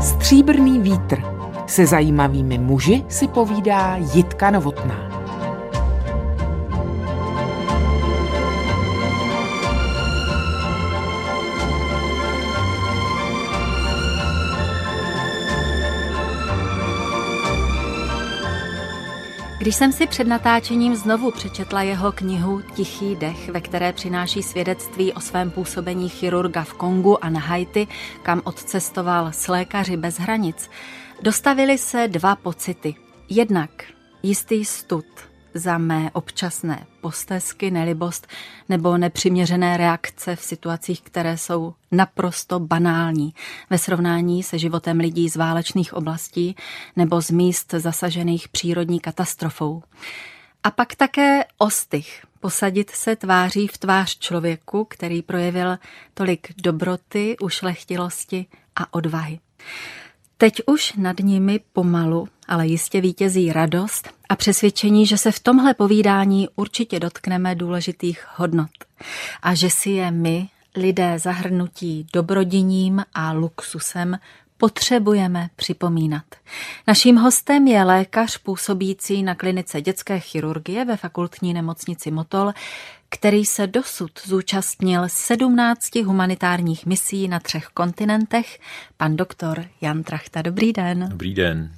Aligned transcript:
Stříbrný 0.00 0.80
vítr. 0.80 1.22
Se 1.66 1.86
zajímavými 1.86 2.58
muži 2.58 3.04
si 3.08 3.28
povídá 3.28 3.96
Jitka 3.96 4.50
Novotná. 4.50 5.13
Když 19.64 19.76
jsem 19.76 19.92
si 19.92 20.06
před 20.06 20.26
natáčením 20.26 20.96
znovu 20.96 21.30
přečetla 21.30 21.82
jeho 21.82 22.12
knihu 22.12 22.62
Tichý 22.74 23.16
dech, 23.16 23.48
ve 23.48 23.60
které 23.60 23.92
přináší 23.92 24.42
svědectví 24.42 25.12
o 25.12 25.20
svém 25.20 25.50
působení 25.50 26.08
chirurga 26.08 26.64
v 26.64 26.72
Kongu 26.72 27.24
a 27.24 27.30
na 27.30 27.40
Haiti, 27.40 27.88
kam 28.22 28.40
odcestoval 28.44 29.32
s 29.32 29.48
lékaři 29.48 29.96
bez 29.96 30.18
hranic, 30.18 30.70
dostavily 31.22 31.78
se 31.78 32.08
dva 32.08 32.36
pocity. 32.36 32.94
Jednak 33.28 33.70
jistý 34.22 34.64
stud, 34.64 35.06
za 35.54 35.78
mé 35.78 36.10
občasné 36.12 36.86
postesky, 37.00 37.70
nelibost 37.70 38.26
nebo 38.68 38.98
nepřiměřené 38.98 39.76
reakce 39.76 40.36
v 40.36 40.42
situacích, 40.42 41.02
které 41.02 41.38
jsou 41.38 41.74
naprosto 41.92 42.60
banální 42.60 43.34
ve 43.70 43.78
srovnání 43.78 44.42
se 44.42 44.58
životem 44.58 44.98
lidí 44.98 45.28
z 45.28 45.36
válečných 45.36 45.94
oblastí 45.94 46.56
nebo 46.96 47.22
z 47.22 47.30
míst 47.30 47.74
zasažených 47.78 48.48
přírodní 48.48 49.00
katastrofou. 49.00 49.82
A 50.64 50.70
pak 50.70 50.94
také 50.94 51.44
ostych, 51.58 52.24
posadit 52.40 52.90
se 52.90 53.16
tváří 53.16 53.66
v 53.68 53.78
tvář 53.78 54.18
člověku, 54.18 54.84
který 54.84 55.22
projevil 55.22 55.78
tolik 56.14 56.48
dobroty, 56.56 57.36
ušlechtilosti 57.40 58.46
a 58.76 58.94
odvahy. 58.94 59.38
Teď 60.36 60.60
už 60.66 60.92
nad 60.96 61.18
nimi 61.20 61.60
pomalu, 61.72 62.28
ale 62.48 62.66
jistě 62.66 63.00
vítězí 63.00 63.52
radost 63.52 64.08
a 64.28 64.36
přesvědčení, 64.36 65.06
že 65.06 65.18
se 65.18 65.32
v 65.32 65.40
tomhle 65.40 65.74
povídání 65.74 66.48
určitě 66.56 67.00
dotkneme 67.00 67.54
důležitých 67.54 68.26
hodnot 68.36 68.70
a 69.42 69.54
že 69.54 69.70
si 69.70 69.90
je 69.90 70.10
my, 70.10 70.48
lidé 70.76 71.18
zahrnutí 71.18 72.06
dobrodiním 72.12 73.04
a 73.14 73.32
luxusem, 73.32 74.18
potřebujeme 74.58 75.48
připomínat. 75.56 76.24
Naším 76.86 77.16
hostem 77.16 77.66
je 77.66 77.84
lékař 77.84 78.38
působící 78.38 79.22
na 79.22 79.34
klinice 79.34 79.80
dětské 79.80 80.20
chirurgie 80.20 80.84
ve 80.84 80.96
fakultní 80.96 81.54
nemocnici 81.54 82.10
Motol, 82.10 82.52
který 83.08 83.44
se 83.44 83.66
dosud 83.66 84.10
zúčastnil 84.24 85.02
17 85.06 85.96
humanitárních 85.96 86.86
misí 86.86 87.28
na 87.28 87.40
třech 87.40 87.66
kontinentech, 87.66 88.58
pan 88.96 89.16
doktor 89.16 89.64
Jan 89.80 90.02
Trachta. 90.02 90.42
Dobrý 90.42 90.72
den. 90.72 91.06
Dobrý 91.10 91.34
den. 91.34 91.74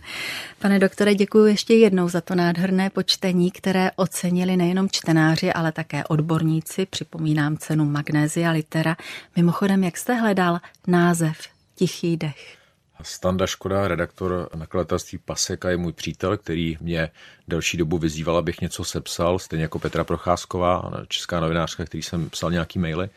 Pane 0.59 0.79
doktore, 0.79 1.15
děkuji 1.15 1.45
ještě 1.45 1.75
jednou 1.75 2.09
za 2.09 2.21
to 2.21 2.35
nádherné 2.35 2.91
počtení, 2.91 3.51
které 3.51 3.91
ocenili 3.97 4.57
nejenom 4.57 4.89
čtenáři, 4.93 5.53
ale 5.53 5.73
také 5.73 6.05
odborníci. 6.05 6.87
Připomínám 6.87 7.57
cenu 7.57 7.85
Magnézia 7.85 8.51
Litera. 8.51 8.97
Mimochodem, 9.37 9.85
jak 9.85 9.97
jste 9.97 10.15
hledal 10.15 10.61
název 10.87 11.39
Tichý 11.75 12.17
dech? 12.17 12.57
Standa 13.02 13.47
Škoda, 13.47 13.89
redaktor 13.89 14.48
nakladatelství 14.55 15.19
Paseka, 15.19 15.70
je 15.70 15.77
můj 15.77 15.92
přítel, 15.92 16.36
který 16.36 16.77
mě 16.80 17.11
delší 17.48 17.77
dobu 17.77 17.98
vyzýval, 17.98 18.36
abych 18.36 18.61
něco 18.61 18.84
sepsal, 18.84 19.39
stejně 19.39 19.62
jako 19.62 19.78
Petra 19.78 20.05
Procházková, 20.05 20.91
česká 21.08 21.41
novinářka, 21.41 21.84
který 21.84 22.02
jsem 22.02 22.30
psal 22.30 22.50
nějaký 22.50 22.78
maily. 22.78 23.08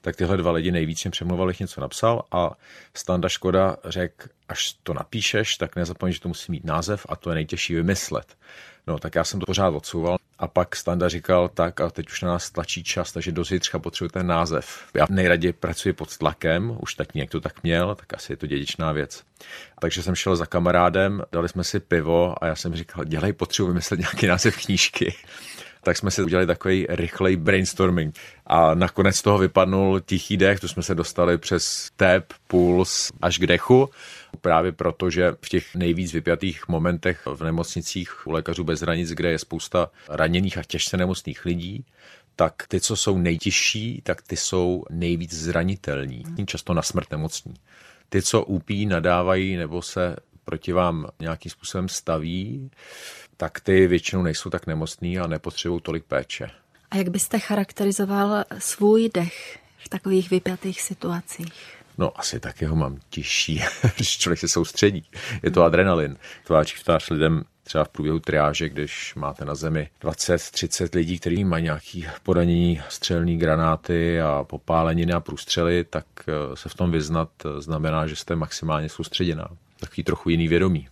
Tak 0.00 0.16
tyhle 0.16 0.36
dva 0.36 0.52
lidi 0.52 0.72
nejvíc 0.72 1.04
mě 1.04 1.10
přemluvali, 1.10 1.54
něco 1.60 1.80
napsal 1.80 2.24
a 2.32 2.50
Standa 2.94 3.28
Škoda 3.28 3.76
řekl, 3.84 4.28
až 4.48 4.74
to 4.82 4.94
napíšeš, 4.94 5.56
tak 5.56 5.76
nezapomeň, 5.76 6.12
že 6.12 6.20
to 6.20 6.28
musí 6.28 6.52
mít 6.52 6.64
název 6.64 7.06
a 7.08 7.16
to 7.16 7.30
je 7.30 7.34
nejtěžší 7.34 7.74
vymyslet. 7.74 8.36
No, 8.86 8.98
tak 8.98 9.14
já 9.14 9.24
jsem 9.24 9.40
to 9.40 9.46
pořád 9.46 9.68
odsouval. 9.68 10.18
A 10.40 10.48
pak 10.48 10.76
Standa 10.76 11.08
říkal, 11.08 11.48
tak 11.48 11.80
a 11.80 11.90
teď 11.90 12.10
už 12.10 12.22
na 12.22 12.28
nás 12.28 12.50
tlačí 12.50 12.84
čas, 12.84 13.12
takže 13.12 13.32
do 13.32 13.44
zítřka 13.44 13.78
potřebuji 13.78 14.08
ten 14.08 14.26
název. 14.26 14.80
Já 14.94 15.06
nejraději 15.10 15.52
pracuji 15.52 15.92
pod 15.92 16.18
tlakem, 16.18 16.76
už 16.80 16.94
tak 16.94 17.14
někdo 17.14 17.40
tak 17.40 17.62
měl, 17.62 17.94
tak 17.94 18.14
asi 18.14 18.32
je 18.32 18.36
to 18.36 18.46
dědičná 18.46 18.92
věc. 18.92 19.22
Takže 19.80 20.02
jsem 20.02 20.14
šel 20.14 20.36
za 20.36 20.46
kamarádem, 20.46 21.22
dali 21.32 21.48
jsme 21.48 21.64
si 21.64 21.80
pivo 21.80 22.44
a 22.44 22.46
já 22.46 22.56
jsem 22.56 22.74
říkal, 22.74 23.04
dělej, 23.04 23.32
potřebuji 23.32 23.68
vymyslet 23.68 24.00
nějaký 24.00 24.26
název 24.26 24.64
knížky 24.64 25.14
tak 25.82 25.96
jsme 25.96 26.10
si 26.10 26.22
udělali 26.22 26.46
takový 26.46 26.86
rychlej 26.88 27.36
brainstorming. 27.36 28.18
A 28.46 28.74
nakonec 28.74 29.22
toho 29.22 29.38
vypadnul 29.38 30.00
tichý 30.00 30.36
dech, 30.36 30.60
tu 30.60 30.68
jsme 30.68 30.82
se 30.82 30.94
dostali 30.94 31.38
přes 31.38 31.90
tep, 31.96 32.32
puls 32.46 33.10
až 33.22 33.38
k 33.38 33.46
dechu. 33.46 33.90
Právě 34.40 34.72
proto, 34.72 35.10
že 35.10 35.32
v 35.42 35.48
těch 35.48 35.74
nejvíc 35.74 36.12
vypjatých 36.12 36.68
momentech 36.68 37.26
v 37.26 37.44
nemocnicích 37.44 38.26
u 38.26 38.30
lékařů 38.30 38.64
bez 38.64 38.80
hranic, 38.80 39.10
kde 39.10 39.30
je 39.30 39.38
spousta 39.38 39.90
raněných 40.08 40.58
a 40.58 40.62
těžce 40.62 40.96
nemocných 40.96 41.44
lidí, 41.44 41.84
tak 42.36 42.54
ty, 42.68 42.80
co 42.80 42.96
jsou 42.96 43.18
nejtěžší, 43.18 44.00
tak 44.02 44.22
ty 44.22 44.36
jsou 44.36 44.84
nejvíc 44.90 45.34
zranitelní, 45.34 46.24
často 46.46 46.74
na 46.74 46.82
smrt 46.82 47.10
nemocní. 47.10 47.54
Ty, 48.08 48.22
co 48.22 48.44
úpí, 48.44 48.86
nadávají 48.86 49.56
nebo 49.56 49.82
se 49.82 50.16
proti 50.44 50.72
vám 50.72 51.06
nějakým 51.20 51.50
způsobem 51.50 51.88
staví, 51.88 52.70
tak 53.40 53.60
ty 53.60 53.86
většinou 53.86 54.22
nejsou 54.22 54.50
tak 54.50 54.66
nemocný 54.66 55.18
a 55.18 55.26
nepotřebují 55.26 55.80
tolik 55.80 56.04
péče. 56.04 56.50
A 56.90 56.96
jak 56.96 57.08
byste 57.08 57.38
charakterizoval 57.38 58.44
svůj 58.58 59.10
dech 59.14 59.58
v 59.78 59.88
takových 59.88 60.30
vypjatých 60.30 60.82
situacích? 60.82 61.52
No 61.98 62.20
asi 62.20 62.40
taky 62.40 62.64
ho 62.64 62.76
mám 62.76 62.98
těžší, 63.10 63.62
když 63.96 64.18
člověk 64.18 64.40
se 64.40 64.48
soustředí. 64.48 65.04
Je 65.42 65.50
to 65.50 65.62
adrenalin. 65.62 66.16
Tváří 66.46 66.74
v 66.76 66.84
tvář 66.84 67.10
lidem 67.10 67.44
třeba 67.62 67.84
v 67.84 67.88
průběhu 67.88 68.18
triáže, 68.18 68.68
když 68.68 69.14
máte 69.14 69.44
na 69.44 69.54
zemi 69.54 69.88
20-30 70.02 70.96
lidí, 70.96 71.18
kteří 71.18 71.44
mají 71.44 71.64
nějaký 71.64 72.06
poranění, 72.22 72.80
střelní 72.88 73.38
granáty 73.38 74.20
a 74.20 74.44
popáleniny 74.44 75.12
a 75.12 75.20
průstřely, 75.20 75.84
tak 75.84 76.06
eh, 76.28 76.56
se 76.56 76.68
v 76.68 76.74
tom 76.74 76.90
vyznat 76.90 77.30
eh, 77.44 77.60
znamená, 77.60 78.06
že 78.06 78.16
jste 78.16 78.36
maximálně 78.36 78.88
soustředěná. 78.88 79.48
Takový 79.80 80.04
trochu 80.04 80.30
jiný 80.30 80.48
vědomí. 80.48 80.88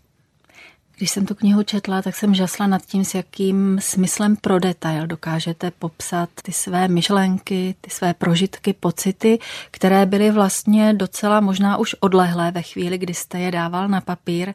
Když 0.98 1.10
jsem 1.10 1.26
tu 1.26 1.34
knihu 1.34 1.62
četla, 1.62 2.03
tak 2.03 2.16
jsem 2.16 2.34
žasla 2.34 2.66
nad 2.66 2.82
tím, 2.82 3.04
s 3.04 3.14
jakým 3.14 3.78
smyslem 3.81 4.36
pro 4.36 4.59
detail 4.59 5.06
dokážete 5.06 5.70
popsat 5.70 6.28
ty 6.42 6.53
své 6.53 6.88
myšlenky, 6.88 7.75
ty 7.81 7.91
své 7.91 8.14
prožitky, 8.14 8.72
pocity, 8.72 9.38
které 9.70 10.06
byly 10.06 10.31
vlastně 10.31 10.94
docela 10.94 11.41
možná 11.41 11.76
už 11.76 11.97
odlehlé 12.00 12.50
ve 12.50 12.62
chvíli, 12.62 12.98
kdy 12.98 13.14
jste 13.14 13.41
je 13.41 13.50
dával 13.50 13.88
na 13.88 14.00
papír. 14.00 14.53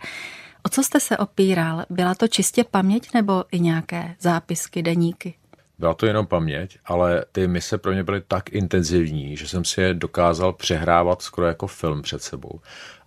O 0.63 0.69
co 0.69 0.83
jste 0.83 0.99
se 0.99 1.17
opíral? 1.17 1.85
Byla 1.89 2.15
to 2.15 2.27
čistě 2.27 2.63
paměť 2.63 3.13
nebo 3.13 3.43
i 3.51 3.59
nějaké 3.59 4.15
zápisky, 4.19 4.81
deníky? 4.81 5.33
Byla 5.79 5.93
to 5.93 6.05
jenom 6.05 6.27
paměť, 6.27 6.77
ale 6.85 7.25
ty 7.31 7.47
mise 7.47 7.77
pro 7.77 7.91
mě 7.91 8.03
byly 8.03 8.21
tak 8.27 8.49
intenzivní, 8.49 9.37
že 9.37 9.47
jsem 9.47 9.65
si 9.65 9.81
je 9.81 9.93
dokázal 9.93 10.53
přehrávat 10.53 11.21
skoro 11.21 11.47
jako 11.47 11.67
film 11.67 12.01
před 12.01 12.21
sebou. 12.21 12.59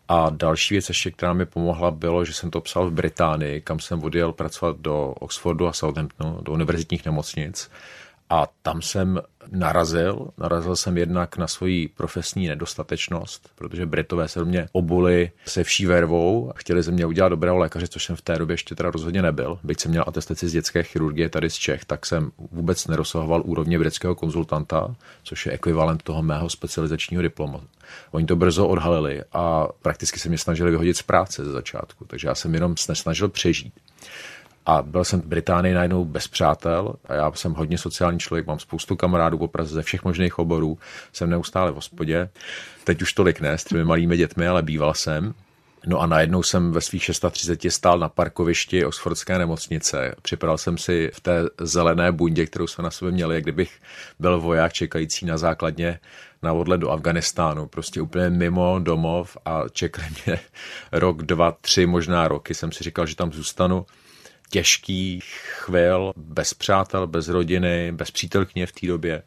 A 0.08 0.30
další 0.30 0.74
věc 0.74 0.88
ještě, 0.88 1.10
která 1.10 1.32
mi 1.32 1.46
pomohla, 1.46 1.90
bylo, 1.90 2.24
že 2.24 2.32
jsem 2.32 2.50
to 2.50 2.60
psal 2.60 2.90
v 2.90 2.92
Británii, 2.92 3.60
kam 3.60 3.80
jsem 3.80 4.04
odjel 4.04 4.32
pracovat 4.32 4.76
do 4.78 5.06
Oxfordu 5.08 5.66
a 5.66 5.72
Southamptonu, 5.72 6.38
do 6.42 6.52
univerzitních 6.52 7.04
nemocnic. 7.04 7.70
A 8.30 8.46
tam 8.62 8.82
jsem 8.82 9.20
narazil. 9.50 10.28
Narazil 10.38 10.76
jsem 10.76 10.98
jednak 10.98 11.36
na 11.36 11.46
svoji 11.46 11.88
profesní 11.88 12.48
nedostatečnost, 12.48 13.50
protože 13.54 13.86
Britové 13.86 14.28
se 14.28 14.38
do 14.38 14.46
mě 14.46 14.68
obuli 14.72 15.30
se 15.46 15.64
vší 15.64 15.86
vervou. 15.86 16.52
Chtěli 16.56 16.82
ze 16.82 16.92
mě 16.92 17.06
udělat 17.06 17.28
dobrého 17.28 17.56
lékaře, 17.56 17.88
což 17.88 18.04
jsem 18.04 18.16
v 18.16 18.22
té 18.22 18.38
době 18.38 18.54
ještě 18.54 18.74
teda 18.74 18.90
rozhodně 18.90 19.22
nebyl. 19.22 19.58
Byť 19.62 19.80
jsem 19.80 19.90
měl 19.90 20.04
atestaci 20.06 20.48
z 20.48 20.52
dětské 20.52 20.82
chirurgie 20.82 21.28
tady 21.28 21.50
z 21.50 21.54
Čech, 21.54 21.84
tak 21.84 22.06
jsem 22.06 22.30
vůbec 22.50 22.86
nerosahoval 22.86 23.42
úrovně 23.44 23.78
britského 23.78 24.14
konzultanta, 24.14 24.94
což 25.22 25.46
je 25.46 25.52
ekvivalent 25.52 26.02
toho 26.02 26.22
mého 26.22 26.50
specializačního 26.50 27.22
diplomu. 27.22 27.60
Oni 28.10 28.26
to 28.26 28.36
brzo 28.36 28.68
odhalili 28.68 29.22
a 29.32 29.66
prakticky 29.82 30.18
se 30.18 30.28
mě 30.28 30.38
snažili 30.38 30.70
vyhodit 30.70 30.96
z 30.96 31.02
práce 31.02 31.44
ze 31.44 31.52
začátku, 31.52 32.04
takže 32.04 32.28
já 32.28 32.34
jsem 32.34 32.54
jenom 32.54 32.74
snažil 32.76 33.28
přežít. 33.28 33.74
A 34.66 34.82
byl 34.82 35.04
jsem 35.04 35.20
v 35.20 35.26
Británii 35.26 35.74
najednou 35.74 36.04
bez 36.04 36.28
přátel 36.28 36.94
a 37.08 37.14
já 37.14 37.32
jsem 37.32 37.54
hodně 37.54 37.78
sociální 37.78 38.18
člověk, 38.18 38.46
mám 38.46 38.58
spoustu 38.58 38.96
kamarádů 38.96 39.38
po 39.38 39.48
Praze 39.48 39.74
ze 39.74 39.82
všech 39.82 40.04
možných 40.04 40.38
oborů, 40.38 40.78
jsem 41.12 41.30
neustále 41.30 41.70
v 41.70 41.74
hospodě. 41.74 42.28
Teď 42.84 43.02
už 43.02 43.12
tolik 43.12 43.40
ne, 43.40 43.58
s 43.58 43.64
těmi 43.64 43.84
malými 43.84 44.16
dětmi, 44.16 44.48
ale 44.48 44.62
býval 44.62 44.94
jsem. 44.94 45.34
No 45.88 46.00
a 46.00 46.06
najednou 46.06 46.42
jsem 46.42 46.72
ve 46.72 46.80
svých 46.80 47.04
630 47.04 47.60
stál 47.68 47.98
na 47.98 48.08
parkovišti 48.08 48.84
Oxfordské 48.84 49.38
nemocnice. 49.38 50.14
Připadal 50.22 50.58
jsem 50.58 50.78
si 50.78 51.10
v 51.14 51.20
té 51.20 51.42
zelené 51.60 52.12
bundě, 52.12 52.46
kterou 52.46 52.66
jsme 52.66 52.84
na 52.84 52.90
sobě 52.90 53.12
měli, 53.12 53.34
jak 53.34 53.44
kdybych 53.44 53.80
byl 54.18 54.40
voják 54.40 54.72
čekající 54.72 55.26
na 55.26 55.38
základně 55.38 56.00
na 56.42 56.52
odlet 56.52 56.78
do 56.78 56.90
Afganistánu. 56.90 57.66
Prostě 57.66 58.00
úplně 58.00 58.30
mimo 58.30 58.78
domov 58.78 59.36
a 59.44 59.62
čekali 59.72 60.08
mě 60.26 60.40
rok, 60.92 61.22
dva, 61.22 61.52
tři 61.60 61.86
možná 61.86 62.28
roky. 62.28 62.54
Jsem 62.54 62.72
si 62.72 62.84
říkal, 62.84 63.06
že 63.06 63.16
tam 63.16 63.32
zůstanu 63.32 63.86
těžký 64.50 65.20
chvil, 65.58 66.12
bez 66.16 66.54
přátel, 66.54 67.06
bez 67.06 67.28
rodiny, 67.28 67.92
bez 67.92 68.10
přítelkyně 68.10 68.66
v 68.66 68.72
té 68.72 68.86
době. 68.86 69.22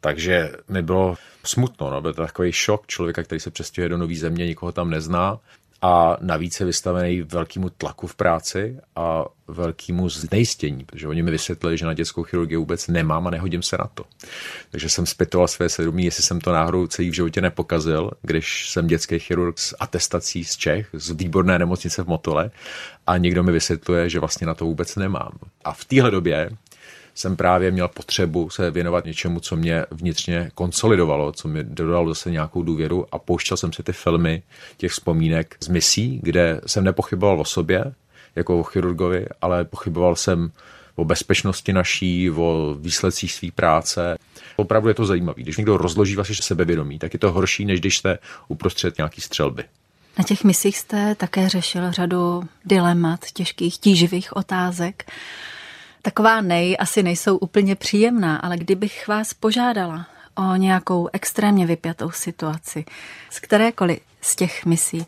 Takže 0.00 0.52
mi 0.68 0.82
bylo 0.82 1.16
smutno, 1.44 1.90
no, 1.90 2.00
byl 2.00 2.14
to 2.14 2.22
takový 2.22 2.52
šok 2.52 2.86
člověka, 2.86 3.22
který 3.22 3.40
se 3.40 3.50
přestěhuje 3.50 3.88
do 3.88 3.98
nové 3.98 4.14
země, 4.14 4.46
nikoho 4.46 4.72
tam 4.72 4.90
nezná 4.90 5.40
a 5.82 6.16
navíc 6.20 6.60
je 6.60 6.66
vystavený 6.66 7.22
velkému 7.22 7.70
tlaku 7.70 8.06
v 8.06 8.14
práci 8.14 8.78
a 8.96 9.24
velkému 9.48 10.08
znejistění, 10.08 10.84
protože 10.84 11.08
oni 11.08 11.22
mi 11.22 11.30
vysvětlili, 11.30 11.78
že 11.78 11.86
na 11.86 11.94
dětskou 11.94 12.22
chirurgii 12.22 12.56
vůbec 12.56 12.88
nemám 12.88 13.26
a 13.26 13.30
nehodím 13.30 13.62
se 13.62 13.76
na 13.78 13.90
to. 13.94 14.04
Takže 14.70 14.88
jsem 14.88 15.06
zpětoval 15.06 15.48
své 15.48 15.68
svědomí, 15.68 16.04
jestli 16.04 16.22
jsem 16.22 16.40
to 16.40 16.52
náhodou 16.52 16.86
celý 16.86 17.10
v 17.10 17.14
životě 17.14 17.40
nepokazil, 17.40 18.10
když 18.22 18.70
jsem 18.70 18.86
dětský 18.86 19.18
chirurg 19.18 19.58
s 19.58 19.76
atestací 19.80 20.44
z 20.44 20.56
Čech, 20.56 20.88
z 20.92 21.10
výborné 21.10 21.58
nemocnice 21.58 22.02
v 22.02 22.06
Motole 22.06 22.50
a 23.06 23.16
někdo 23.16 23.42
mi 23.42 23.52
vysvětluje, 23.52 24.10
že 24.10 24.20
vlastně 24.20 24.46
na 24.46 24.54
to 24.54 24.64
vůbec 24.64 24.96
nemám. 24.96 25.32
A 25.64 25.72
v 25.72 25.84
téhle 25.84 26.10
době 26.10 26.50
jsem 27.18 27.36
právě 27.36 27.70
měl 27.70 27.88
potřebu 27.88 28.50
se 28.50 28.70
věnovat 28.70 29.04
něčemu, 29.04 29.40
co 29.40 29.56
mě 29.56 29.84
vnitřně 29.90 30.50
konsolidovalo, 30.54 31.32
co 31.32 31.48
mi 31.48 31.64
dodalo 31.64 32.08
zase 32.08 32.30
nějakou 32.30 32.62
důvěru 32.62 33.06
a 33.12 33.18
pouštěl 33.18 33.56
jsem 33.56 33.72
si 33.72 33.82
ty 33.82 33.92
filmy 33.92 34.42
těch 34.76 34.92
vzpomínek 34.92 35.56
z 35.60 35.68
misí, 35.68 36.20
kde 36.22 36.60
jsem 36.66 36.84
nepochyboval 36.84 37.40
o 37.40 37.44
sobě, 37.44 37.84
jako 38.36 38.60
o 38.60 38.62
chirurgovi, 38.62 39.26
ale 39.40 39.64
pochyboval 39.64 40.16
jsem 40.16 40.50
o 40.96 41.04
bezpečnosti 41.04 41.72
naší, 41.72 42.30
o 42.30 42.76
výsledcích 42.80 43.32
své 43.32 43.48
práce. 43.54 44.18
Opravdu 44.56 44.88
je 44.88 44.94
to 44.94 45.06
zajímavé. 45.06 45.42
Když 45.42 45.56
někdo 45.56 45.76
rozloží 45.76 46.16
vaše 46.16 46.42
sebevědomí, 46.42 46.98
tak 46.98 47.12
je 47.12 47.18
to 47.18 47.32
horší, 47.32 47.64
než 47.64 47.80
když 47.80 47.98
jste 47.98 48.18
uprostřed 48.48 48.98
nějaký 48.98 49.20
střelby. 49.20 49.64
Na 50.18 50.24
těch 50.24 50.44
misích 50.44 50.78
jste 50.78 51.14
také 51.14 51.48
řešil 51.48 51.92
řadu 51.92 52.42
dilemat, 52.64 53.20
těžkých, 53.32 53.78
tíživých 53.78 54.36
otázek. 54.36 55.04
Taková 56.02 56.40
nej 56.40 56.76
asi 56.78 57.02
nejsou 57.02 57.36
úplně 57.36 57.76
příjemná, 57.76 58.36
ale 58.36 58.56
kdybych 58.56 59.08
vás 59.08 59.34
požádala 59.34 60.06
o 60.34 60.56
nějakou 60.56 61.08
extrémně 61.12 61.66
vypjatou 61.66 62.10
situaci 62.10 62.84
z 63.30 63.40
kterékoliv 63.40 63.98
z 64.20 64.36
těch 64.36 64.66
misí, 64.66 65.06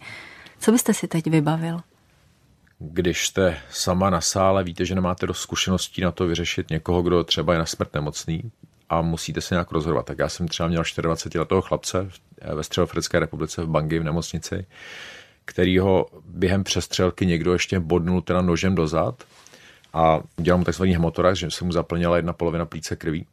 co 0.58 0.72
byste 0.72 0.94
si 0.94 1.08
teď 1.08 1.26
vybavil? 1.26 1.80
Když 2.78 3.26
jste 3.26 3.60
sama 3.70 4.10
na 4.10 4.20
sále, 4.20 4.64
víte, 4.64 4.84
že 4.84 4.94
nemáte 4.94 5.26
dost 5.26 5.40
zkušeností 5.40 6.02
na 6.02 6.10
to 6.10 6.26
vyřešit 6.26 6.70
někoho, 6.70 7.02
kdo 7.02 7.24
třeba 7.24 7.52
je 7.52 7.58
na 7.58 7.66
smrt 7.66 7.94
nemocný 7.94 8.50
a 8.88 9.02
musíte 9.02 9.40
se 9.40 9.54
nějak 9.54 9.70
rozhodovat. 9.70 10.06
Tak 10.06 10.18
já 10.18 10.28
jsem 10.28 10.48
třeba 10.48 10.68
měl 10.68 10.82
24 11.02 11.38
letého 11.38 11.62
chlapce 11.62 12.10
ve 12.54 12.64
Středoafrické 12.64 13.20
republice 13.20 13.62
v 13.62 13.68
Bangi 13.68 13.98
v 13.98 14.04
nemocnici, 14.04 14.66
kterýho 15.44 16.06
během 16.24 16.64
přestřelky 16.64 17.26
někdo 17.26 17.52
ještě 17.52 17.80
bodnul 17.80 18.22
teda 18.22 18.42
nožem 18.42 18.74
dozad 18.74 19.24
a 19.92 20.20
udělal 20.36 20.58
mu 20.58 20.64
takzvaný 20.64 20.92
hemotorax, 20.92 21.38
že 21.38 21.50
se 21.50 21.64
mu 21.64 21.72
zaplnila 21.72 22.16
jedna 22.16 22.32
polovina 22.32 22.66
plíce 22.66 22.96
krví. 22.96 23.26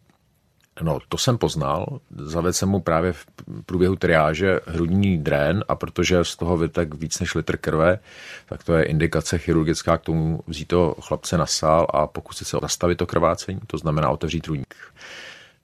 No, 0.81 0.99
to 1.09 1.17
jsem 1.17 1.37
poznal. 1.37 1.99
Zavedl 2.15 2.53
jsem 2.53 2.69
mu 2.69 2.79
právě 2.79 3.13
v 3.13 3.25
průběhu 3.65 3.95
triáže 3.95 4.59
hrudní 4.65 5.17
drén 5.17 5.63
a 5.67 5.75
protože 5.75 6.23
z 6.23 6.35
toho 6.35 6.57
vytek 6.57 6.93
víc 6.93 7.19
než 7.19 7.35
litr 7.35 7.57
krve, 7.57 7.99
tak 8.45 8.63
to 8.63 8.73
je 8.73 8.83
indikace 8.83 9.37
chirurgická 9.37 9.97
k 9.97 10.01
tomu 10.01 10.43
vzít 10.47 10.67
to 10.67 10.95
chlapce 11.01 11.37
na 11.37 11.45
sál 11.45 11.87
a 11.89 12.07
pokusit 12.07 12.47
se 12.47 12.57
zastavit 12.61 12.95
to 12.95 13.05
krvácení, 13.05 13.59
to 13.67 13.77
znamená 13.77 14.09
otevřít 14.09 14.47
hrudník. 14.47 14.75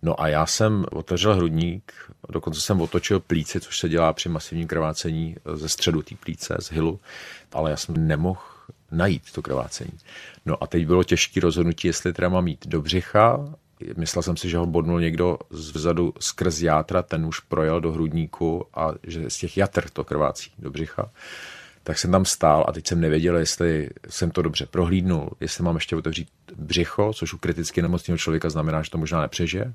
No 0.02 0.22
a 0.22 0.28
já 0.28 0.46
jsem 0.46 0.86
otevřel 0.92 1.36
hrudník, 1.36 1.94
dokonce 2.30 2.62
jsem 2.62 2.82
otočil 2.82 3.20
plíci, 3.20 3.60
což 3.60 3.80
se 3.80 3.90
dělá 3.90 4.14
při 4.14 4.30
masivním 4.30 4.68
krvácení 4.68 5.36
ze 5.54 5.70
středu 5.70 6.02
té 6.02 6.16
plíce, 6.16 6.58
z 6.60 6.72
hylu, 6.72 7.00
ale 7.54 7.72
já 7.72 7.78
jsem 7.78 8.08
nemohl 8.08 8.42
najít 8.92 9.32
to 9.32 9.42
krvácení. 9.42 9.92
No 10.46 10.64
a 10.64 10.68
teď 10.68 10.88
bylo 10.88 11.04
těžké 11.04 11.40
rozhodnutí, 11.40 11.88
jestli 11.88 12.14
teda 12.14 12.30
mám 12.30 12.48
jít 12.48 12.68
do 12.68 12.82
břicha. 12.82 13.56
Myslel 13.98 14.24
jsem 14.24 14.38
si, 14.38 14.50
že 14.50 14.58
ho 14.58 14.66
bodnul 14.66 15.00
někdo 15.00 15.40
vzadu 15.50 16.14
skrz 16.20 16.62
játra, 16.62 17.02
ten 17.02 17.26
už 17.26 17.40
projel 17.40 17.82
do 17.82 17.92
hrudníku 17.92 18.66
a 18.74 18.92
že 19.04 19.30
z 19.30 19.38
těch 19.38 19.58
jatr 19.58 19.90
to 19.90 20.04
krvácí 20.04 20.52
do 20.60 20.72
břicha. 20.72 21.12
Tak 21.84 22.00
jsem 22.00 22.12
tam 22.12 22.26
stál 22.26 22.66
a 22.68 22.72
teď 22.72 22.88
jsem 22.88 23.02
nevěděl, 23.02 23.38
jestli 23.38 23.90
jsem 24.10 24.32
to 24.32 24.42
dobře 24.42 24.66
prohlídnul, 24.66 25.30
jestli 25.40 25.64
mám 25.64 25.76
ještě 25.76 25.96
otevřít 25.96 26.28
břicho, 26.56 27.14
což 27.14 27.34
u 27.34 27.38
kriticky 27.38 27.82
nemocného 27.82 28.18
člověka 28.18 28.50
znamená, 28.50 28.82
že 28.82 28.92
to 28.92 28.98
možná 28.98 29.22
nepřežije. 29.22 29.74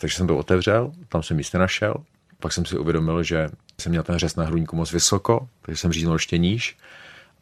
Takže 0.00 0.16
jsem 0.16 0.26
to 0.26 0.36
otevřel, 0.36 0.92
tam 1.08 1.22
jsem 1.22 1.36
místě 1.36 1.58
našel. 1.58 1.94
Pak 2.40 2.52
jsem 2.52 2.64
si 2.64 2.78
uvědomil, 2.78 3.22
že 3.22 3.48
jsem 3.80 3.90
měl 3.90 4.02
ten 4.02 4.18
řez 4.18 4.36
na 4.36 4.44
hrudníku 4.44 4.76
moc 4.76 4.92
vysoko, 4.92 5.48
takže 5.62 5.80
jsem 5.80 5.92
říznul 5.92 6.14
ještě 6.14 6.38
níž 6.38 6.76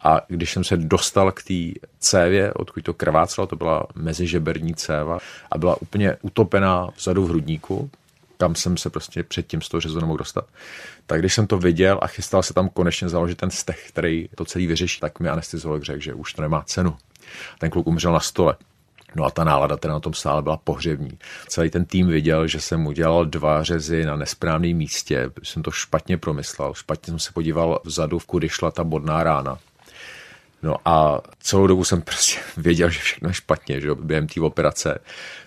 a 0.06 0.20
když 0.28 0.52
jsem 0.52 0.64
se 0.64 0.76
dostal 0.76 1.32
k 1.32 1.42
té 1.42 1.88
cévě, 1.98 2.52
odkud 2.52 2.84
to 2.84 2.94
krvácelo, 2.94 3.46
to 3.46 3.56
byla 3.56 3.86
mezižeberní 3.94 4.74
céva 4.74 5.18
a 5.50 5.58
byla 5.58 5.82
úplně 5.82 6.16
utopená 6.22 6.88
vzadu 6.96 7.24
v 7.24 7.28
hrudníku, 7.28 7.90
kam 8.38 8.54
jsem 8.54 8.76
se 8.76 8.90
prostě 8.90 9.22
předtím 9.22 9.62
z 9.62 9.68
toho 9.68 9.80
řezu 9.80 10.00
nemohl 10.00 10.18
dostat. 10.18 10.44
Tak 11.06 11.20
když 11.20 11.34
jsem 11.34 11.46
to 11.46 11.58
viděl 11.58 11.98
a 12.02 12.06
chystal 12.06 12.42
se 12.42 12.54
tam 12.54 12.68
konečně 12.68 13.08
založit 13.08 13.38
ten 13.38 13.50
stech, 13.50 13.84
který 13.88 14.28
to 14.34 14.44
celý 14.44 14.66
vyřeší, 14.66 15.00
tak 15.00 15.20
mi 15.20 15.28
anestezolog 15.28 15.82
řekl, 15.82 16.00
že 16.00 16.14
už 16.14 16.32
to 16.32 16.42
nemá 16.42 16.62
cenu. 16.62 16.96
Ten 17.58 17.70
kluk 17.70 17.86
umřel 17.86 18.12
na 18.12 18.20
stole. 18.20 18.56
No 19.14 19.24
a 19.24 19.30
ta 19.30 19.44
nálada 19.44 19.76
teda 19.76 19.94
na 19.94 20.00
tom 20.00 20.14
stále 20.14 20.42
byla 20.42 20.56
pohřební. 20.56 21.18
Celý 21.48 21.70
ten 21.70 21.84
tým 21.84 22.06
viděl, 22.06 22.46
že 22.46 22.60
jsem 22.60 22.86
udělal 22.86 23.24
dva 23.24 23.62
řezy 23.62 24.04
na 24.04 24.16
nesprávném 24.16 24.76
místě, 24.76 25.30
jsem 25.42 25.62
to 25.62 25.70
špatně 25.70 26.18
promyslel, 26.18 26.74
špatně 26.74 27.10
jsem 27.10 27.18
se 27.18 27.32
podíval 27.32 27.80
vzadu, 27.84 28.18
v 28.18 28.26
kudy 28.26 28.48
šla 28.48 28.70
ta 28.70 28.84
bodná 28.84 29.22
rána. 29.22 29.58
No 30.62 30.76
a 30.84 31.20
celou 31.40 31.66
dobu 31.66 31.84
jsem 31.84 32.02
prostě 32.02 32.40
věděl, 32.56 32.90
že 32.90 33.00
všechno 33.00 33.28
je 33.28 33.34
špatně, 33.34 33.80
že 33.80 33.94
během 33.94 34.26
té 34.26 34.40
operace. 34.40 34.98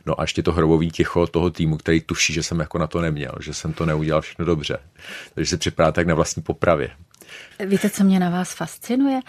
No 0.05 0.19
a 0.19 0.23
ještě 0.23 0.43
to 0.43 0.51
hrobový 0.51 0.91
ticho 0.91 1.27
toho 1.27 1.49
týmu, 1.49 1.77
který 1.77 2.01
tuší, 2.01 2.33
že 2.33 2.43
jsem 2.43 2.59
jako 2.59 2.77
na 2.77 2.87
to 2.87 3.01
neměl, 3.01 3.31
že 3.39 3.53
jsem 3.53 3.73
to 3.73 3.85
neudělal 3.85 4.21
všechno 4.21 4.45
dobře. 4.45 4.77
Takže 5.33 5.49
se 5.49 5.57
připadáte 5.57 6.01
jak 6.01 6.07
na 6.07 6.15
vlastní 6.15 6.43
popravě. 6.43 6.89
Víte, 7.65 7.89
co 7.89 8.03
mě 8.03 8.19
na 8.19 8.29
vás 8.29 8.53
fascinuje? 8.53 9.19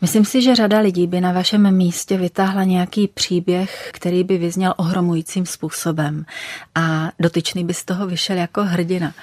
Myslím 0.00 0.24
si, 0.24 0.42
že 0.42 0.54
řada 0.54 0.78
lidí 0.78 1.06
by 1.06 1.20
na 1.20 1.32
vašem 1.32 1.76
místě 1.76 2.16
vytáhla 2.16 2.64
nějaký 2.64 3.08
příběh, 3.08 3.90
který 3.92 4.24
by 4.24 4.38
vyzněl 4.38 4.74
ohromujícím 4.76 5.46
způsobem 5.46 6.24
a 6.74 7.12
dotyčný 7.18 7.64
by 7.64 7.74
z 7.74 7.84
toho 7.84 8.06
vyšel 8.06 8.36
jako 8.36 8.64
hrdina. 8.64 9.14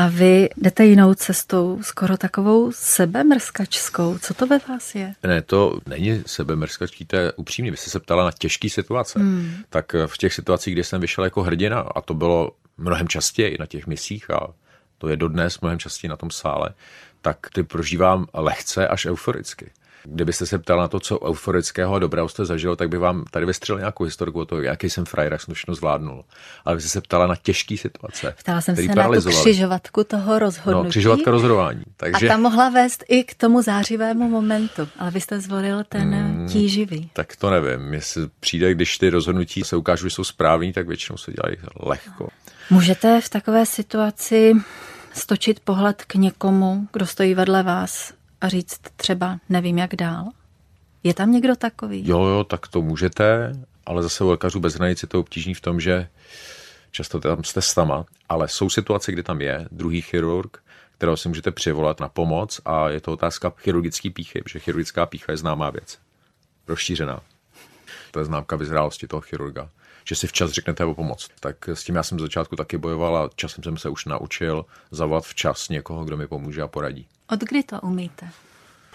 A 0.00 0.08
vy 0.08 0.48
jdete 0.56 0.84
jinou 0.84 1.14
cestou, 1.14 1.78
skoro 1.82 2.16
takovou 2.16 2.72
sebemrskačskou. 2.72 4.18
Co 4.18 4.34
to 4.34 4.46
ve 4.46 4.58
vás 4.68 4.94
je? 4.94 5.14
Ne, 5.22 5.42
to 5.42 5.78
není 5.86 6.22
sebemrskačský, 6.26 7.04
to 7.04 7.16
je 7.16 7.32
upřímně. 7.32 7.70
Vy 7.70 7.76
jste 7.76 7.90
se 7.90 8.00
ptala 8.00 8.24
na 8.24 8.30
těžké 8.38 8.68
situace. 8.70 9.18
Hmm. 9.18 9.54
Tak 9.70 9.92
v 10.06 10.18
těch 10.18 10.34
situacích, 10.34 10.74
kdy 10.74 10.84
jsem 10.84 11.00
vyšel 11.00 11.24
jako 11.24 11.42
hrdina, 11.42 11.80
a 11.80 12.00
to 12.00 12.14
bylo 12.14 12.50
mnohem 12.78 13.08
častěji 13.08 13.56
na 13.60 13.66
těch 13.66 13.86
misích 13.86 14.30
a 14.30 14.46
to 14.98 15.08
je 15.08 15.16
dodnes 15.16 15.60
mnohem 15.60 15.78
častěji 15.78 16.08
na 16.08 16.16
tom 16.16 16.30
sále, 16.30 16.70
tak 17.20 17.38
ty 17.54 17.62
prožívám 17.62 18.26
lehce 18.34 18.88
až 18.88 19.06
euforicky. 19.06 19.70
Kdybyste 20.04 20.46
se 20.46 20.58
ptal 20.58 20.78
na 20.78 20.88
to, 20.88 21.00
co 21.00 21.28
euforického 21.28 21.94
a 21.94 21.98
dobrého 21.98 22.28
jste 22.28 22.44
zažil, 22.44 22.76
tak 22.76 22.88
by 22.88 22.98
vám 22.98 23.24
tady 23.30 23.46
vystřelil 23.46 23.78
nějakou 23.78 24.04
historiku 24.04 24.40
o 24.40 24.44
to, 24.44 24.62
jaký 24.62 24.90
jsem 24.90 25.04
frajer, 25.04 25.32
jak 25.32 25.40
jsem 25.40 25.52
to 25.52 25.54
všechno 25.54 25.74
zvládnul. 25.74 26.24
Ale 26.64 26.76
vy 26.76 26.82
jste 26.82 26.88
se 26.88 27.00
ptala 27.00 27.26
na 27.26 27.36
těžké 27.36 27.76
situace. 27.76 28.34
Ptala 28.38 28.60
jsem 28.60 28.76
se 28.76 28.82
na 28.82 29.08
tu 29.08 29.28
křižovatku 29.28 30.04
toho 30.04 30.38
rozhodnutí. 30.38 30.84
No, 30.84 30.90
křižovatka 30.90 31.30
rozhodování. 31.30 31.82
Takže... 31.96 32.28
A 32.28 32.32
ta 32.32 32.36
mohla 32.36 32.68
vést 32.68 33.04
i 33.08 33.24
k 33.24 33.34
tomu 33.34 33.62
zářivému 33.62 34.28
momentu, 34.28 34.88
ale 34.98 35.10
vy 35.10 35.20
jste 35.20 35.40
zvolil 35.40 35.84
ten 35.88 36.14
hmm, 36.14 36.48
tíživý. 36.48 37.10
Tak 37.12 37.36
to 37.36 37.50
nevím. 37.50 37.94
Jestli 37.94 38.22
přijde, 38.40 38.74
když 38.74 38.98
ty 38.98 39.10
rozhodnutí 39.10 39.62
se 39.64 39.76
ukážou, 39.76 40.08
že 40.08 40.14
jsou 40.14 40.24
správný, 40.24 40.72
tak 40.72 40.86
většinou 40.86 41.16
se 41.16 41.32
dělají 41.32 41.56
lehko. 41.80 42.28
Můžete 42.70 43.20
v 43.20 43.28
takové 43.28 43.66
situaci 43.66 44.54
stočit 45.12 45.60
pohled 45.60 46.04
k 46.04 46.14
někomu, 46.14 46.88
kdo 46.92 47.06
stojí 47.06 47.34
vedle 47.34 47.62
vás 47.62 48.12
a 48.40 48.48
říct 48.48 48.80
třeba 48.96 49.38
nevím 49.48 49.78
jak 49.78 49.96
dál? 49.96 50.24
Je 51.02 51.14
tam 51.14 51.32
někdo 51.32 51.56
takový? 51.56 52.08
Jo, 52.08 52.22
jo, 52.22 52.44
tak 52.44 52.68
to 52.68 52.82
můžete, 52.82 53.52
ale 53.86 54.02
zase 54.02 54.24
u 54.24 54.28
lékařů 54.28 54.60
bez 54.60 54.74
hranic 54.74 55.02
je 55.02 55.08
to 55.08 55.20
obtížný 55.20 55.54
v 55.54 55.60
tom, 55.60 55.80
že 55.80 56.08
často 56.90 57.20
tam 57.20 57.44
jste 57.44 57.62
sama, 57.62 58.04
ale 58.28 58.48
jsou 58.48 58.70
situace, 58.70 59.12
kdy 59.12 59.22
tam 59.22 59.40
je 59.40 59.68
druhý 59.72 60.00
chirurg, 60.00 60.62
kterého 60.92 61.16
si 61.16 61.28
můžete 61.28 61.50
přivolat 61.50 62.00
na 62.00 62.08
pomoc 62.08 62.60
a 62.64 62.88
je 62.88 63.00
to 63.00 63.12
otázka 63.12 63.52
chirurgické 63.56 64.10
píchy, 64.10 64.42
protože 64.42 64.58
chirurgická 64.58 65.06
pícha 65.06 65.32
je 65.32 65.36
známá 65.36 65.70
věc. 65.70 65.98
Rozšířená. 66.68 67.20
To 68.10 68.18
je 68.18 68.24
známka 68.24 68.56
vyzrálosti 68.56 69.06
toho 69.06 69.20
chirurga 69.20 69.70
že 70.10 70.16
si 70.16 70.26
včas 70.26 70.50
řeknete 70.50 70.84
o 70.84 70.94
pomoc. 70.94 71.28
Tak 71.40 71.68
s 71.68 71.84
tím 71.84 71.94
já 71.94 72.02
jsem 72.02 72.18
z 72.18 72.22
začátku 72.22 72.56
taky 72.56 72.78
bojoval 72.78 73.16
a 73.16 73.30
časem 73.34 73.64
jsem 73.64 73.76
se 73.76 73.88
už 73.88 74.04
naučil 74.04 74.64
zavolat 74.90 75.24
včas 75.24 75.68
někoho, 75.68 76.04
kdo 76.04 76.16
mi 76.16 76.26
pomůže 76.26 76.62
a 76.62 76.68
poradí. 76.68 77.06
Od 77.32 77.40
kdy 77.40 77.62
to 77.62 77.80
umíte? 77.80 78.28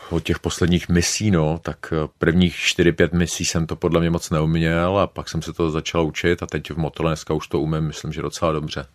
Od 0.09 0.23
těch 0.23 0.39
posledních 0.39 0.89
misí, 0.89 1.31
no, 1.31 1.59
tak 1.61 1.93
prvních 2.17 2.55
4-5 2.55 3.17
misí 3.17 3.45
jsem 3.45 3.67
to 3.67 3.75
podle 3.75 3.99
mě 3.99 4.09
moc 4.09 4.29
neuměl 4.29 4.97
a 4.97 5.07
pak 5.07 5.29
jsem 5.29 5.41
se 5.41 5.53
to 5.53 5.71
začal 5.71 6.05
učit 6.05 6.43
a 6.43 6.45
teď 6.45 6.71
v 6.71 6.77
Motole 6.77 7.09
dneska 7.09 7.33
už 7.33 7.47
to 7.47 7.59
umím, 7.59 7.83
myslím, 7.83 8.13
že 8.13 8.21
docela 8.21 8.51
dobře. 8.51 8.85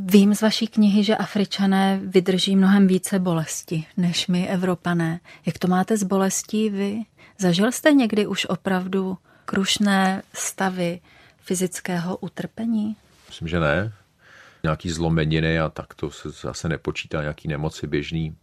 Vím 0.00 0.34
z 0.34 0.42
vaší 0.42 0.66
knihy, 0.66 1.04
že 1.04 1.16
Afričané 1.16 2.00
vydrží 2.04 2.56
mnohem 2.56 2.86
více 2.86 3.18
bolesti 3.18 3.86
než 3.96 4.26
my, 4.26 4.48
Evropané. 4.48 5.20
Jak 5.46 5.58
to 5.58 5.68
máte 5.68 5.96
s 5.96 6.02
bolestí 6.02 6.70
vy? 6.70 6.98
Zažil 7.38 7.72
jste 7.72 7.92
někdy 7.92 8.26
už 8.26 8.46
opravdu 8.46 9.18
krušné 9.44 10.22
stavy 10.34 11.00
fyzického 11.38 12.16
utrpení? 12.16 12.96
Myslím, 13.28 13.48
že 13.48 13.60
ne. 13.60 13.92
Nějaký 14.62 14.90
zlomeniny 14.90 15.60
a 15.60 15.68
tak 15.68 15.94
to 15.94 16.10
se 16.10 16.30
zase 16.30 16.68
nepočítá, 16.68 17.20
nějaký 17.20 17.48
nemoci 17.48 17.86
běžný. 17.86 18.36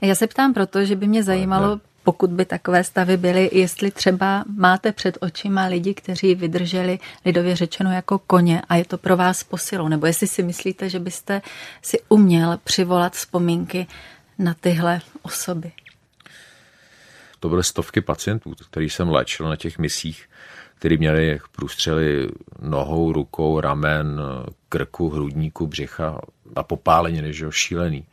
Já 0.00 0.14
se 0.14 0.26
ptám 0.26 0.54
proto, 0.54 0.84
že 0.84 0.96
by 0.96 1.06
mě 1.06 1.22
zajímalo, 1.22 1.80
pokud 2.04 2.30
by 2.30 2.44
takové 2.44 2.84
stavy 2.84 3.16
byly, 3.16 3.50
jestli 3.52 3.90
třeba 3.90 4.44
máte 4.56 4.92
před 4.92 5.18
očima 5.20 5.66
lidi, 5.66 5.94
kteří 5.94 6.34
vydrželi 6.34 6.98
lidově 7.24 7.56
řečeno 7.56 7.92
jako 7.92 8.18
koně 8.18 8.62
a 8.68 8.76
je 8.76 8.84
to 8.84 8.98
pro 8.98 9.16
vás 9.16 9.44
posilou, 9.44 9.88
nebo 9.88 10.06
jestli 10.06 10.26
si 10.26 10.42
myslíte, 10.42 10.88
že 10.88 10.98
byste 10.98 11.42
si 11.82 11.98
uměl 12.08 12.58
přivolat 12.64 13.12
vzpomínky 13.12 13.86
na 14.38 14.54
tyhle 14.54 15.00
osoby. 15.22 15.72
To 17.40 17.48
byly 17.48 17.64
stovky 17.64 18.00
pacientů, 18.00 18.54
který 18.70 18.90
jsem 18.90 19.08
léčil 19.08 19.48
na 19.48 19.56
těch 19.56 19.78
misích, 19.78 20.28
který 20.82 20.98
měli 20.98 21.40
průstřely 21.52 22.28
nohou, 22.62 23.12
rukou, 23.12 23.60
ramen, 23.60 24.20
krku, 24.68 25.10
hrudníku, 25.10 25.66
břicha 25.66 26.20
a 26.56 26.62
popáleniny, 26.62 27.32
že 27.32 27.44
jo, 27.44 27.50
šílený. 27.50 28.04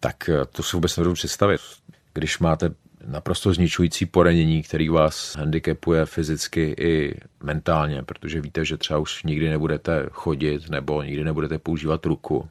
Tak 0.00 0.30
to 0.52 0.62
si 0.62 0.76
vůbec 0.76 0.96
nebudu 0.96 1.14
představit 1.14 1.60
když 2.14 2.38
máte 2.38 2.70
naprosto 3.06 3.52
zničující 3.52 4.06
poranění, 4.06 4.62
který 4.62 4.88
vás 4.88 5.36
handicapuje 5.36 6.06
fyzicky 6.06 6.74
i 6.78 7.20
mentálně, 7.42 8.02
protože 8.02 8.40
víte, 8.40 8.64
že 8.64 8.76
třeba 8.76 8.98
už 8.98 9.24
nikdy 9.24 9.48
nebudete 9.48 10.06
chodit 10.10 10.70
nebo 10.70 11.02
nikdy 11.02 11.24
nebudete 11.24 11.58
používat 11.58 12.06
ruku, 12.06 12.48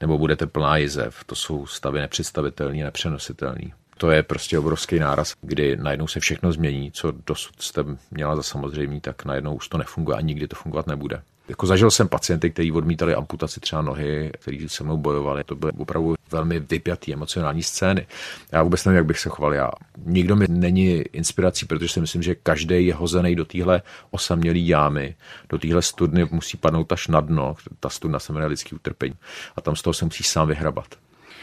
nebo 0.00 0.18
budete 0.18 0.46
plná 0.46 0.76
jizev. 0.76 1.24
To 1.26 1.34
jsou 1.34 1.66
stavy 1.66 2.00
nepředstavitelné, 2.00 2.84
nepřenositelné. 2.84 3.81
To 3.98 4.10
je 4.10 4.22
prostě 4.22 4.58
obrovský 4.58 4.98
náraz, 4.98 5.34
kdy 5.40 5.76
najednou 5.76 6.06
se 6.06 6.20
všechno 6.20 6.52
změní, 6.52 6.92
co 6.92 7.12
dosud 7.26 7.62
jste 7.62 7.84
měla 8.10 8.36
za 8.36 8.42
samozřejmý, 8.42 9.00
tak 9.00 9.24
najednou 9.24 9.54
už 9.54 9.68
to 9.68 9.78
nefunguje 9.78 10.16
a 10.16 10.20
nikdy 10.20 10.48
to 10.48 10.56
fungovat 10.56 10.86
nebude. 10.86 11.22
Jako 11.48 11.66
zažil 11.66 11.90
jsem 11.90 12.08
pacienty, 12.08 12.50
kteří 12.50 12.72
odmítali 12.72 13.14
amputaci 13.14 13.60
třeba 13.60 13.82
nohy, 13.82 14.32
kteří 14.38 14.68
se 14.68 14.84
mnou 14.84 14.96
bojovali. 14.96 15.44
To 15.44 15.56
byly 15.56 15.72
opravdu 15.78 16.14
velmi 16.30 16.60
vypjatý 16.60 17.12
emocionální 17.12 17.62
scény. 17.62 18.06
Já 18.52 18.62
vůbec 18.62 18.84
nevím, 18.84 18.96
jak 18.96 19.06
bych 19.06 19.18
se 19.18 19.28
choval. 19.28 19.54
Já. 19.54 19.70
Nikdo 20.04 20.36
mi 20.36 20.46
není 20.48 20.90
inspirací, 20.92 21.66
protože 21.66 21.88
si 21.88 22.00
myslím, 22.00 22.22
že 22.22 22.34
každý 22.34 22.86
je 22.86 22.94
hozený 22.94 23.36
do 23.36 23.44
téhle 23.44 23.82
osamělý 24.10 24.68
jámy, 24.68 25.14
do 25.48 25.58
téhle 25.58 25.82
studny 25.82 26.28
musí 26.30 26.56
padnout 26.56 26.92
až 26.92 27.08
na 27.08 27.20
dno. 27.20 27.54
Ta 27.80 27.88
studna 27.88 28.18
se 28.18 28.32
jmenuje 28.32 28.48
lidský 28.48 28.74
utrpení. 28.74 29.14
A 29.56 29.60
tam 29.60 29.76
z 29.76 29.82
toho 29.82 29.94
se 29.94 30.04
musí 30.04 30.22
sám 30.22 30.48
vyhrabat. 30.48 31.01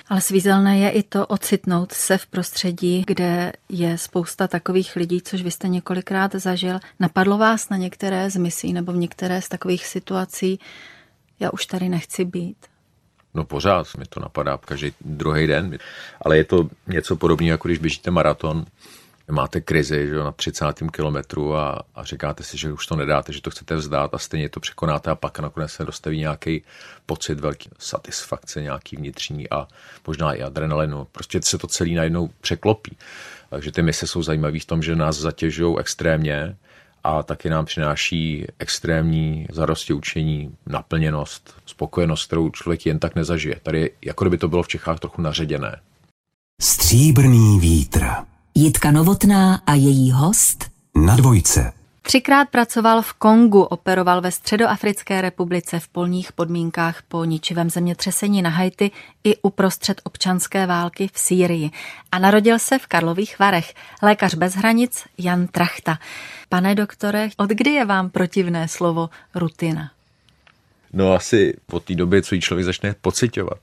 Ale 0.10 0.22
svízelné 0.22 0.80
je 0.80 0.90
i 0.90 1.04
to 1.04 1.26
ocitnout 1.28 1.92
se 1.92 2.18
v 2.18 2.28
prostředí, 2.28 3.04
kde 3.08 3.54
je 3.70 3.98
spousta 3.98 4.48
takových 4.48 4.96
lidí, 4.96 5.22
což 5.22 5.42
vy 5.42 5.52
jste 5.52 5.68
několikrát 5.68 6.36
zažil. 6.36 6.80
Napadlo 7.00 7.38
vás 7.38 7.70
na 7.70 7.78
některé 7.78 8.30
z 8.30 8.36
misí 8.36 8.74
nebo 8.74 8.92
v 8.92 8.98
některé 8.98 9.42
z 9.42 9.50
takových 9.50 9.86
situací, 9.86 10.60
já 11.40 11.50
už 11.50 11.66
tady 11.66 11.90
nechci 11.90 12.26
být? 12.26 12.58
No 13.34 13.44
pořád 13.44 13.88
mi 13.98 14.06
to 14.06 14.20
napadá 14.20 14.58
každý 14.58 14.94
druhý 15.02 15.48
den, 15.48 15.78
ale 16.22 16.38
je 16.38 16.44
to 16.44 16.70
něco 16.88 17.16
podobného, 17.16 17.52
jako 17.52 17.68
když 17.68 17.78
běžíte 17.78 18.12
maraton, 18.12 18.66
máte 19.30 19.62
krizi 19.62 20.08
že, 20.08 20.16
na 20.16 20.32
30. 20.32 20.66
kilometru 20.92 21.56
a, 21.56 21.82
a 21.96 22.04
říkáte 22.04 22.44
si, 22.44 22.58
že 22.58 22.74
už 22.74 22.86
to 22.86 22.96
nedáte, 22.96 23.34
že 23.34 23.42
to 23.42 23.50
chcete 23.50 23.76
vzdát 23.76 24.14
a 24.14 24.18
stejně 24.18 24.50
to 24.50 24.60
překonáte 24.60 25.12
a 25.12 25.16
pak 25.16 25.40
nakonec 25.40 25.72
se 25.72 25.86
dostaví 25.86 26.20
nějaký 26.20 26.64
pocit 27.06 27.40
velký 27.40 27.70
satisfakce, 27.80 28.62
nějaký 28.62 28.96
vnitřní 28.96 29.50
a 29.50 29.68
možná 30.08 30.34
i 30.34 30.42
adrenalinu. 30.42 31.08
Prostě 31.12 31.40
se 31.44 31.58
to 31.58 31.68
celý 31.68 31.96
najednou 31.96 32.30
překlopí. 32.42 32.98
Takže 33.50 33.72
ty 33.72 33.82
mise 33.82 34.08
jsou 34.08 34.24
zajímavé 34.24 34.60
v 34.60 34.66
tom, 34.66 34.82
že 34.82 34.96
nás 34.96 35.18
zatěžují 35.18 35.80
extrémně, 35.80 36.56
a 37.04 37.24
taky 37.24 37.50
nám 37.50 37.66
přináší 37.66 38.46
extrémní 38.60 39.48
zarosti 39.52 39.94
učení, 39.94 40.56
naplněnost, 40.66 41.54
spokojenost, 41.66 42.26
kterou 42.26 42.50
člověk 42.50 42.86
jen 42.86 43.00
tak 43.00 43.16
nezažije. 43.16 43.56
Tady 43.64 43.92
jako 44.06 44.24
kdyby 44.24 44.38
to 44.38 44.48
bylo 44.48 44.64
v 44.64 44.68
Čechách 44.68 45.00
trochu 45.00 45.22
naředěné. 45.22 45.80
Stříbrný 46.62 47.60
vítr. 47.60 48.06
Jitka 48.56 48.92
Novotná 48.92 49.62
a 49.66 49.74
její 49.74 50.12
host 50.12 50.72
na 50.96 51.16
dvojce. 51.16 51.74
Třikrát 52.02 52.50
pracoval 52.50 53.02
v 53.02 53.14
Kongu, 53.14 53.64
operoval 53.64 54.22
ve 54.22 54.32
Středoafrické 54.32 55.22
republice 55.22 55.80
v 55.80 55.88
polních 55.88 56.32
podmínkách 56.32 57.02
po 57.08 57.26
ničivém 57.26 57.70
zemětřesení 57.70 58.42
na 58.42 58.50
Haiti 58.50 58.92
i 59.24 59.36
uprostřed 59.42 60.02
občanské 60.04 60.66
války 60.66 61.10
v 61.14 61.20
Sýrii. 61.20 61.72
A 62.12 62.20
narodil 62.20 62.60
se 62.60 62.80
v 62.80 62.88
Karlových 62.88 63.40
Varech. 63.40 63.74
Lékař 64.02 64.34
bez 64.34 64.56
hranic 64.56 65.04
Jan 65.18 65.48
Trachta. 65.48 66.00
Pane 66.50 66.76
doktore, 66.76 67.30
od 67.38 67.50
kdy 67.50 67.70
je 67.70 67.86
vám 67.86 68.10
protivné 68.10 68.68
slovo 68.68 69.10
rutina? 69.36 69.92
No 70.94 71.14
asi 71.14 71.58
od 71.72 71.84
té 71.84 71.96
doby, 71.96 72.22
co 72.22 72.36
ji 72.36 72.42
člověk 72.42 72.66
začne 72.66 72.96
pocitovat. 73.02 73.60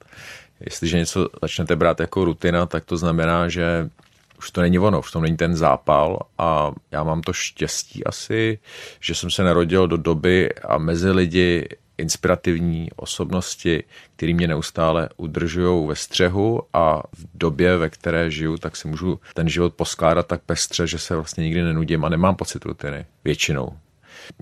Jestliže 0.60 0.98
něco 0.98 1.28
začnete 1.42 1.76
brát 1.76 2.00
jako 2.00 2.24
rutina, 2.24 2.66
tak 2.66 2.84
to 2.84 2.96
znamená, 2.96 3.48
že 3.48 3.90
už 4.38 4.50
to 4.50 4.60
není 4.60 4.78
ono, 4.78 4.98
už 4.98 5.10
to 5.10 5.20
není 5.20 5.36
ten 5.36 5.56
zápal 5.56 6.18
a 6.38 6.72
já 6.90 7.04
mám 7.04 7.20
to 7.22 7.32
štěstí 7.32 8.04
asi, 8.04 8.58
že 9.00 9.14
jsem 9.14 9.30
se 9.30 9.42
narodil 9.42 9.88
do 9.88 9.96
doby 9.96 10.54
a 10.54 10.78
mezi 10.78 11.10
lidi 11.10 11.68
inspirativní 11.98 12.88
osobnosti, 12.96 13.84
které 14.16 14.34
mě 14.34 14.48
neustále 14.48 15.08
udržují 15.16 15.88
ve 15.88 15.96
střehu 15.96 16.62
a 16.72 17.02
v 17.12 17.26
době, 17.34 17.76
ve 17.76 17.90
které 17.90 18.30
žiju, 18.30 18.56
tak 18.56 18.76
si 18.76 18.88
můžu 18.88 19.20
ten 19.34 19.48
život 19.48 19.74
poskládat 19.74 20.26
tak 20.26 20.42
pestře, 20.42 20.86
že 20.86 20.98
se 20.98 21.14
vlastně 21.14 21.44
nikdy 21.44 21.62
nenudím 21.62 22.04
a 22.04 22.08
nemám 22.08 22.36
pocit 22.36 22.64
rutiny. 22.64 23.06
Většinou. 23.24 23.76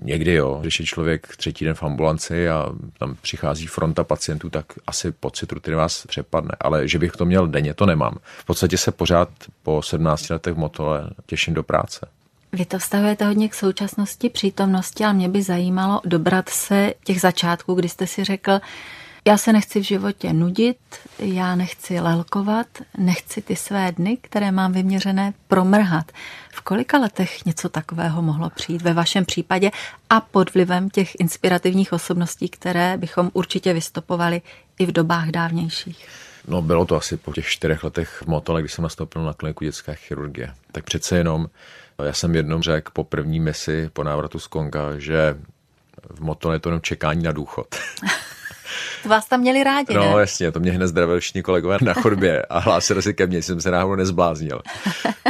Někdy 0.01 0.33
jo, 0.33 0.57
když 0.61 0.79
je 0.79 0.85
člověk 0.85 1.27
třetí 1.37 1.65
den 1.65 1.73
v 1.73 1.83
ambulanci 1.83 2.49
a 2.49 2.69
tam 2.99 3.15
přichází 3.21 3.67
fronta 3.67 4.03
pacientů, 4.03 4.49
tak 4.49 4.65
asi 4.87 5.11
pocit 5.11 5.51
rutiny 5.51 5.75
vás 5.75 6.05
přepadne, 6.05 6.51
ale 6.59 6.87
že 6.87 6.99
bych 6.99 7.11
to 7.11 7.25
měl 7.25 7.47
denně, 7.47 7.73
to 7.73 7.85
nemám. 7.85 8.17
V 8.37 8.45
podstatě 8.45 8.77
se 8.77 8.91
pořád 8.91 9.29
po 9.63 9.81
17 9.81 10.29
letech 10.29 10.53
v 10.53 10.57
motole 10.57 11.09
těším 11.25 11.53
do 11.53 11.63
práce. 11.63 12.07
Vy 12.51 12.65
to 12.65 12.79
vztahujete 12.79 13.25
hodně 13.25 13.49
k 13.49 13.53
současnosti, 13.53 14.29
přítomnosti, 14.29 15.03
ale 15.03 15.13
mě 15.13 15.29
by 15.29 15.41
zajímalo 15.41 16.01
dobrat 16.05 16.49
se 16.49 16.93
těch 17.03 17.21
začátků, 17.21 17.73
kdy 17.73 17.89
jste 17.89 18.07
si 18.07 18.23
řekl, 18.23 18.59
já 19.27 19.37
se 19.37 19.53
nechci 19.53 19.79
v 19.79 19.83
životě 19.83 20.33
nudit, 20.33 20.77
já 21.19 21.55
nechci 21.55 21.99
lelkovat, 21.99 22.67
nechci 22.97 23.41
ty 23.41 23.55
své 23.55 23.91
dny, 23.91 24.17
které 24.21 24.51
mám 24.51 24.73
vyměřené, 24.73 25.33
promrhat. 25.47 26.11
V 26.53 26.61
kolika 26.61 26.97
letech 26.97 27.45
něco 27.45 27.69
takového 27.69 28.21
mohlo 28.21 28.49
přijít 28.49 28.81
ve 28.81 28.93
vašem 28.93 29.25
případě 29.25 29.71
a 30.09 30.21
pod 30.21 30.53
vlivem 30.53 30.89
těch 30.89 31.19
inspirativních 31.19 31.93
osobností, 31.93 32.49
které 32.49 32.97
bychom 32.97 33.29
určitě 33.33 33.73
vystopovali 33.73 34.41
i 34.79 34.85
v 34.85 34.91
dobách 34.91 35.27
dávnějších? 35.27 36.07
No 36.47 36.61
bylo 36.61 36.85
to 36.85 36.95
asi 36.95 37.17
po 37.17 37.33
těch 37.33 37.47
čtyřech 37.47 37.83
letech 37.83 38.21
v 38.23 38.27
Motole, 38.27 38.61
když 38.61 38.73
jsem 38.73 38.83
nastoupil 38.83 39.23
na 39.23 39.33
kliniku 39.33 39.63
dětské 39.63 39.95
chirurgie. 39.95 40.53
Tak 40.71 40.83
přece 40.83 41.17
jenom, 41.17 41.47
já 42.03 42.13
jsem 42.13 42.35
jednou 42.35 42.61
řekl 42.61 42.91
po 42.93 43.03
první 43.03 43.39
misi 43.39 43.89
po 43.93 44.03
návratu 44.03 44.39
z 44.39 44.47
Konga, 44.47 44.99
že 44.99 45.37
v 46.09 46.21
Motole 46.21 46.55
je 46.55 46.59
to 46.59 46.69
jenom 46.69 46.81
čekání 46.81 47.23
na 47.23 47.31
důchod. 47.31 47.67
Vás 49.05 49.27
tam 49.27 49.39
měli 49.39 49.63
rádi, 49.63 49.93
No 49.93 50.01
ne? 50.15 50.19
jasně, 50.19 50.51
to 50.51 50.59
mě 50.59 50.71
hned 50.71 50.87
zdravili 50.87 51.19
všichni 51.19 51.41
kolegové 51.43 51.77
na 51.81 51.93
chodbě 51.93 52.41
a 52.41 52.59
hlásili 52.59 53.01
se 53.01 53.13
ke 53.13 53.27
mně, 53.27 53.41
jsem 53.41 53.61
se 53.61 53.71
náhodou 53.71 53.95
nezbláznil. 53.95 54.61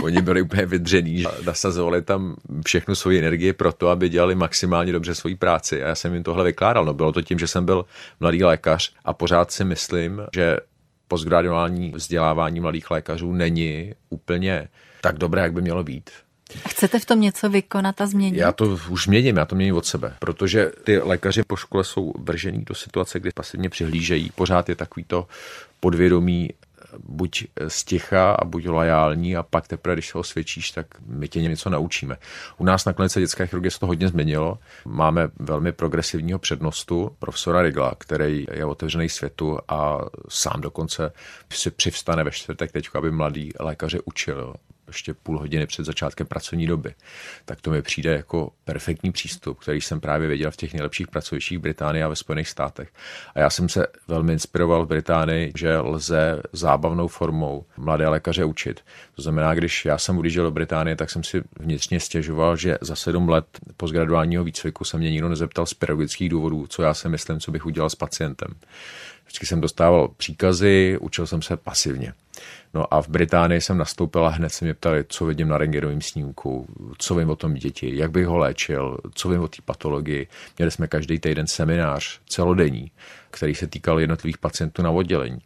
Oni 0.04 0.22
byli 0.22 0.42
úplně 0.42 0.66
vydření, 0.66 1.24
nasazovali 1.46 2.02
tam 2.02 2.36
všechnu 2.66 2.96
svoji 2.96 3.20
energii 3.20 3.54
pro 3.54 3.74
to, 3.74 3.90
aby 3.90 4.10
dělali 4.10 4.36
maximálně 4.36 4.92
dobře 4.92 5.16
svoji 5.16 5.36
práci 5.36 5.84
a 5.84 5.88
já 5.88 5.96
jsem 5.96 6.14
jim 6.14 6.24
tohle 6.24 6.44
vykládal. 6.44 6.86
No 6.86 6.94
bylo 6.94 7.12
to 7.12 7.22
tím, 7.22 7.40
že 7.40 7.48
jsem 7.48 7.66
byl 7.66 7.86
mladý 8.20 8.44
lékař 8.44 8.94
a 9.06 9.14
pořád 9.14 9.52
si 9.52 9.66
myslím, 9.66 10.22
že 10.34 10.58
postgraduální 11.08 11.92
vzdělávání 11.96 12.60
mladých 12.60 12.92
lékařů 12.92 13.34
není 13.34 13.94
úplně 14.10 14.68
tak 15.02 15.18
dobré, 15.18 15.42
jak 15.42 15.54
by 15.54 15.62
mělo 15.62 15.84
být. 15.84 16.10
Chcete 16.70 17.00
v 17.00 17.06
tom 17.06 17.22
něco 17.22 17.50
vykonat 17.50 18.02
a 18.02 18.06
změnit? 18.06 18.38
Já 18.38 18.52
to 18.52 18.80
už 18.90 19.08
měním, 19.08 19.38
já 19.38 19.46
to 19.46 19.56
měním 19.56 19.76
od 19.76 19.86
sebe, 19.86 20.16
protože 20.20 20.72
ty 20.84 21.00
lékaři 21.00 21.44
po 21.44 21.56
škole 21.56 21.84
jsou 21.84 22.14
vržený 22.20 22.64
do 22.66 22.76
situace, 22.76 23.20
kdy 23.20 23.32
pasivně 23.32 23.70
přihlížejí. 23.70 24.32
Pořád 24.36 24.70
je 24.70 24.76
takový 24.76 25.04
to 25.04 25.28
podvědomí 25.80 26.50
buď 27.04 27.48
sticha 27.68 28.32
a 28.32 28.46
buď 28.46 28.68
lojální 28.68 29.36
a 29.36 29.44
pak 29.44 29.68
teprve, 29.68 29.96
když 29.96 30.10
se 30.10 30.18
osvědčíš, 30.18 30.72
tak 30.72 30.88
my 31.06 31.28
tě 31.28 31.42
něco 31.42 31.70
naučíme. 31.70 32.18
U 32.58 32.66
nás 32.66 32.86
na 32.86 32.94
klinice 32.94 33.20
dětské 33.20 33.48
chirurgie 33.48 33.72
se 33.72 33.80
to 33.80 33.88
hodně 33.88 34.08
změnilo. 34.08 34.60
Máme 34.86 35.30
velmi 35.40 35.72
progresivního 35.72 36.40
přednostu, 36.40 37.12
profesora 37.20 37.62
Rigla, 37.62 37.94
který 37.98 38.46
je 38.52 38.66
otevřený 38.66 39.10
světu 39.10 39.60
a 39.68 40.00
sám 40.30 40.62
dokonce 40.62 41.12
si 41.54 41.72
přivstane 41.72 42.24
ve 42.24 42.32
čtvrtek 42.32 42.72
teď, 42.72 42.88
aby 42.94 43.12
mladí 43.12 43.52
lékaře 43.60 44.00
učil 44.06 44.54
ještě 44.88 45.14
půl 45.14 45.40
hodiny 45.40 45.68
před 45.68 45.86
začátkem 45.86 46.28
pracovní 46.28 46.68
doby. 46.68 46.94
Tak 47.46 47.62
to 47.62 47.72
mi 47.72 47.82
přijde 47.82 48.12
jako 48.12 48.52
perfektní 48.64 49.12
přístup, 49.12 49.60
který 49.60 49.82
jsem 49.82 50.00
právě 50.00 50.28
viděl 50.28 50.52
v 50.52 50.58
těch 50.58 50.74
nejlepších 50.74 51.08
pracovištích 51.08 51.60
Británii 51.60 52.04
a 52.04 52.08
ve 52.08 52.16
Spojených 52.16 52.50
státech. 52.50 52.90
A 53.36 53.40
já 53.40 53.50
jsem 53.50 53.70
se 53.70 53.88
velmi 54.08 54.34
inspiroval 54.34 54.86
v 54.86 54.88
Británii, 54.88 55.52
že 55.56 55.78
lze 55.78 56.42
zábavnou 56.54 57.08
formou 57.08 57.66
mladé 57.78 58.08
lékaře 58.08 58.46
učit. 58.46 58.82
To 59.16 59.22
znamená, 59.22 59.54
když 59.54 59.86
já 59.86 59.98
jsem 59.98 60.18
odjížděl 60.18 60.44
do 60.44 60.52
Británie, 60.52 60.96
tak 60.96 61.10
jsem 61.10 61.24
si 61.24 61.44
vnitřně 61.60 62.00
stěžoval, 62.00 62.58
že 62.58 62.78
za 62.82 62.96
sedm 62.96 63.30
let 63.30 63.46
postgraduálního 63.78 64.44
výcviku 64.44 64.84
se 64.84 64.98
mě 64.98 65.12
nikdo 65.12 65.30
nezeptal 65.30 65.66
z 65.66 65.74
pedagogických 65.74 66.30
důvodů, 66.30 66.68
co 66.68 66.82
já 66.84 66.94
si 66.94 67.10
myslím, 67.10 67.40
co 67.40 67.52
bych 67.52 67.66
udělal 67.66 67.90
s 67.90 67.96
pacientem. 67.96 68.56
Vždycky 69.36 69.46
jsem 69.46 69.62
dostával 69.62 70.08
příkazy, 70.08 70.98
učil 71.02 71.28
jsem 71.28 71.42
se 71.42 71.58
pasivně. 71.58 72.14
No 72.74 72.94
a 72.94 73.02
v 73.02 73.08
Británii 73.10 73.62
jsem 73.62 73.78
nastoupil 73.78 74.26
a 74.26 74.30
hned 74.30 74.50
se 74.50 74.66
mě 74.66 74.74
ptali, 74.74 75.06
co 75.10 75.26
vidím 75.26 75.48
na 75.48 75.58
rengenovém 75.58 76.02
snímku, 76.02 76.68
co 76.98 77.16
vím 77.16 77.30
o 77.30 77.36
tom 77.36 77.54
děti, 77.54 77.98
jak 77.98 78.12
bych 78.12 78.26
ho 78.26 78.38
léčil, 78.38 78.98
co 79.14 79.30
vím 79.30 79.42
o 79.42 79.48
té 79.48 79.58
patologii. 79.66 80.28
Měli 80.58 80.72
jsme 80.72 80.88
každý 80.88 81.20
týden 81.20 81.48
seminář 81.48 82.20
celodenní, 82.30 82.92
který 83.32 83.56
se 83.56 83.68
týkal 83.68 84.00
jednotlivých 84.00 84.38
pacientů 84.38 84.82
na 84.82 84.92
oddělení. 84.92 85.40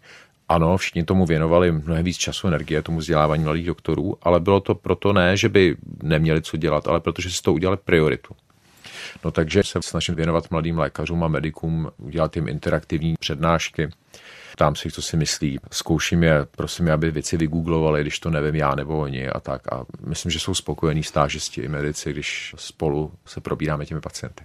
Ano, 0.49 0.77
všichni 0.77 1.03
tomu 1.03 1.25
věnovali 1.25 1.71
mnohem 1.71 2.05
víc 2.05 2.17
času, 2.17 2.47
energie, 2.47 2.81
tomu 2.81 2.97
vzdělávání 2.97 3.43
mladých 3.43 3.67
doktorů, 3.67 4.17
ale 4.21 4.39
bylo 4.39 4.59
to 4.59 4.75
proto 4.75 5.13
ne, 5.13 5.37
že 5.37 5.49
by 5.49 5.77
neměli 6.03 6.41
co 6.41 6.57
dělat, 6.57 6.87
ale 6.87 6.99
protože 6.99 7.31
si 7.31 7.41
to 7.41 7.53
udělali 7.53 7.77
prioritu. 7.85 8.35
No 9.23 9.31
takže 9.31 9.63
se 9.63 9.79
snažím 9.81 10.15
věnovat 10.15 10.51
mladým 10.51 10.79
lékařům 10.79 11.23
a 11.23 11.27
medikům, 11.27 11.91
udělat 11.97 12.35
jim 12.35 12.47
interaktivní 12.47 13.15
přednášky. 13.19 13.89
Ptám 14.51 14.75
se 14.75 14.91
co 14.91 15.01
si 15.01 15.17
myslí. 15.17 15.59
Zkouším 15.71 16.23
je, 16.23 16.47
prosím 16.51 16.87
je, 16.87 16.93
aby 16.93 17.11
věci 17.11 17.37
vygooglovali, 17.37 18.01
když 18.01 18.19
to 18.19 18.29
nevím 18.29 18.55
já 18.55 18.75
nebo 18.75 18.99
oni 18.99 19.27
a 19.27 19.39
tak. 19.39 19.73
A 19.73 19.85
myslím, 20.07 20.31
že 20.31 20.39
jsou 20.39 20.53
spokojení 20.53 21.03
stážisti 21.03 21.61
i 21.61 21.67
medici, 21.67 22.11
když 22.11 22.55
spolu 22.57 23.11
se 23.25 23.41
probíráme 23.41 23.85
těmi 23.85 24.01
pacienty. 24.01 24.43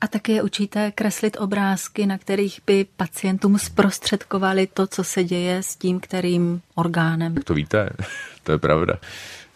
A 0.00 0.08
taky 0.08 0.32
je 0.32 0.42
učíte 0.42 0.92
kreslit 0.92 1.36
obrázky, 1.40 2.06
na 2.06 2.18
kterých 2.18 2.60
by 2.66 2.86
pacientům 2.96 3.58
zprostředkovali 3.58 4.66
to, 4.66 4.86
co 4.86 5.04
se 5.04 5.24
děje 5.24 5.62
s 5.62 5.76
tím, 5.76 6.00
kterým 6.00 6.62
orgánem. 6.74 7.34
Jak 7.34 7.44
to 7.44 7.54
víte, 7.54 7.90
to 8.42 8.52
je 8.52 8.58
pravda. 8.58 8.94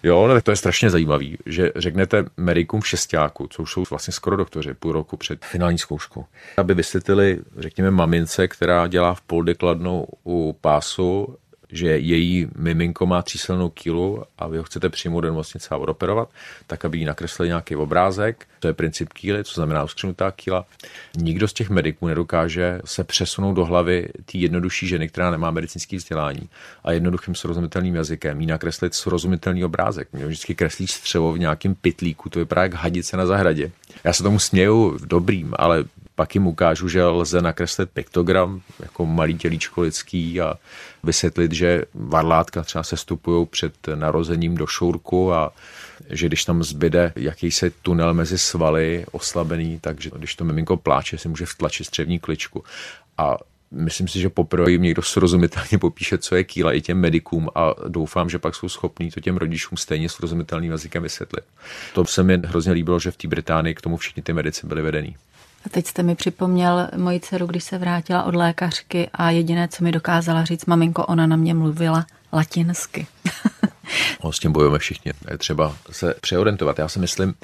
Jo, 0.02 0.26
no, 0.26 0.40
to 0.40 0.50
je 0.50 0.57
strašně 0.57 0.90
zajímavý, 0.90 1.38
že 1.47 1.73
řeknete 1.76 2.25
medikům 2.37 2.81
v 2.81 2.88
šestáku, 2.88 3.47
co 3.47 3.62
už 3.62 3.73
jsou 3.73 3.85
vlastně 3.90 4.12
skoro 4.12 4.37
doktoři, 4.37 4.75
půl 4.75 4.93
roku 4.93 5.17
před 5.17 5.45
finální 5.45 5.78
zkouškou, 5.78 6.25
aby 6.57 6.75
vysvětlili, 6.75 7.38
řekněme, 7.59 7.90
mamince, 7.90 8.49
která 8.49 8.87
dělá 8.87 9.14
v 9.14 9.21
poldy 9.21 9.55
kladnou 9.55 10.07
u 10.25 10.57
pásu 10.61 11.37
že 11.73 11.99
její 11.99 12.49
miminko 12.57 13.07
má 13.07 13.23
třísilnou 13.23 13.69
kýlu 13.69 14.23
a 14.39 14.49
vy 14.49 14.59
ho 14.59 14.65
chcete 14.65 14.89
přijmout 14.89 15.21
do 15.21 15.29
nemocnice 15.29 15.69
a 15.71 15.77
odoperovat, 15.77 16.29
tak 16.67 16.85
aby 16.85 16.99
jí 16.99 17.05
nakreslili 17.05 17.49
nějaký 17.49 17.77
obrázek. 17.77 18.47
To 18.61 18.69
je 18.69 18.75
princip 18.75 19.13
kýly, 19.13 19.45
co 19.45 19.55
znamená 19.55 19.85
uskřenutá 19.85 20.31
kýla. 20.31 20.67
Nikdo 21.17 21.49
z 21.49 21.53
těch 21.53 21.71
mediků 21.71 22.07
nedokáže 22.07 22.81
se 22.85 23.05
přesunout 23.05 23.53
do 23.53 23.65
hlavy 23.65 24.09
té 24.33 24.39
jednodušší 24.39 24.89
ženy, 24.89 25.09
která 25.09 25.31
nemá 25.31 25.51
medicínský 25.51 25.97
vzdělání 25.97 26.49
a 26.85 26.93
jednoduchým 26.93 27.35
srozumitelným 27.35 27.95
jazykem 27.95 28.41
jí 28.41 28.47
nakreslit 28.47 28.95
srozumitelný 28.95 29.65
obrázek. 29.65 30.09
Mě 30.13 30.27
vždycky 30.27 30.55
kreslí 30.55 30.87
střevo 30.87 31.33
v 31.33 31.39
nějakém 31.39 31.75
pitlíku, 31.75 32.29
to 32.29 32.39
vypadá 32.39 32.63
jak 32.63 32.75
hadice 32.75 33.17
na 33.17 33.27
zahradě. 33.27 33.71
Já 34.05 34.13
se 34.13 34.23
tomu 34.23 34.39
směju 34.39 34.99
v 34.99 35.07
dobrým, 35.07 35.55
ale 35.59 35.85
pak 36.19 36.35
jim 36.35 36.47
ukážu, 36.47 36.89
že 36.89 37.05
lze 37.05 37.43
nakreslit 37.43 37.91
piktogram 37.91 38.61
jako 38.81 39.07
malý 39.07 39.39
tělíčko 39.39 39.81
lidský 39.81 40.41
a 40.41 40.55
vysvětlit, 41.03 41.53
že 41.53 41.83
varlátka 41.95 42.63
třeba 42.63 42.83
se 42.83 42.97
stupují 42.97 43.47
před 43.47 43.75
narozením 43.95 44.57
do 44.57 44.67
šourku 44.67 45.33
a 45.33 45.53
že 46.11 46.27
když 46.27 46.45
tam 46.45 46.63
zbyde 46.63 47.13
jakýsi 47.17 47.71
tunel 47.83 48.15
mezi 48.15 48.39
svaly 48.39 49.07
oslabený, 49.13 49.79
takže 49.81 50.11
když 50.17 50.35
to 50.35 50.45
miminko 50.45 50.77
pláče, 50.77 51.19
si 51.19 51.29
může 51.29 51.47
vtlačit 51.47 51.87
střevní 51.87 52.19
kličku. 52.19 52.65
A 53.19 53.37
myslím 53.71 54.09
si, 54.09 54.21
že 54.21 54.29
poprvé 54.29 54.71
jim 54.71 54.83
někdo 54.83 55.03
srozumitelně 55.03 55.79
popíše, 55.81 56.19
co 56.19 56.37
je 56.37 56.45
kýla 56.45 56.73
i 56.73 56.81
těm 56.81 56.99
medikům 56.99 57.49
a 57.55 57.75
doufám, 57.89 58.31
že 58.31 58.39
pak 58.39 58.55
jsou 58.55 58.69
schopní 58.69 59.11
to 59.11 59.21
těm 59.21 59.37
rodičům 59.37 59.79
stejně 59.79 60.09
srozumitelným 60.09 60.71
jazykem 60.71 61.03
vysvětlit. 61.03 61.45
To 61.95 62.05
se 62.05 62.23
mi 62.23 62.39
hrozně 62.45 62.73
líbilo, 62.73 63.01
že 63.01 63.11
v 63.11 63.17
té 63.17 63.29
Británii 63.29 63.75
k 63.75 63.81
tomu 63.81 63.97
všichni 63.97 64.23
ty 64.23 64.33
medici 64.33 64.67
byli 64.67 64.83
vedení. 64.83 65.17
A 65.67 65.69
teď 65.69 65.87
jste 65.87 66.03
mi 66.03 66.15
připomněl 66.15 66.88
moji 66.97 67.21
dceru, 67.21 67.47
když 67.47 67.65
se 67.65 67.79
vrátila 67.79 68.23
od 68.23 68.35
lékařky 68.35 69.11
a 69.13 69.30
jediné, 69.30 69.69
co 69.69 69.85
mi 69.85 69.93
dokázala 69.93 70.45
říct, 70.45 70.67
maminko, 70.67 71.06
ona 71.06 71.26
na 71.26 71.37
mě 71.37 71.54
mluvila 71.54 72.06
latinsky. 72.32 73.06
no, 74.25 74.32
s 74.32 74.39
tím 74.39 74.52
bojujeme 74.52 74.78
všichni. 74.78 75.13
Je 75.30 75.39
třeba 75.39 75.76
se 75.91 76.15
přeorientovat. 76.21 76.78
Já 76.78 76.89
si 76.89 76.99
myslím, 76.99 77.35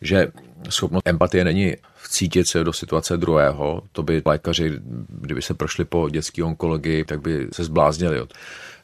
že 0.00 0.32
schopnost 0.68 1.02
empatie 1.06 1.44
není 1.44 1.74
vcítit 2.02 2.48
se 2.48 2.64
do 2.64 2.72
situace 2.72 3.16
druhého. 3.16 3.82
To 3.92 4.02
by 4.02 4.22
lékaři, 4.24 4.72
kdyby 5.08 5.42
se 5.42 5.54
prošli 5.54 5.84
po 5.84 6.08
dětské 6.10 6.44
onkologii, 6.44 7.04
tak 7.04 7.20
by 7.20 7.48
se 7.52 7.64
zbláznili. 7.64 8.26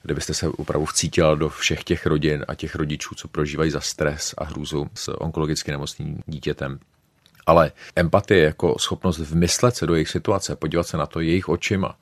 Kdybyste 0.02 0.34
se 0.34 0.48
opravdu 0.48 0.86
vcítila 0.86 1.34
do 1.34 1.48
všech 1.48 1.84
těch 1.84 2.06
rodin 2.06 2.44
a 2.48 2.54
těch 2.54 2.74
rodičů, 2.74 3.14
co 3.14 3.28
prožívají 3.28 3.70
za 3.70 3.80
stres 3.80 4.34
a 4.38 4.44
hrůzu 4.44 4.86
s 4.94 5.20
onkologicky 5.20 5.70
nemocným 5.70 6.22
dítětem. 6.26 6.78
Ale 7.46 7.72
empatie 7.96 8.44
jako 8.44 8.76
schopnost 8.78 9.18
vmyslet 9.18 9.76
se 9.76 9.86
do 9.86 9.94
jejich 9.94 10.08
situace, 10.08 10.56
podívat 10.56 10.86
se 10.86 10.96
na 10.96 11.06
to 11.06 11.20
jejich 11.20 11.48
očima, 11.48 11.96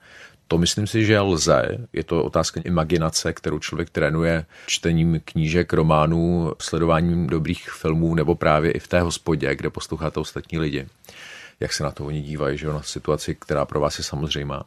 to 0.49 0.59
myslím 0.59 0.87
si, 0.87 1.05
že 1.05 1.21
lze. 1.21 1.79
Je 1.93 2.05
to 2.05 2.25
otázka 2.25 2.61
imaginace, 2.65 3.33
kterou 3.33 3.59
člověk 3.59 3.91
trénuje 3.91 4.47
čtením 4.67 5.21
knížek, 5.25 5.73
románů, 5.73 6.53
sledováním 6.61 7.27
dobrých 7.27 7.71
filmů 7.71 8.15
nebo 8.15 8.35
právě 8.35 8.71
i 8.71 8.79
v 8.79 8.89
té 8.89 9.01
hospodě, 9.01 9.55
kde 9.55 9.71
posloucháte 9.71 10.21
ostatní 10.21 10.59
lidi. 10.59 10.87
Jak 11.61 11.73
se 11.73 11.85
na 11.85 11.91
to 11.91 12.07
oni 12.07 12.23
dívají, 12.23 12.59
že 12.59 12.67
na 12.67 12.83
situaci, 12.83 13.35
která 13.35 13.65
pro 13.65 13.81
vás 13.81 13.99
je 13.99 14.05
samozřejmá. 14.05 14.65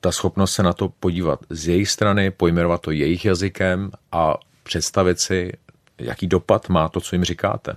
Ta 0.00 0.12
schopnost 0.12 0.52
se 0.52 0.62
na 0.62 0.72
to 0.72 0.88
podívat 0.88 1.40
z 1.50 1.68
jejich 1.68 1.90
strany, 1.90 2.30
pojmenovat 2.30 2.80
to 2.80 2.90
jejich 2.90 3.24
jazykem 3.24 3.90
a 4.12 4.34
představit 4.62 5.20
si, 5.20 5.52
jaký 5.98 6.26
dopad 6.26 6.68
má 6.68 6.88
to, 6.88 7.00
co 7.00 7.14
jim 7.14 7.24
říkáte. 7.24 7.76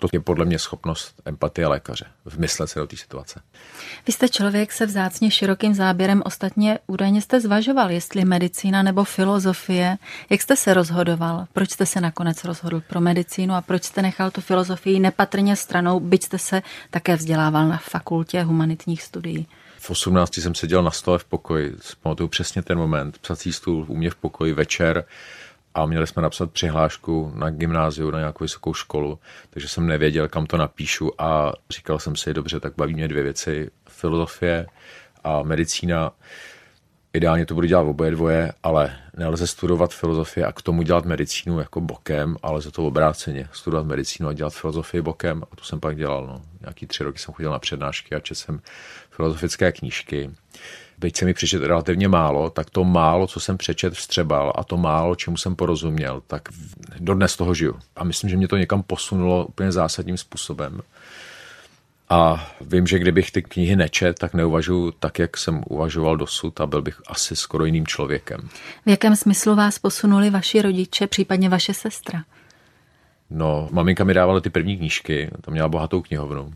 To 0.00 0.08
je 0.12 0.20
podle 0.20 0.44
mě 0.44 0.58
schopnost 0.58 1.14
empatie 1.24 1.66
lékaře, 1.66 2.06
vmyslet 2.24 2.70
se 2.70 2.80
do 2.80 2.86
té 2.86 2.96
situace. 2.96 3.40
Vy 4.06 4.12
jste 4.12 4.28
člověk 4.28 4.72
se 4.72 4.86
vzácně 4.86 5.30
širokým 5.30 5.74
záběrem, 5.74 6.22
ostatně 6.24 6.78
údajně 6.86 7.22
jste 7.22 7.40
zvažoval, 7.40 7.90
jestli 7.90 8.24
medicína 8.24 8.82
nebo 8.82 9.04
filozofie. 9.04 9.96
Jak 10.30 10.42
jste 10.42 10.56
se 10.56 10.74
rozhodoval? 10.74 11.46
Proč 11.52 11.70
jste 11.70 11.86
se 11.86 12.00
nakonec 12.00 12.44
rozhodl 12.44 12.80
pro 12.80 13.00
medicínu 13.00 13.54
a 13.54 13.60
proč 13.60 13.84
jste 13.84 14.02
nechal 14.02 14.30
tu 14.30 14.40
filozofii 14.40 15.00
nepatrně 15.00 15.56
stranou, 15.56 16.00
byť 16.00 16.24
jste 16.24 16.38
se 16.38 16.62
také 16.90 17.16
vzdělával 17.16 17.68
na 17.68 17.78
fakultě 17.78 18.42
humanitních 18.42 19.02
studií? 19.02 19.46
V 19.78 19.90
18 19.90 20.38
jsem 20.38 20.54
seděl 20.54 20.82
na 20.82 20.90
stole 20.90 21.18
v 21.18 21.24
pokoji, 21.24 21.76
pamatuju 22.02 22.28
přesně 22.28 22.62
ten 22.62 22.78
moment, 22.78 23.18
psací 23.18 23.52
stůl 23.52 23.84
u 23.88 23.96
mě 23.96 24.10
v 24.10 24.16
pokoji 24.16 24.52
večer, 24.52 25.04
a 25.78 25.86
měli 25.86 26.06
jsme 26.06 26.22
napsat 26.22 26.50
přihlášku 26.50 27.32
na 27.34 27.50
gymnáziu, 27.50 28.10
na 28.10 28.18
nějakou 28.18 28.44
vysokou 28.44 28.74
školu, 28.74 29.18
takže 29.50 29.68
jsem 29.68 29.86
nevěděl, 29.86 30.28
kam 30.28 30.46
to 30.46 30.56
napíšu 30.56 31.10
a 31.18 31.52
říkal 31.70 31.98
jsem 31.98 32.16
si, 32.16 32.34
dobře, 32.34 32.60
tak 32.60 32.72
baví 32.76 32.94
mě 32.94 33.08
dvě 33.08 33.22
věci, 33.22 33.70
filozofie 33.88 34.66
a 35.24 35.42
medicína. 35.42 36.12
Ideálně 37.12 37.46
to 37.46 37.54
budu 37.54 37.66
dělat 37.66 37.82
oboje 37.82 38.10
dvoje, 38.10 38.52
ale 38.62 38.96
nelze 39.16 39.46
studovat 39.46 39.94
filozofii 39.94 40.44
a 40.44 40.52
k 40.52 40.62
tomu 40.62 40.82
dělat 40.82 41.04
medicínu 41.04 41.58
jako 41.58 41.80
bokem, 41.80 42.36
ale 42.42 42.60
za 42.60 42.70
to 42.70 42.86
obráceně. 42.86 43.48
Studovat 43.52 43.86
medicínu 43.86 44.28
a 44.28 44.32
dělat 44.32 44.54
filozofii 44.54 45.02
bokem. 45.02 45.42
A 45.52 45.56
to 45.56 45.64
jsem 45.64 45.80
pak 45.80 45.96
dělal. 45.96 46.26
No. 46.26 46.42
Nějaký 46.60 46.86
tři 46.86 47.04
roky 47.04 47.18
jsem 47.18 47.34
chodil 47.34 47.50
na 47.50 47.58
přednášky 47.58 48.14
a 48.14 48.20
četl 48.20 48.40
jsem 48.40 48.60
filozofické 49.10 49.72
knížky 49.72 50.30
byť 50.98 51.16
se 51.16 51.24
mi 51.24 51.34
přečet 51.34 51.62
relativně 51.62 52.08
málo, 52.08 52.50
tak 52.50 52.70
to 52.70 52.84
málo, 52.84 53.26
co 53.26 53.40
jsem 53.40 53.58
přečet, 53.58 53.94
vstřebal 53.94 54.52
a 54.54 54.64
to 54.64 54.76
málo, 54.76 55.14
čemu 55.14 55.36
jsem 55.36 55.56
porozuměl, 55.56 56.22
tak 56.26 56.48
dodnes 57.00 57.36
toho 57.36 57.54
žiju. 57.54 57.78
A 57.96 58.04
myslím, 58.04 58.30
že 58.30 58.36
mě 58.36 58.48
to 58.48 58.56
někam 58.56 58.82
posunulo 58.82 59.46
úplně 59.46 59.72
zásadním 59.72 60.16
způsobem. 60.16 60.80
A 62.10 62.50
vím, 62.60 62.86
že 62.86 62.98
kdybych 62.98 63.30
ty 63.30 63.42
knihy 63.42 63.76
nečet, 63.76 64.18
tak 64.18 64.34
neuvažuji 64.34 64.92
tak, 64.98 65.18
jak 65.18 65.36
jsem 65.36 65.62
uvažoval 65.68 66.16
dosud 66.16 66.60
a 66.60 66.66
byl 66.66 66.82
bych 66.82 67.00
asi 67.06 67.36
skoro 67.36 67.64
jiným 67.64 67.86
člověkem. 67.86 68.48
V 68.86 68.90
jakém 68.90 69.16
smyslu 69.16 69.54
vás 69.54 69.78
posunuli 69.78 70.30
vaši 70.30 70.62
rodiče, 70.62 71.06
případně 71.06 71.48
vaše 71.48 71.74
sestra? 71.74 72.24
No, 73.30 73.68
maminka 73.72 74.04
mi 74.04 74.14
dávala 74.14 74.40
ty 74.40 74.50
první 74.50 74.76
knížky, 74.76 75.30
tam 75.40 75.52
měla 75.52 75.68
bohatou 75.68 76.02
knihovnu. 76.02 76.52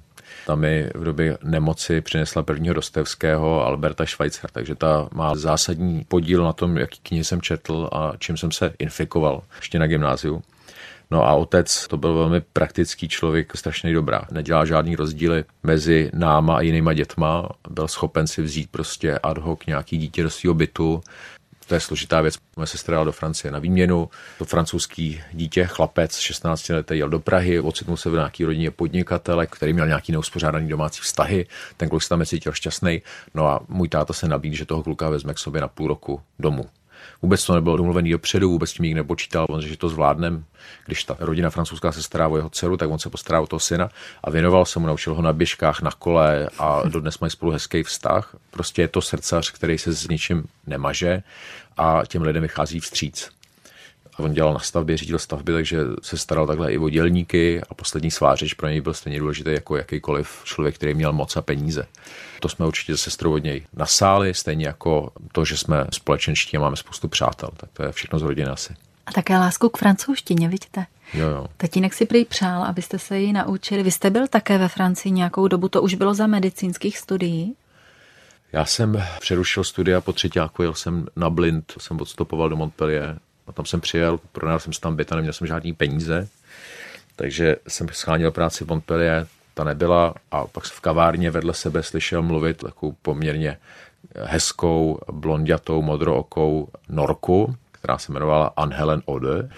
Ta 0.46 0.54
mi 0.54 0.90
v 0.94 1.04
době 1.04 1.38
nemoci 1.44 2.00
přinesla 2.00 2.42
prvního 2.42 2.74
Dostevského 2.74 3.66
Alberta 3.66 4.06
Schweitzera, 4.06 4.48
takže 4.52 4.74
ta 4.74 5.08
má 5.12 5.35
zásadní 5.35 6.04
podíl 6.08 6.44
na 6.44 6.52
tom, 6.52 6.76
jaký 6.76 7.00
knihy 7.02 7.24
jsem 7.24 7.40
četl 7.40 7.88
a 7.92 8.12
čím 8.18 8.37
jsem 8.37 8.50
se 8.50 8.74
infikoval 8.78 9.42
ještě 9.56 9.78
na 9.78 9.87
gymnáziu. 9.87 10.42
No 11.11 11.28
a 11.28 11.35
otec 11.35 11.88
to 11.88 11.96
byl 11.96 12.14
velmi 12.14 12.40
praktický 12.40 13.08
člověk, 13.08 13.56
strašně 13.56 13.94
dobrá. 13.94 14.22
Nedělá 14.30 14.64
žádný 14.64 14.96
rozdíly 14.96 15.44
mezi 15.62 16.11
náma 16.14 16.56
a 16.56 16.61
jinýma 16.61 16.92
dětma. 16.92 17.48
Byl 17.70 17.88
schopen 17.88 18.26
si 18.26 18.42
vzít 18.42 18.70
prostě 18.70 19.18
ad 19.18 19.38
hoc 19.38 19.66
nějaký 19.66 19.98
dítě 19.98 20.22
do 20.22 20.30
svého 20.30 20.54
bytu, 20.54 21.00
To 21.72 21.76
je 21.76 21.80
složitá 21.80 22.20
věc. 22.20 22.35
Moje 22.56 22.66
sestra 22.66 22.94
jela 22.94 23.04
do 23.04 23.12
Francie 23.12 23.52
na 23.52 23.58
výměnu. 23.58 24.11
To 24.38 24.44
francouzský 24.44 25.20
dítě, 25.32 25.64
chlapec, 25.64 26.18
16 26.18 26.68
letý, 26.68 26.98
jel 26.98 27.08
do 27.08 27.20
Prahy, 27.20 27.61
ocitnul 27.61 27.96
se 27.96 28.11
v 28.11 28.12
nějaké 28.12 28.46
rodině 28.46 28.70
podnikatele, 28.70 29.46
který 29.46 29.72
měl 29.72 29.87
nějaký 29.87 30.12
neuspořádaný 30.12 30.68
domácí 30.68 31.00
vztahy. 31.00 31.46
Ten 31.76 31.88
kluk 31.88 32.02
se 32.02 32.08
tam 32.08 32.26
cítil 32.26 32.52
šťastný. 32.52 33.02
No 33.35 33.46
a 33.46 33.61
můj 33.68 33.88
táta 33.88 34.12
se 34.12 34.28
nabídl, 34.28 34.56
že 34.56 34.66
toho 34.66 34.82
kluka 34.82 35.08
vezme 35.08 35.35
k 35.35 35.38
sobě 35.38 35.61
na 35.61 35.68
půl 35.68 35.88
roku 35.88 36.20
domů. 36.38 36.68
Vůbec 37.23 37.47
to 37.47 37.55
nebylo 37.55 37.77
domluvený 37.77 38.11
dopředu, 38.11 38.51
vůbec 38.51 38.73
tím 38.73 38.85
nikdo 38.85 39.03
nepočítal. 39.03 39.47
On 39.49 39.62
že 39.62 39.77
to 39.77 39.88
zvládnem, 39.88 40.45
když 40.87 41.05
ta 41.05 41.17
rodina 41.21 41.51
francouzská 41.51 41.93
se 41.93 42.03
stará 42.03 42.29
o 42.29 42.37
jeho 42.37 42.51
dceru, 42.51 42.77
tak 42.77 42.91
on 42.91 42.99
se 42.99 43.11
postará 43.11 43.41
o 43.41 43.47
toho 43.47 43.61
syna 43.61 43.88
a 44.25 44.31
věnoval 44.31 44.65
se 44.65 44.79
mu, 44.79 44.87
naučil 44.87 45.15
ho 45.15 45.23
na 45.23 45.33
běžkách, 45.33 45.83
na 45.83 45.91
kole 45.91 46.49
a 46.59 46.83
dodnes 46.88 47.19
mají 47.19 47.31
spolu 47.31 47.53
hezký 47.53 47.83
vztah. 47.83 48.37
Prostě 48.51 48.83
je 48.83 48.88
to 48.88 49.01
srdcař, 49.01 49.51
který 49.51 49.79
se 49.79 49.93
s 49.93 50.09
ničím 50.09 50.45
nemaže 50.67 51.23
a 51.77 52.03
těm 52.07 52.23
lidem 52.23 52.43
vychází 52.43 52.81
vstříc. 52.81 53.31
A 54.16 54.22
on 54.22 54.33
dělal 54.33 54.53
na 54.53 54.59
stavbě, 54.59 54.96
řídil 54.96 55.18
stavby, 55.18 55.53
takže 55.53 55.79
se 56.03 56.18
staral 56.18 56.46
takhle 56.46 56.72
i 56.72 56.79
o 56.79 56.88
dělníky 56.88 57.61
a 57.70 57.75
poslední 57.75 58.11
svářič 58.11 58.55
pro 58.55 58.68
něj 58.68 58.81
byl 58.81 58.94
stejně 58.94 59.18
důležitý 59.18 59.51
jako 59.51 59.77
jakýkoliv 59.77 60.40
člověk, 60.44 60.75
který 60.75 60.94
měl 60.94 61.12
moc 61.12 61.37
a 61.37 61.42
peníze. 61.42 61.87
To 62.40 62.48
jsme 62.48 62.66
určitě 62.66 62.96
se 62.96 63.03
sestrou 63.03 63.35
od 63.35 63.44
něj 63.44 63.66
nasáli, 63.72 64.35
stejně 64.35 64.66
jako 64.66 65.12
to, 65.33 65.44
že 65.44 65.57
jsme 65.57 65.87
společenští 65.92 66.57
a 66.57 66.61
máme 66.61 66.77
spoustu 66.77 67.09
přátel. 67.09 67.48
Tak 67.57 67.70
to 67.72 67.83
je 67.83 67.92
všechno 67.92 68.18
z 68.18 68.22
rodiny 68.22 68.48
asi. 68.48 68.75
A 69.07 69.12
také 69.12 69.38
lásku 69.38 69.68
k 69.68 69.79
francouzštině, 69.79 70.48
vidíte? 70.48 70.87
Jo, 71.14 71.29
jo. 71.29 71.46
Tatínek 71.57 71.94
si 71.94 72.07
prý 72.07 72.25
přál, 72.25 72.64
abyste 72.64 72.98
se 72.98 73.18
ji 73.18 73.33
naučili. 73.33 73.83
Vy 73.83 73.90
jste 73.90 74.11
byl 74.11 74.29
také 74.29 74.59
ve 74.59 74.68
Francii 74.68 75.12
nějakou 75.12 75.48
dobu, 75.48 75.68
to 75.68 75.83
už 75.83 75.94
bylo 75.94 76.14
za 76.14 76.27
medicínských 76.27 76.98
studií? 76.98 77.55
Já 78.53 78.64
jsem 78.64 79.03
přerušil 79.20 79.64
studia 79.64 80.01
po 80.01 80.12
třetíku, 80.12 80.62
jel 80.62 80.75
jsem 80.75 81.07
na 81.16 81.31
blind, 81.31 81.72
jsem 81.79 82.01
odstopoval 82.01 82.48
do 82.48 82.57
Montpellier 82.57 83.18
a 83.53 83.55
tam 83.55 83.67
jsem 83.67 83.81
přijel, 83.81 84.21
prodal 84.33 84.59
jsem 84.59 84.73
tam 84.73 84.97
byt 84.97 85.12
a 85.12 85.17
neměl 85.17 85.33
jsem 85.33 85.47
žádný 85.47 85.73
peníze, 85.73 86.29
takže 87.17 87.57
jsem 87.69 87.88
scháněl 87.93 88.31
práci 88.31 88.65
v 88.65 88.69
Montpellier, 88.69 89.27
ta 89.55 89.65
nebyla 89.65 90.15
a 90.31 90.47
pak 90.47 90.65
v 90.65 90.81
kavárně 90.81 91.31
vedle 91.31 91.55
sebe 91.55 91.83
slyšel 91.83 92.23
mluvit 92.23 92.57
takovou 92.57 92.97
poměrně 93.03 93.59
hezkou, 94.17 94.99
blondiatou, 95.12 95.83
modrookou 95.83 96.69
norku, 96.88 97.57
která 97.83 97.99
se 97.99 98.12
jmenovala 98.12 98.53
Anhelen 98.57 99.03
Ode. 99.05 99.49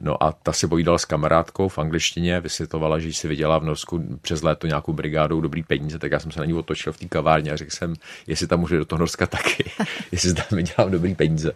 No 0.00 0.22
a 0.22 0.32
ta 0.32 0.52
si 0.52 0.68
povídala 0.68 0.98
s 0.98 1.04
kamarádkou 1.04 1.68
v 1.68 1.78
angličtině, 1.78 2.40
vysvětlovala, 2.40 2.98
že 2.98 3.12
si 3.12 3.28
viděla 3.28 3.58
v 3.58 3.64
Norsku 3.64 4.18
přes 4.22 4.42
léto 4.42 4.66
nějakou 4.66 4.92
brigádou 4.92 5.40
dobrý 5.40 5.62
peníze, 5.62 5.98
tak 5.98 6.12
já 6.12 6.20
jsem 6.20 6.32
se 6.32 6.40
na 6.40 6.46
ní 6.46 6.54
otočil 6.54 6.92
v 6.92 6.98
té 6.98 7.06
kavárně 7.08 7.50
a 7.50 7.56
řekl 7.56 7.70
jsem, 7.70 7.94
jestli 8.26 8.46
tam 8.46 8.60
může 8.60 8.78
do 8.78 8.84
toho 8.84 8.98
Norska 8.98 9.26
taky, 9.26 9.70
jestli 10.12 10.30
zda 10.30 10.42
mi 10.54 10.62
dělám 10.62 10.90
dobrý 10.90 11.14
peníze. 11.14 11.52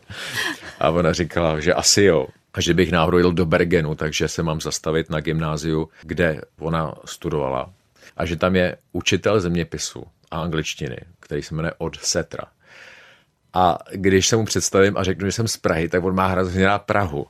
A 0.81 0.91
ona 0.91 1.13
říkala, 1.13 1.61
že 1.61 1.75
asi 1.75 2.03
jo 2.03 2.27
a 2.55 2.61
že 2.61 2.75
bych 2.75 2.93
náhodou 2.93 3.19
jel 3.19 3.33
do 3.33 3.47
Bergenu, 3.47 3.95
takže 3.95 4.29
se 4.29 4.43
mám 4.43 4.61
zastavit 4.61 5.11
na 5.11 5.21
gymnáziu, 5.21 5.89
kde 6.03 6.41
ona 6.59 6.95
studovala. 7.05 7.71
A 8.17 8.27
že 8.27 8.37
tam 8.37 8.57
je 8.57 8.77
učitel 8.93 9.41
zeměpisu 9.41 10.05
a 10.31 10.41
angličtiny, 10.41 10.99
který 11.21 11.43
se 11.43 11.55
jmenuje 11.55 11.73
Od 11.79 11.97
Setra. 11.97 12.43
A 13.57 13.79
když 13.93 14.29
se 14.29 14.37
mu 14.37 14.45
představím 14.45 14.97
a 14.97 15.05
řeknu, 15.05 15.27
že 15.27 15.33
jsem 15.33 15.49
z 15.49 15.57
Prahy, 15.57 15.89
tak 15.89 16.05
on 16.05 16.15
má 16.15 16.27
hrozně 16.27 16.67
rád 16.67 16.83
Prahu. 16.83 17.27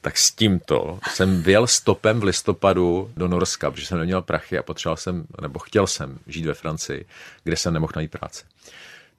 Tak 0.00 0.18
s 0.18 0.32
tímto 0.32 0.98
jsem 1.10 1.42
vyjel 1.42 1.66
stopem 1.66 2.20
v 2.20 2.24
listopadu 2.24 3.10
do 3.16 3.28
Norska, 3.28 3.70
protože 3.70 3.86
jsem 3.86 3.98
neměl 3.98 4.22
prachy 4.22 4.58
a 4.58 4.62
potřeboval 4.62 4.96
jsem, 4.96 5.26
nebo 5.40 5.58
chtěl 5.58 5.86
jsem 5.86 6.18
žít 6.26 6.46
ve 6.46 6.54
Francii, 6.54 7.06
kde 7.44 7.56
jsem 7.56 7.74
nemohl 7.74 7.92
najít 7.96 8.10
práci. 8.10 8.44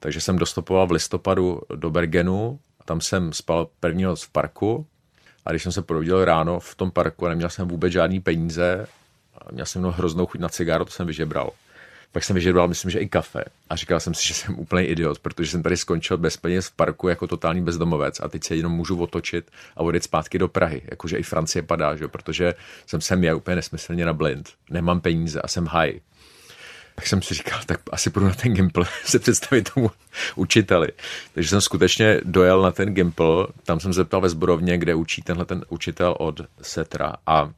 Takže 0.00 0.20
jsem 0.20 0.38
dostopoval 0.38 0.86
v 0.86 0.90
listopadu 0.90 1.60
do 1.74 1.90
Bergenu, 1.90 2.58
tam 2.84 3.00
jsem 3.00 3.32
spal 3.32 3.68
první 3.80 4.02
noc 4.02 4.22
v 4.22 4.30
parku 4.30 4.86
a 5.44 5.50
když 5.50 5.62
jsem 5.62 5.72
se 5.72 5.82
probudil 5.82 6.24
ráno 6.24 6.60
v 6.60 6.74
tom 6.74 6.90
parku 6.90 7.26
a 7.26 7.28
neměl 7.28 7.48
jsem 7.48 7.68
vůbec 7.68 7.92
žádný 7.92 8.20
peníze, 8.20 8.86
měl 9.50 9.66
jsem 9.66 9.82
mnou 9.82 9.90
hroznou 9.90 10.26
chuť 10.26 10.40
na 10.40 10.48
cigáru, 10.48 10.84
to 10.84 10.90
jsem 10.90 11.06
vyžebral. 11.06 11.50
Pak 12.12 12.24
jsem 12.24 12.34
vyžebral, 12.34 12.68
myslím, 12.68 12.90
že 12.90 12.98
i 12.98 13.08
kafe. 13.08 13.44
A 13.70 13.76
říkal 13.76 14.00
jsem 14.00 14.14
si, 14.14 14.28
že 14.28 14.34
jsem 14.34 14.58
úplný 14.58 14.82
idiot, 14.82 15.18
protože 15.18 15.50
jsem 15.50 15.62
tady 15.62 15.76
skončil 15.76 16.18
bez 16.18 16.36
peněz 16.36 16.66
v 16.66 16.72
parku 16.72 17.08
jako 17.08 17.26
totální 17.26 17.62
bezdomovec 17.62 18.20
a 18.20 18.28
teď 18.28 18.44
se 18.44 18.56
jenom 18.56 18.72
můžu 18.72 19.02
otočit 19.02 19.50
a 19.76 19.80
odjet 19.80 20.04
zpátky 20.04 20.38
do 20.38 20.48
Prahy. 20.48 20.82
Jakože 20.90 21.16
i 21.16 21.22
Francie 21.22 21.62
padá, 21.62 21.96
že? 21.96 22.08
protože 22.08 22.54
jsem 22.86 23.00
sem 23.00 23.24
je 23.24 23.34
úplně 23.34 23.56
nesmyslně 23.56 24.06
na 24.06 24.12
blind. 24.12 24.50
Nemám 24.70 25.00
peníze 25.00 25.40
a 25.40 25.48
jsem 25.48 25.66
high. 25.66 26.00
Tak 26.94 27.06
jsem 27.06 27.22
si 27.22 27.34
říkal, 27.34 27.60
tak 27.66 27.80
asi 27.92 28.10
půjdu 28.10 28.26
na 28.26 28.34
ten 28.34 28.54
Gimple 28.54 28.86
se 29.04 29.18
představit 29.18 29.70
tomu 29.74 29.90
učiteli. 30.36 30.88
Takže 31.34 31.48
jsem 31.48 31.60
skutečně 31.60 32.20
dojel 32.24 32.62
na 32.62 32.72
ten 32.72 32.94
Gimple, 32.94 33.46
tam 33.64 33.80
jsem 33.80 33.92
se 33.92 33.96
zeptal 33.96 34.20
ve 34.20 34.28
zborovně, 34.28 34.78
kde 34.78 34.94
učí 34.94 35.22
tenhle 35.22 35.44
ten 35.44 35.64
učitel 35.68 36.14
od 36.18 36.40
Setra 36.62 37.12
a 37.26 37.50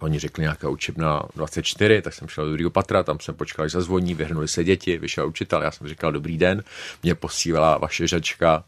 Oni 0.00 0.18
řekli 0.18 0.42
nějaká 0.42 0.68
učebna 0.68 1.22
24, 1.36 2.02
tak 2.02 2.14
jsem 2.14 2.28
šel 2.28 2.44
do 2.44 2.52
druhého 2.52 2.70
patra, 2.70 3.02
tam 3.02 3.20
jsem 3.20 3.34
počkal, 3.34 3.68
že 3.68 3.72
zazvoní, 3.72 4.14
vyhrnuli 4.14 4.48
se 4.48 4.64
děti, 4.64 4.98
vyšel 4.98 5.28
učitel, 5.28 5.62
já 5.62 5.70
jsem 5.70 5.88
říkal 5.88 6.12
dobrý 6.12 6.38
den, 6.38 6.62
mě 7.02 7.14
posílala 7.14 7.78
vaše 7.78 8.06
řečka 8.06 8.64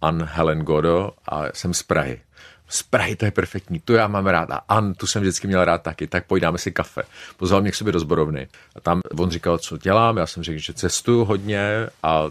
Ann 0.00 0.22
Helen 0.22 0.60
Godo 0.60 1.10
a 1.28 1.42
jsem 1.54 1.74
z 1.74 1.82
Prahy. 1.82 2.20
Z 2.68 2.82
Prahy 2.82 3.16
to 3.16 3.24
je 3.24 3.30
perfektní, 3.30 3.80
tu 3.80 3.92
já 3.92 4.08
mám 4.08 4.26
rád 4.26 4.50
a 4.50 4.60
An, 4.68 4.94
tu 4.94 5.06
jsem 5.06 5.22
vždycky 5.22 5.46
měl 5.46 5.64
rád 5.64 5.82
taky, 5.82 6.06
tak 6.06 6.26
pojď 6.26 6.42
dáme 6.42 6.58
si 6.58 6.72
kafe. 6.72 7.02
Pozval 7.36 7.60
mě 7.60 7.70
k 7.70 7.74
sobě 7.74 7.92
do 7.92 8.00
zborovny 8.00 8.48
a 8.76 8.80
tam 8.80 9.00
on 9.18 9.30
říkal, 9.30 9.58
co 9.58 9.78
dělám, 9.78 10.16
já 10.16 10.26
jsem 10.26 10.42
řekl, 10.42 10.58
že 10.58 10.72
cestuju 10.72 11.24
hodně 11.24 11.86
a 12.02 12.26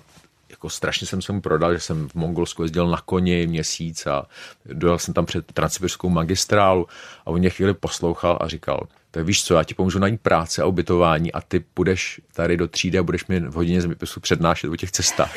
jako 0.50 0.70
strašně 0.70 1.08
jsem 1.08 1.22
se 1.22 1.34
mu 1.34 1.42
prodal, 1.42 1.74
že 1.74 1.80
jsem 1.80 2.10
v 2.10 2.16
Mongolsku 2.16 2.64
jezdil 2.64 2.88
na 2.88 3.02
koni 3.02 3.48
měsíc 3.48 4.08
a 4.08 4.26
dojel 4.66 5.00
jsem 5.00 5.14
tam 5.14 5.26
před 5.26 5.52
transsibirskou 5.52 6.10
magistrálu 6.10 6.88
a 7.26 7.28
on 7.28 7.40
mě 7.40 7.50
chvíli 7.50 7.74
poslouchal 7.74 8.38
a 8.42 8.48
říkal, 8.48 8.88
tak 9.12 9.26
víš 9.26 9.44
co, 9.44 9.54
já 9.54 9.64
ti 9.64 9.74
pomůžu 9.74 10.00
najít 10.00 10.22
práce 10.22 10.62
a 10.62 10.66
ubytování 10.66 11.32
a 11.32 11.42
ty 11.42 11.60
půjdeš 11.60 12.22
tady 12.34 12.58
do 12.58 12.68
třídy 12.68 12.98
a 12.98 13.04
budeš 13.04 13.26
mi 13.26 13.40
v 13.40 13.54
hodině 13.54 13.82
zeměpisu 13.82 14.20
přednášet 14.20 14.70
o 14.70 14.76
těch 14.76 14.92
cestách. 14.92 15.36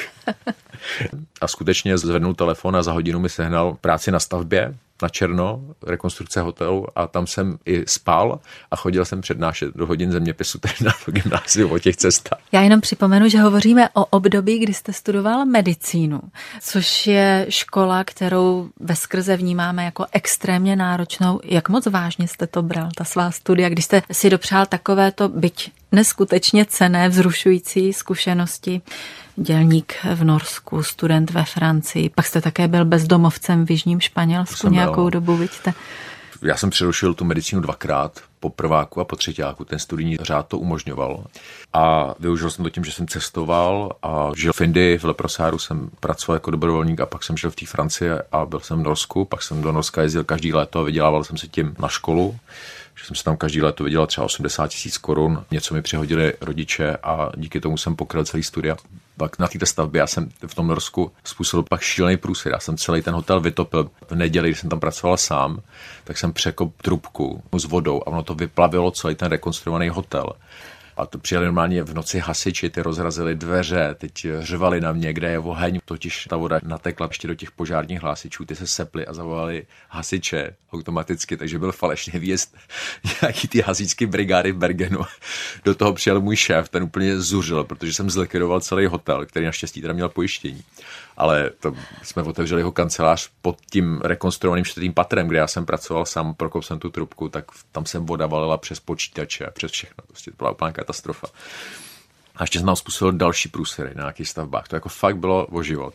a 1.41 1.49
skutečně 1.49 1.99
zvednul 1.99 2.35
telefon 2.35 2.77
a 2.77 2.83
za 2.83 2.93
hodinu 2.93 3.19
mi 3.21 3.29
sehnal 3.29 3.77
práci 3.81 4.11
na 4.11 4.21
stavbě 4.21 4.75
na 5.03 5.09
černo, 5.09 5.61
rekonstrukce 5.87 6.41
hotelu 6.41 6.87
a 6.97 7.07
tam 7.07 7.27
jsem 7.27 7.59
i 7.67 7.85
spal 7.87 8.41
a 8.71 8.77
chodil 8.77 9.05
jsem 9.05 9.21
přednášet 9.21 9.75
do 9.75 9.87
hodin 9.87 10.13
zeměpisu 10.13 10.59
tady 10.59 10.75
na 10.85 10.93
gymnáziu 11.07 11.69
o 11.75 11.79
těch 11.79 11.97
cestách. 11.97 12.39
Já 12.53 12.61
jenom 12.61 12.81
připomenu, 12.81 13.29
že 13.29 13.41
hovoříme 13.41 13.89
o 13.95 14.05
období, 14.05 14.59
kdy 14.59 14.75
jste 14.75 14.93
studoval 14.93 15.47
medicínu, 15.47 16.21
což 16.61 17.07
je 17.07 17.47
škola, 17.49 18.05
kterou 18.05 18.69
ve 18.81 18.97
skrze 18.97 19.37
vnímáme 19.37 19.85
jako 19.85 20.07
extrémně 20.13 20.77
náročnou. 20.77 21.41
Jak 21.45 21.69
moc 21.69 21.87
vážně 21.87 22.29
jste 22.29 22.47
to 22.47 22.63
bral, 22.63 22.89
ta 22.97 23.05
svá 23.05 23.31
studia, 23.31 23.69
když 23.69 23.85
jste 23.85 24.03
si 24.13 24.31
dopřál 24.31 24.67
takovéto, 24.67 25.29
byť 25.29 25.73
neskutečně 25.93 26.65
cené, 26.65 27.09
vzrušující 27.09 27.93
zkušenosti? 27.93 28.83
Dělník 29.37 29.95
v 30.15 30.25
Norsku, 30.25 30.83
student 30.83 31.31
ve 31.31 31.45
Francii, 31.45 32.09
pak 32.09 32.27
jste 32.27 32.41
také 32.41 32.69
byl 32.69 32.85
bezdomovcem 32.85 33.67
v 33.67 33.71
Jižním 33.71 34.01
Španělsku 34.01 34.69
nějakou 34.69 35.03
byl. 35.03 35.11
dobu, 35.11 35.37
vidíte? 35.37 35.75
Já 36.43 36.57
jsem 36.57 36.71
přerušil 36.71 37.15
tu 37.15 37.25
medicínu 37.25 37.61
dvakrát, 37.61 38.21
po 38.41 38.51
prváku 38.51 39.01
a 39.01 39.05
po 39.05 39.17
třetíku. 39.17 39.65
Ten 39.65 39.79
studijní 39.79 40.17
řád 40.17 40.49
to 40.49 40.59
umožňoval. 40.59 41.25
A 41.73 42.15
využil 42.19 42.51
jsem 42.51 42.65
to 42.65 42.71
tím, 42.71 42.85
že 42.85 42.93
jsem 42.93 43.07
cestoval 43.07 43.93
a 44.03 44.31
žil 44.37 44.53
v 44.53 44.61
Indii, 44.61 44.99
v 44.99 45.05
Leprosáru 45.05 45.59
jsem 45.59 45.91
pracoval 46.01 46.37
jako 46.37 46.51
dobrovolník 46.51 47.01
a 47.01 47.07
pak 47.07 47.25
jsem 47.25 47.37
žil 47.37 47.51
v 47.51 47.57
té 47.57 47.67
Francii 47.67 48.11
a 48.33 48.47
byl 48.47 48.61
jsem 48.61 48.81
v 48.81 48.83
Norsku. 48.83 49.25
Pak 49.25 49.43
jsem 49.43 49.63
do 49.63 49.73
Norska 49.73 50.03
jezdil 50.03 50.25
každý 50.25 50.53
léto 50.53 50.81
a 50.81 50.83
vydělával 50.83 51.25
jsem 51.25 51.37
se 51.37 51.49
tím 51.49 51.75
na 51.79 51.89
školu 51.89 52.39
že 52.95 53.05
jsem 53.05 53.17
se 53.17 53.25
tam 53.25 53.37
každý 53.37 53.63
léto 53.63 53.85
vydělal 53.85 54.07
třeba 54.07 54.25
80 54.25 54.67
tisíc 54.67 54.99
korun, 54.99 55.45
něco 55.51 55.75
mi 55.75 55.83
přihodili 55.83 56.35
rodiče 56.41 56.97
a 57.03 57.31
díky 57.37 57.61
tomu 57.61 57.77
jsem 57.77 57.97
pokryl 57.97 58.25
celý 58.25 58.43
studia. 58.43 58.77
Pak 59.17 59.39
na 59.39 59.49
této 59.49 59.67
stavbě 59.67 59.99
já 59.99 60.07
jsem 60.07 60.29
v 60.47 60.55
tom 60.55 60.67
Norsku 60.67 61.13
způsobil 61.25 61.65
pak 61.71 61.81
šílený 61.81 62.17
průsvěd. 62.17 62.53
Já 62.53 62.61
jsem 62.61 62.77
celý 62.77 63.03
ten 63.03 63.15
hotel 63.15 63.41
vytopil 63.41 63.91
v 64.09 64.15
neděli, 64.15 64.49
když 64.49 64.61
jsem 64.61 64.71
tam 64.71 64.81
pracoval 64.81 65.17
sám, 65.17 65.61
tak 66.05 66.19
jsem 66.19 66.33
překop 66.33 66.83
trubku 66.83 67.43
s 67.59 67.65
vodou 67.65 68.03
a 68.03 68.07
ono 68.07 68.23
to 68.23 68.35
vyplavilo 68.35 68.91
celý 68.91 69.15
ten 69.15 69.29
rekonstruovaný 69.29 69.89
hotel. 69.89 70.33
A 71.03 71.07
to 71.07 71.19
přijeli 71.19 71.47
normálně 71.47 71.83
v 71.83 71.95
noci 71.95 72.19
hasiči, 72.19 72.71
ty 72.71 72.83
rozrazili 72.83 73.35
dveře, 73.35 73.95
teď 73.99 74.27
řvali 74.39 74.81
na 74.81 74.93
mě, 74.93 75.13
kde 75.13 75.31
je 75.31 75.39
oheň, 75.39 75.81
totiž 75.85 76.25
ta 76.25 76.37
voda 76.37 76.61
natekla 76.63 77.07
ještě 77.11 77.29
do 77.29 77.35
těch 77.35 77.51
požárních 77.51 78.03
hlásičů, 78.03 78.45
ty 78.45 78.57
se 78.57 78.67
sepli 78.67 79.07
a 79.07 79.13
zavolali 79.13 79.67
hasiče 79.89 80.57
automaticky, 80.73 81.37
takže 81.37 81.59
byl 81.59 81.73
falešný 81.73 82.21
výjezd 82.21 82.57
nějaký 83.23 83.49
ty 83.49 83.61
hasičské 83.61 84.07
brigády 84.07 84.53
v 84.53 84.57
Bergenu. 84.57 85.01
Do 85.65 85.75
toho 85.75 85.93
přijel 85.93 86.21
můj 86.21 86.37
šéf, 86.37 86.69
ten 86.69 86.83
úplně 86.83 87.21
zuřil, 87.21 87.65
protože 87.65 87.95
jsem 87.95 88.11
zlikvidoval 88.11 88.61
celý 88.61 88.87
hotel, 88.87 89.27
který 89.27 89.47
naštěstí 89.47 89.81
teda 89.81 89.95
měl 89.95 90.09
pojištění 90.09 90.63
ale 91.17 91.51
to 91.61 91.75
jsme 92.03 92.23
otevřeli 92.23 92.61
jeho 92.61 92.73
kancelář 92.73 93.31
pod 93.43 93.57
tím 93.71 94.01
rekonstruovaným 94.01 94.65
čtvrtým 94.65 94.93
patrem, 94.93 95.29
kde 95.29 95.39
já 95.39 95.47
jsem 95.47 95.67
pracoval 95.67 96.07
sám, 96.07 96.35
prokop 96.35 96.65
jsem 96.65 96.79
tu 96.79 96.91
trubku, 96.91 97.29
tak 97.29 97.45
tam 97.73 97.87
jsem 97.87 98.07
voda 98.07 98.27
valila 98.27 98.59
přes 98.59 98.81
počítače, 98.81 99.47
přes 99.53 99.73
všechno. 99.73 100.05
Prostě 100.07 100.31
to 100.31 100.37
byla 100.37 100.51
úplná 100.51 100.73
katastrofa. 100.73 101.27
A 102.37 102.43
ještě 102.43 102.59
jsem 102.59 102.67
tam 102.67 102.77
způsobil 102.77 103.13
další 103.13 103.49
průsery 103.49 103.91
na 103.95 104.03
nějakých 104.03 104.29
stavbách. 104.29 104.69
To 104.69 104.77
jako 104.77 104.89
fakt 104.89 105.17
bylo 105.17 105.47
o 105.47 105.63
život. 105.63 105.95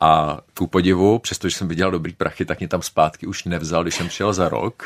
A 0.00 0.38
ku 0.58 0.66
podivu, 0.66 1.18
přestože 1.18 1.56
jsem 1.56 1.68
viděl 1.68 1.90
dobrý 1.90 2.12
prachy, 2.12 2.44
tak 2.44 2.58
mě 2.58 2.68
tam 2.68 2.82
zpátky 2.82 3.26
už 3.26 3.44
nevzal, 3.44 3.82
když 3.82 3.94
jsem 3.94 4.08
přijel 4.08 4.32
za 4.32 4.48
rok. 4.48 4.82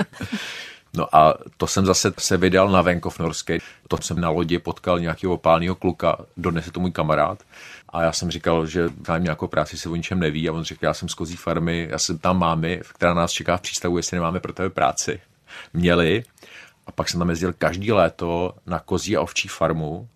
No 0.96 1.16
a 1.16 1.35
to 1.57 1.66
jsem 1.66 1.87
zase 1.87 2.12
se 2.18 2.37
vydal 2.37 2.68
na 2.68 2.83
venkov 2.83 3.18
norský. 3.18 3.59
To 3.88 3.96
jsem 4.02 4.20
na 4.20 4.30
lodi 4.30 4.59
potkal 4.59 5.00
nějakého 5.00 5.35
opálného 5.35 5.74
kluka, 5.74 6.18
dodnes 6.37 6.66
je 6.66 6.72
to 6.72 6.80
můj 6.80 6.92
kamarád. 6.92 7.42
A 7.88 8.02
já 8.02 8.12
jsem 8.12 8.30
říkal, 8.30 8.66
že 8.66 8.88
mám 9.09 9.24
nějakou 9.24 9.46
práci, 9.46 9.78
se 9.78 9.88
o 9.88 9.96
ničem 9.96 10.20
neví. 10.20 10.48
A 10.48 10.52
on 10.52 10.64
řekl, 10.64 10.85
já 10.85 10.94
jsem 10.94 11.09
z 11.09 11.14
kozí 11.14 11.37
farmy, 11.37 11.88
já 11.90 11.98
jsem 11.98 12.18
tam 12.18 12.38
mámy, 12.38 12.80
která 12.94 13.14
nás 13.14 13.30
čeká 13.30 13.57
v 13.57 13.61
přístavu, 13.61 13.96
jestli 13.96 14.16
nemáme 14.16 14.40
pro 14.40 14.52
tebe 14.52 14.70
práci. 14.70 15.20
Měli. 15.72 16.24
A 16.87 16.92
pak 16.92 17.09
jsem 17.09 17.18
tam 17.20 17.30
jezdil 17.30 17.52
každý 17.52 17.92
léto 17.92 18.54
na 18.66 18.80
kozí 18.80 19.16
a 19.16 19.20
ovčí 19.20 19.48
farmu 19.48 20.09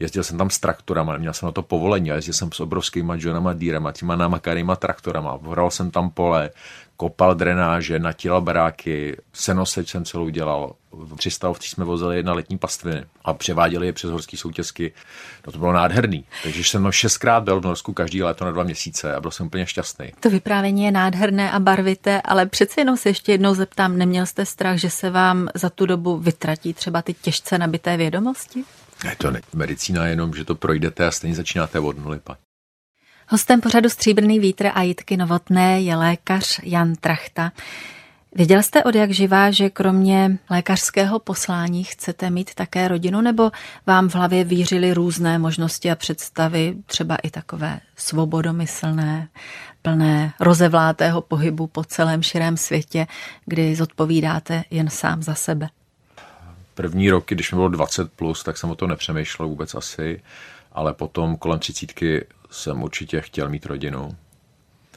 Jezdil 0.00 0.24
jsem 0.24 0.38
tam 0.38 0.50
s 0.50 0.58
traktorama, 0.58 1.16
měl 1.16 1.32
jsem 1.32 1.46
na 1.46 1.52
to 1.52 1.62
povolení, 1.62 2.08
jezdil 2.08 2.34
jsem 2.34 2.52
s 2.52 2.60
obrovskými 2.60 3.12
Johnama 3.16 3.52
Dýrama, 3.52 3.92
těma 3.92 4.16
namakanýma 4.16 4.76
traktorama, 4.76 5.36
voral 5.36 5.70
jsem 5.70 5.90
tam 5.90 6.10
pole, 6.10 6.50
kopal 6.96 7.34
drenáže, 7.34 7.98
natíral 7.98 8.40
baráky, 8.40 9.16
senoseč 9.32 9.90
jsem 9.90 10.04
celou 10.04 10.28
dělal, 10.28 10.74
v 10.92 11.16
přistavci 11.16 11.68
jsme 11.68 11.84
vozili 11.84 12.22
na 12.22 12.32
letní 12.32 12.58
pastviny 12.58 13.04
a 13.24 13.34
převáděli 13.34 13.86
je 13.86 13.92
přes 13.92 14.10
horské 14.10 14.36
soutězky. 14.36 14.92
No 15.46 15.52
to 15.52 15.58
bylo 15.58 15.72
nádherný. 15.72 16.24
Takže 16.42 16.64
jsem 16.64 16.82
no 16.82 16.92
šestkrát 16.92 17.44
byl 17.44 17.60
v 17.60 17.64
Norsku 17.64 17.92
každý 17.92 18.22
léto 18.22 18.44
na 18.44 18.50
dva 18.50 18.62
měsíce 18.62 19.14
a 19.14 19.20
byl 19.20 19.30
jsem 19.30 19.46
úplně 19.46 19.66
šťastný. 19.66 20.12
To 20.20 20.30
vyprávění 20.30 20.84
je 20.84 20.92
nádherné 20.92 21.50
a 21.50 21.58
barvité, 21.60 22.20
ale 22.24 22.46
přeci 22.46 22.80
jenom 22.80 22.96
se 22.96 23.08
ještě 23.08 23.32
jednou 23.32 23.54
zeptám, 23.54 23.98
neměl 23.98 24.26
jste 24.26 24.46
strach, 24.46 24.76
že 24.76 24.90
se 24.90 25.10
vám 25.10 25.48
za 25.54 25.70
tu 25.70 25.86
dobu 25.86 26.18
vytratí 26.18 26.74
třeba 26.74 27.02
ty 27.02 27.14
těžce 27.14 27.58
nabité 27.58 27.96
vědomosti? 27.96 28.64
Ne, 29.06 29.16
to 29.18 29.30
ne. 29.30 29.40
Medicína 29.54 30.04
je 30.04 30.12
jenom, 30.12 30.34
že 30.34 30.44
to 30.44 30.54
projdete 30.54 31.06
a 31.06 31.10
stejně 31.10 31.36
začínáte 31.36 31.78
od 31.80 31.98
nuly. 31.98 32.20
Hostem 33.28 33.60
pořadu 33.60 33.88
Stříbrný 33.88 34.40
vítr 34.40 34.70
a 34.74 34.82
Jitky 34.82 35.16
Novotné 35.16 35.80
je 35.80 35.96
lékař 35.96 36.60
Jan 36.62 36.94
Trachta. 36.94 37.52
Věděl 38.34 38.62
jste 38.62 38.84
od 38.84 38.94
jak 38.94 39.10
živá, 39.10 39.50
že 39.50 39.70
kromě 39.70 40.38
lékařského 40.50 41.18
poslání 41.18 41.84
chcete 41.84 42.30
mít 42.30 42.54
také 42.54 42.88
rodinu, 42.88 43.20
nebo 43.20 43.50
vám 43.86 44.08
v 44.08 44.14
hlavě 44.14 44.44
vířily 44.44 44.94
různé 44.94 45.38
možnosti 45.38 45.90
a 45.90 45.94
představy, 45.94 46.74
třeba 46.86 47.16
i 47.16 47.30
takové 47.30 47.80
svobodomyslné, 47.96 49.28
plné 49.82 50.32
rozevlátého 50.40 51.20
pohybu 51.20 51.66
po 51.66 51.84
celém 51.84 52.22
širém 52.22 52.56
světě, 52.56 53.06
kdy 53.46 53.74
zodpovídáte 53.74 54.64
jen 54.70 54.90
sám 54.90 55.22
za 55.22 55.34
sebe? 55.34 55.68
První 56.76 57.10
roky, 57.10 57.34
když 57.34 57.52
mi 57.52 57.56
bylo 57.56 57.68
20 57.68 58.12
plus, 58.12 58.42
tak 58.42 58.56
jsem 58.56 58.70
o 58.70 58.74
to 58.74 58.86
nepřemýšlel 58.86 59.48
vůbec 59.48 59.74
asi, 59.74 60.22
ale 60.72 60.94
potom 60.94 61.36
kolem 61.36 61.58
třicítky 61.58 62.26
jsem 62.50 62.82
určitě 62.82 63.20
chtěl 63.20 63.48
mít 63.48 63.66
rodinu. 63.66 64.16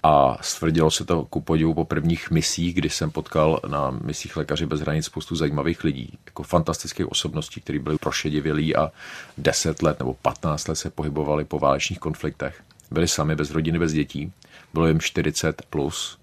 A 0.03 0.37
stvrdilo 0.41 0.91
se 0.91 1.05
to 1.05 1.25
ku 1.25 1.41
podivu 1.41 1.73
po 1.73 1.85
prvních 1.85 2.31
misích, 2.31 2.73
kdy 2.73 2.89
jsem 2.89 3.11
potkal 3.11 3.59
na 3.67 3.91
misích 3.91 4.37
Lékaři 4.37 4.65
bez 4.65 4.79
hranic 4.79 5.05
spoustu 5.05 5.35
zajímavých 5.35 5.83
lidí, 5.83 6.17
jako 6.25 6.43
fantastických 6.43 7.11
osobností, 7.11 7.61
které 7.61 7.79
byly 7.79 7.97
prošedivělí 7.97 8.75
a 8.75 8.91
10 9.37 9.81
let 9.81 9.99
nebo 9.99 10.13
15 10.13 10.67
let 10.67 10.75
se 10.75 10.89
pohybovali 10.89 11.45
po 11.45 11.59
válečných 11.59 11.99
konfliktech. 11.99 12.63
Byli 12.91 13.07
sami 13.07 13.35
bez 13.35 13.51
rodiny, 13.51 13.79
bez 13.79 13.93
dětí, 13.93 14.31
bylo 14.73 14.87
jim 14.87 14.99
40 14.99 15.61
plus 15.69 16.19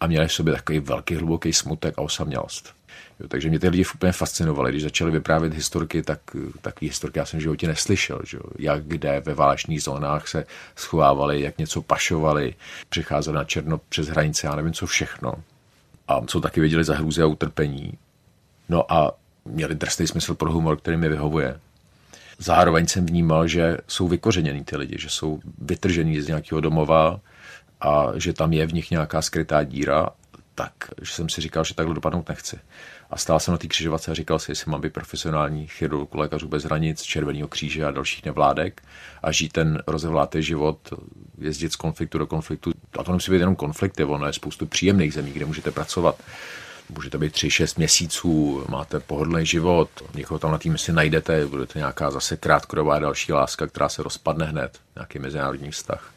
a 0.00 0.06
měli 0.06 0.28
v 0.28 0.32
sobě 0.32 0.54
takový 0.54 0.80
velký 0.80 1.14
hluboký 1.14 1.52
smutek 1.52 1.94
a 1.98 2.02
osamělost. 2.02 2.79
Jo, 3.20 3.28
takže 3.28 3.48
mě 3.48 3.58
ty 3.58 3.68
lidi 3.68 3.84
úplně 3.94 4.12
fascinovaly. 4.12 4.70
Když 4.70 4.82
začali 4.82 5.10
vyprávět 5.10 5.54
historky, 5.54 6.02
tak 6.02 6.20
takový 6.60 6.88
historky 6.88 7.18
já 7.18 7.26
jsem 7.26 7.38
v 7.38 7.42
životě 7.42 7.68
neslyšel. 7.68 8.20
Že? 8.26 8.38
Jak 8.58 8.84
kde 8.84 9.20
ve 9.20 9.34
válečných 9.34 9.82
zónách 9.82 10.28
se 10.28 10.46
schovávali, 10.76 11.40
jak 11.40 11.58
něco 11.58 11.82
pašovali, 11.82 12.54
přicházeli 12.88 13.36
na 13.36 13.44
černo 13.44 13.80
přes 13.88 14.08
hranice, 14.08 14.46
já 14.46 14.56
nevím 14.56 14.72
co 14.72 14.86
všechno. 14.86 15.34
A 16.08 16.20
co 16.26 16.40
taky 16.40 16.60
věděli 16.60 16.84
za 16.84 16.94
hrůzy 16.94 17.22
a 17.22 17.26
utrpení. 17.26 17.92
No 18.68 18.92
a 18.92 19.12
měli 19.44 19.74
drsný 19.74 20.06
smysl 20.06 20.34
pro 20.34 20.52
humor, 20.52 20.76
který 20.76 20.96
mi 20.96 21.08
vyhovuje. 21.08 21.60
Zároveň 22.38 22.86
jsem 22.86 23.06
vnímal, 23.06 23.46
že 23.46 23.76
jsou 23.88 24.08
vykořeněný 24.08 24.64
ty 24.64 24.76
lidi, 24.76 24.96
že 24.98 25.08
jsou 25.08 25.40
vytržení 25.58 26.20
z 26.20 26.28
nějakého 26.28 26.60
domova 26.60 27.20
a 27.80 28.06
že 28.14 28.32
tam 28.32 28.52
je 28.52 28.66
v 28.66 28.72
nich 28.72 28.90
nějaká 28.90 29.22
skrytá 29.22 29.64
díra 29.64 30.08
tak, 30.54 30.72
že 31.02 31.12
jsem 31.12 31.28
si 31.28 31.40
říkal, 31.40 31.64
že 31.64 31.74
takhle 31.74 31.94
dopadnout 31.94 32.28
nechci. 32.28 32.58
A 33.10 33.16
stál 33.16 33.40
jsem 33.40 33.52
na 33.52 33.58
té 33.58 33.68
křižovatce 33.68 34.10
a 34.10 34.14
říkal 34.14 34.38
si, 34.38 34.50
jestli 34.50 34.70
mám 34.70 34.80
být 34.80 34.92
profesionální 34.92 35.66
chirurg 35.66 36.14
lékařů 36.14 36.48
bez 36.48 36.64
hranic, 36.64 37.02
Červeného 37.02 37.48
kříže 37.48 37.84
a 37.84 37.90
dalších 37.90 38.24
nevládek 38.24 38.82
a 39.22 39.32
žít 39.32 39.52
ten 39.52 39.82
rozevlátý 39.86 40.42
život, 40.42 40.78
jezdit 41.38 41.72
z 41.72 41.76
konfliktu 41.76 42.18
do 42.18 42.26
konfliktu. 42.26 42.72
A 42.98 43.04
to 43.04 43.12
nemusí 43.12 43.30
být 43.30 43.38
jenom 43.38 43.56
konflikty, 43.56 44.04
ono 44.04 44.26
je 44.26 44.32
spoustu 44.32 44.66
příjemných 44.66 45.14
zemí, 45.14 45.32
kde 45.32 45.44
můžete 45.44 45.70
pracovat. 45.70 46.22
Můžete 46.94 47.18
být 47.18 47.34
3-6 47.34 47.74
měsíců, 47.76 48.64
máte 48.68 49.00
pohodlný 49.00 49.46
život, 49.46 49.90
někoho 50.14 50.38
tam 50.38 50.52
na 50.52 50.58
tým 50.58 50.78
si 50.78 50.92
najdete, 50.92 51.46
bude 51.46 51.66
to 51.66 51.78
nějaká 51.78 52.10
zase 52.10 52.36
krátkodobá 52.36 52.98
další 52.98 53.32
láska, 53.32 53.66
která 53.66 53.88
se 53.88 54.02
rozpadne 54.02 54.46
hned, 54.46 54.78
nějaký 54.96 55.18
mezinárodní 55.18 55.70
vztah. 55.70 56.12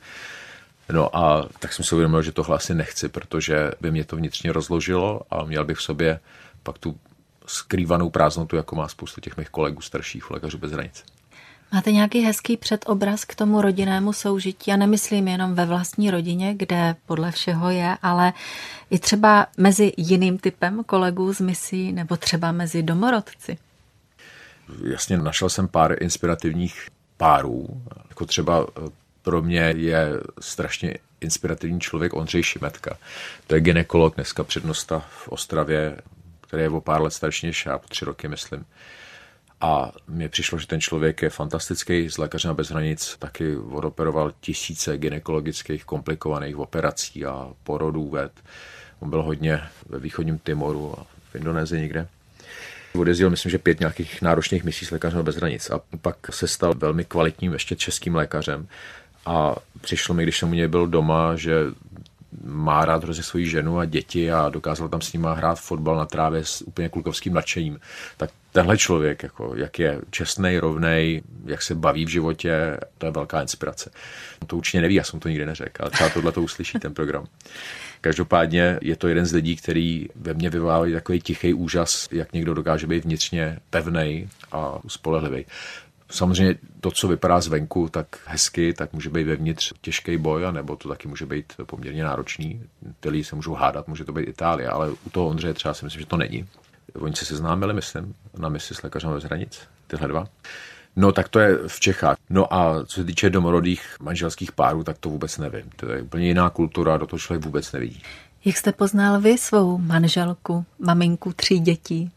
No 0.91 1.17
a 1.17 1.47
tak 1.59 1.73
jsem 1.73 1.85
si 1.85 1.95
uvědomil, 1.95 2.21
že 2.21 2.31
tohle 2.31 2.55
asi 2.55 2.75
nechci, 2.75 3.09
protože 3.09 3.71
by 3.81 3.91
mě 3.91 4.03
to 4.03 4.15
vnitřně 4.15 4.53
rozložilo 4.53 5.21
a 5.29 5.43
měl 5.43 5.65
bych 5.65 5.77
v 5.77 5.83
sobě 5.83 6.19
pak 6.63 6.77
tu 6.77 6.99
skrývanou 7.47 8.09
prázdnotu, 8.09 8.55
jako 8.55 8.75
má 8.75 8.87
spoustu 8.87 9.21
těch 9.21 9.37
mých 9.37 9.49
kolegů 9.49 9.81
starších 9.81 10.31
lékařů 10.31 10.57
bez 10.57 10.71
hranic. 10.71 11.03
Máte 11.73 11.91
nějaký 11.91 12.21
hezký 12.21 12.57
předobraz 12.57 13.25
k 13.25 13.35
tomu 13.35 13.61
rodinnému 13.61 14.13
soužití? 14.13 14.71
Já 14.71 14.77
nemyslím 14.77 15.27
jenom 15.27 15.55
ve 15.55 15.65
vlastní 15.65 16.11
rodině, 16.11 16.53
kde 16.53 16.95
podle 17.05 17.31
všeho 17.31 17.69
je, 17.69 17.97
ale 18.01 18.33
i 18.89 18.99
třeba 18.99 19.47
mezi 19.57 19.93
jiným 19.97 20.37
typem 20.37 20.83
kolegů 20.83 21.33
z 21.33 21.39
misí 21.39 21.91
nebo 21.91 22.17
třeba 22.17 22.51
mezi 22.51 22.83
domorodci. 22.83 23.57
Jasně, 24.83 25.17
našel 25.17 25.49
jsem 25.49 25.67
pár 25.67 26.03
inspirativních 26.03 26.87
párů, 27.17 27.81
jako 28.09 28.25
třeba 28.25 28.67
pro 29.23 29.41
mě 29.41 29.73
je 29.77 30.09
strašně 30.39 30.97
inspirativní 31.21 31.79
člověk 31.79 32.13
Ondřej 32.13 32.43
Šimetka. 32.43 32.97
To 33.47 33.55
je 33.55 33.61
ginekolog, 33.61 34.15
dneska 34.15 34.43
přednosta 34.43 34.99
v 34.99 35.27
Ostravě, 35.27 35.97
který 36.41 36.63
je 36.63 36.69
o 36.69 36.81
pár 36.81 37.01
let 37.01 37.11
starší 37.11 37.47
než 37.47 37.65
já, 37.65 37.77
po 37.77 37.87
tři 37.87 38.05
roky, 38.05 38.27
myslím. 38.27 38.65
A 39.61 39.91
mně 40.07 40.29
přišlo, 40.29 40.59
že 40.59 40.67
ten 40.67 40.81
člověk 40.81 41.21
je 41.21 41.29
fantastický, 41.29 42.09
z 42.09 42.17
lékaře 42.17 42.53
bez 42.53 42.69
hranic 42.69 43.15
taky 43.19 43.55
odoperoval 43.57 44.33
tisíce 44.41 44.97
gynekologických 44.97 45.85
komplikovaných 45.85 46.57
operací 46.57 47.25
a 47.25 47.47
porodů 47.63 48.09
ved. 48.09 48.31
On 48.99 49.09
byl 49.09 49.23
hodně 49.23 49.61
ve 49.89 49.99
východním 49.99 50.37
Timoru 50.39 50.99
a 50.99 51.05
v 51.31 51.35
Indonésii 51.35 51.81
někde. 51.81 52.07
Odjezdil, 52.95 53.29
myslím, 53.29 53.49
že 53.49 53.57
pět 53.57 53.79
nějakých 53.79 54.21
náročných 54.21 54.63
misí 54.63 54.85
s 54.85 54.91
lékařem 54.91 55.23
bez 55.23 55.35
hranic 55.35 55.69
a 55.69 55.81
pak 56.01 56.17
se 56.29 56.47
stal 56.47 56.73
velmi 56.73 57.05
kvalitním 57.05 57.53
ještě 57.53 57.75
českým 57.75 58.15
lékařem 58.15 58.67
a 59.25 59.55
přišlo 59.81 60.15
mi, 60.15 60.23
když 60.23 60.37
jsem 60.37 60.51
u 60.51 60.53
něj 60.53 60.67
byl 60.67 60.87
doma, 60.87 61.35
že 61.35 61.53
má 62.43 62.85
rád 62.85 63.03
hrozně 63.03 63.23
svoji 63.23 63.49
ženu 63.49 63.79
a 63.79 63.85
děti 63.85 64.31
a 64.31 64.49
dokázal 64.49 64.89
tam 64.89 65.01
s 65.01 65.13
nima 65.13 65.33
hrát 65.33 65.59
fotbal 65.59 65.95
na 65.95 66.05
trávě 66.05 66.45
s 66.45 66.61
úplně 66.61 66.89
klukovským 66.89 67.33
nadšením. 67.33 67.79
Tak 68.17 68.29
tenhle 68.51 68.77
člověk, 68.77 69.23
jako, 69.23 69.53
jak 69.55 69.79
je 69.79 70.01
čestný, 70.09 70.59
rovnej, 70.59 71.21
jak 71.45 71.61
se 71.61 71.75
baví 71.75 72.05
v 72.05 72.09
životě, 72.09 72.77
to 72.97 73.05
je 73.05 73.11
velká 73.11 73.41
inspirace. 73.41 73.91
On 74.41 74.47
to 74.47 74.57
určitě 74.57 74.81
neví, 74.81 74.95
já 74.95 75.03
jsem 75.03 75.19
to 75.19 75.29
nikdy 75.29 75.45
neřekl, 75.45 75.83
ale 75.83 75.91
třeba 75.91 76.09
tohle 76.09 76.31
to 76.31 76.41
uslyší 76.41 76.79
ten 76.79 76.93
program. 76.93 77.25
Každopádně 78.01 78.79
je 78.81 78.95
to 78.95 79.07
jeden 79.07 79.25
z 79.25 79.33
lidí, 79.33 79.55
který 79.55 80.07
ve 80.15 80.33
mně 80.33 80.49
vyvolávají 80.49 80.93
takový 80.93 81.21
tichý 81.21 81.53
úžas, 81.53 82.07
jak 82.11 82.33
někdo 82.33 82.53
dokáže 82.53 82.87
být 82.87 83.05
vnitřně 83.05 83.59
pevný 83.69 84.29
a 84.51 84.79
spolehlivý. 84.87 85.45
Samozřejmě 86.13 86.55
to, 86.79 86.91
co 86.91 87.07
vypadá 87.07 87.41
zvenku 87.41 87.89
tak 87.89 88.07
hezky, 88.25 88.73
tak 88.73 88.93
může 88.93 89.09
být 89.09 89.23
vevnitř 89.23 89.73
těžký 89.81 90.17
boj, 90.17 90.43
nebo 90.51 90.75
to 90.75 90.89
taky 90.89 91.07
může 91.07 91.25
být 91.25 91.53
poměrně 91.65 92.03
náročný. 92.03 92.61
Ty 92.99 93.09
lidi 93.09 93.23
se 93.23 93.35
můžou 93.35 93.53
hádat, 93.53 93.87
může 93.87 94.05
to 94.05 94.13
být 94.13 94.27
Itálie, 94.27 94.69
ale 94.69 94.91
u 94.91 95.09
toho 95.11 95.27
Ondřeje 95.27 95.53
třeba 95.53 95.73
si 95.73 95.85
myslím, 95.85 95.99
že 95.99 96.05
to 96.05 96.17
není. 96.17 96.45
Oni 96.95 97.15
se 97.15 97.25
seznámili, 97.25 97.73
myslím, 97.73 98.15
na 98.37 98.49
misi 98.49 98.75
s 98.75 98.83
lékařem 98.83 99.13
bez 99.13 99.23
hranic, 99.23 99.59
tyhle 99.87 100.07
dva. 100.07 100.27
No 100.95 101.11
tak 101.11 101.29
to 101.29 101.39
je 101.39 101.57
v 101.67 101.79
Čechách. 101.79 102.17
No 102.29 102.53
a 102.53 102.85
co 102.85 102.95
se 102.95 103.03
týče 103.03 103.29
domorodých 103.29 103.95
manželských 103.99 104.51
párů, 104.51 104.83
tak 104.83 104.97
to 104.97 105.09
vůbec 105.09 105.37
nevím. 105.37 105.69
To 105.75 105.91
je 105.91 106.01
úplně 106.01 106.27
jiná 106.27 106.49
kultura, 106.49 106.97
do 106.97 107.07
toho 107.07 107.19
člověk 107.19 107.45
vůbec 107.45 107.71
nevidí. 107.71 108.01
Jak 108.45 108.57
jste 108.57 108.71
poznal 108.71 109.21
vy 109.21 109.37
svou 109.37 109.77
manželku, 109.77 110.65
maminku 110.79 111.33
tří 111.33 111.59
dětí? 111.59 112.11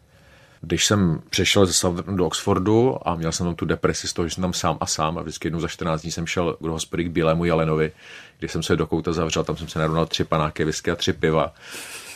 Když 0.61 0.87
jsem 0.87 1.21
přešel 1.31 1.67
ze 1.67 1.73
Southernu 1.73 2.17
do 2.17 2.27
Oxfordu 2.27 3.09
a 3.09 3.15
měl 3.15 3.33
jsem 3.33 3.47
tam 3.47 3.55
tu 3.55 3.65
depresi 3.65 4.09
z 4.09 4.13
toho, 4.13 4.29
že 4.29 4.35
jsem 4.35 4.43
tam 4.43 4.53
sám 4.53 4.77
a 4.81 4.87
sám 4.87 5.19
a 5.19 5.23
vždycky 5.23 5.47
jednou 5.47 5.61
za 5.61 5.69
14 5.69 6.03
dní 6.03 6.11
jsem 6.11 6.27
šel 6.27 6.57
do 6.61 6.73
hospody 6.73 7.05
k 7.05 7.11
Bílému 7.11 7.45
Jelenovi, 7.45 7.93
kde 8.39 8.49
jsem 8.49 8.63
se 8.63 8.77
do 8.77 8.87
kouta 8.87 9.13
zavřel, 9.13 9.45
tam 9.45 9.57
jsem 9.57 9.69
se 9.69 9.79
narovnal 9.79 10.07
tři 10.07 10.25
panáky 10.25 10.65
whisky 10.65 10.91
a 10.91 10.97
tři 10.97 11.13
piva. 11.13 11.55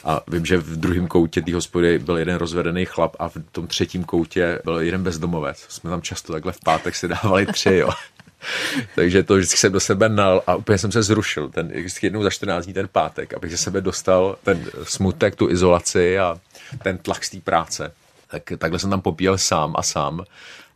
A 0.05 0.21
vím, 0.29 0.47
že 0.47 0.57
v 0.57 0.77
druhém 0.77 1.07
koutě 1.07 1.43
té 1.43 1.55
hospody 1.55 1.99
byl 1.99 2.19
jeden 2.19 2.37
rozvedený 2.37 2.85
chlap 2.85 3.17
a 3.19 3.29
v 3.29 3.37
tom 3.53 3.67
třetím 3.67 4.05
koutě 4.05 4.59
byl 4.65 4.79
jeden 4.79 5.03
bezdomovec. 5.03 5.67
Jsme 5.69 5.91
tam 5.91 6.03
často 6.03 6.33
takhle 6.33 6.53
v 6.53 6.61
pátek 6.65 6.97
si 6.97 7.09
dávali 7.09 7.47
tři, 7.47 7.75
jo. 7.75 7.91
Takže 8.95 9.23
to 9.23 9.37
vždycky 9.37 9.57
jsem 9.57 9.73
do 9.73 9.81
sebe 9.81 10.09
nal 10.09 10.43
a 10.47 10.55
úplně 10.55 10.79
jsem 10.79 10.93
se 10.93 11.03
zrušil. 11.03 11.49
Ten, 11.49 11.69
vždycky 11.69 12.07
jednou 12.07 12.23
za 12.23 12.31
14 12.31 12.65
dní 12.65 12.75
ten 12.75 12.89
pátek, 12.93 13.35
abych 13.35 13.51
ze 13.51 13.57
sebe 13.57 13.81
dostal 13.81 14.37
ten 14.43 14.65
smutek, 14.83 15.37
tu 15.37 15.51
izolaci 15.51 16.19
a 16.19 16.41
ten 16.83 16.99
tlak 16.99 17.25
z 17.25 17.31
té 17.31 17.41
práce. 17.41 17.93
Tak, 18.31 18.43
takhle 18.59 18.79
jsem 18.79 18.91
tam 18.91 19.01
popíjel 19.01 19.39
sám 19.39 19.75
a 19.77 19.83
sám. 19.83 20.25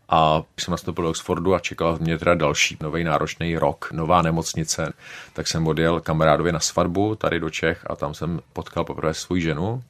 A 0.08 0.42
jsem 0.60 0.72
nastoupil 0.72 1.04
do 1.04 1.10
Oxfordu 1.10 1.54
a 1.54 1.58
čekal 1.58 1.98
mě 2.00 2.18
teda 2.18 2.34
další 2.34 2.76
nový 2.82 3.04
náročný 3.04 3.58
rok, 3.58 3.88
nová 3.92 4.22
nemocnice, 4.22 4.92
tak 5.32 5.46
jsem 5.48 5.66
odjel 5.66 6.00
kamarádovi 6.00 6.52
na 6.52 6.60
svatbu 6.60 7.14
tady 7.14 7.40
do 7.40 7.50
Čech 7.50 7.86
a 7.86 7.96
tam 7.96 8.14
jsem 8.14 8.40
potkal 8.52 8.84
poprvé 8.84 9.14
svou 9.14 9.36
ženu. 9.36 9.82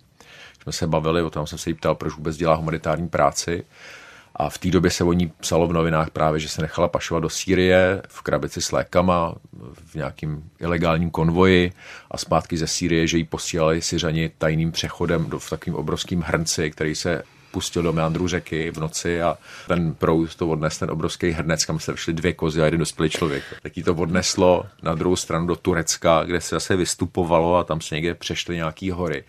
Jsme 0.63 0.73
se 0.73 0.87
bavili, 0.87 1.23
o 1.23 1.31
tom 1.31 1.47
jsem 1.47 1.59
se 1.59 1.71
jí 1.71 1.75
ptal, 1.75 1.95
proč 1.95 2.13
vůbec 2.13 2.37
dělá 2.37 2.55
humanitární 2.55 3.09
práci. 3.09 3.65
A 4.37 4.51
v 4.51 4.59
té 4.59 4.71
době 4.71 4.91
se 4.91 5.05
o 5.05 5.13
ní 5.13 5.33
psalo 5.41 5.67
v 5.67 5.73
novinách 5.73 6.11
právě, 6.11 6.41
že 6.41 6.49
se 6.49 6.63
nechala 6.63 6.89
pašovat 6.89 7.21
do 7.21 7.29
Sýrie 7.29 8.03
v 8.09 8.23
krabici 8.23 8.63
s 8.63 8.73
lékama, 8.73 9.35
v 9.85 9.95
nějakým 9.95 10.51
ilegálním 10.61 11.11
konvoji 11.11 11.73
a 12.11 12.19
zpátky 12.19 12.57
ze 12.57 12.67
Sýrie, 12.67 13.07
že 13.07 13.19
ji 13.19 13.25
posílali 13.25 13.83
Syřani 13.83 14.31
tajným 14.39 14.73
přechodem 14.73 15.31
do, 15.31 15.39
v 15.39 15.51
takovým 15.51 15.75
obrovským 15.75 16.21
hrnci, 16.21 16.71
který 16.71 16.95
se 16.95 17.23
pustil 17.55 17.83
do 17.83 17.93
meandru 17.93 18.29
řeky 18.29 18.71
v 18.71 18.79
noci 18.79 19.23
a 19.23 19.39
ten 19.69 19.95
proud 19.95 20.35
to 20.35 20.49
odnes 20.49 20.79
ten 20.79 20.91
obrovský 20.91 21.31
hrnec, 21.31 21.65
kam 21.65 21.79
se 21.79 21.95
všli 21.95 22.13
dvě 22.13 22.33
kozy 22.33 22.63
a 22.63 22.65
jeden 22.65 22.81
dospělý 22.81 23.11
člověk. 23.11 23.45
Tak 23.63 23.77
jí 23.77 23.83
to 23.83 23.95
odneslo 23.95 24.67
na 24.83 24.95
druhou 24.95 25.17
stranu 25.17 25.47
do 25.47 25.57
Turecka, 25.57 26.25
kde 26.25 26.41
se 26.41 26.57
zase 26.57 26.77
vystupovalo 26.77 27.57
a 27.57 27.65
tam 27.65 27.81
se 27.81 27.95
někde 27.95 28.15
přešly 28.15 28.57
nějaký 28.57 28.91
hory. 28.91 29.25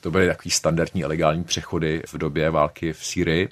To 0.00 0.10
byly 0.10 0.26
takový 0.26 0.50
standardní 0.50 1.00
ilegální 1.00 1.44
přechody 1.44 2.02
v 2.06 2.18
době 2.18 2.50
války 2.50 2.92
v 2.92 3.04
Sýrii. 3.04 3.48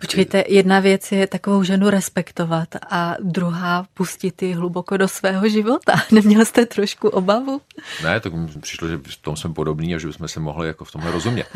Počkejte, 0.00 0.44
jedna 0.48 0.80
věc 0.80 1.12
je 1.12 1.26
takovou 1.26 1.62
ženu 1.62 1.90
respektovat 1.90 2.68
a 2.90 3.14
druhá 3.20 3.86
pustit 3.94 4.42
ji 4.42 4.52
hluboko 4.52 4.96
do 4.96 5.08
svého 5.08 5.48
života. 5.48 5.92
Neměl 6.12 6.44
jste 6.44 6.66
trošku 6.66 7.08
obavu? 7.08 7.60
Ne, 8.02 8.20
to 8.20 8.30
mi 8.30 8.48
přišlo, 8.60 8.88
že 8.88 8.96
v 8.96 9.16
tom 9.16 9.36
jsem 9.36 9.54
podobný 9.54 9.94
a 9.94 9.98
že 9.98 10.06
bychom 10.06 10.28
se 10.28 10.40
mohli 10.40 10.66
jako 10.66 10.84
v 10.84 10.92
tomhle 10.92 11.10
rozumět. 11.10 11.46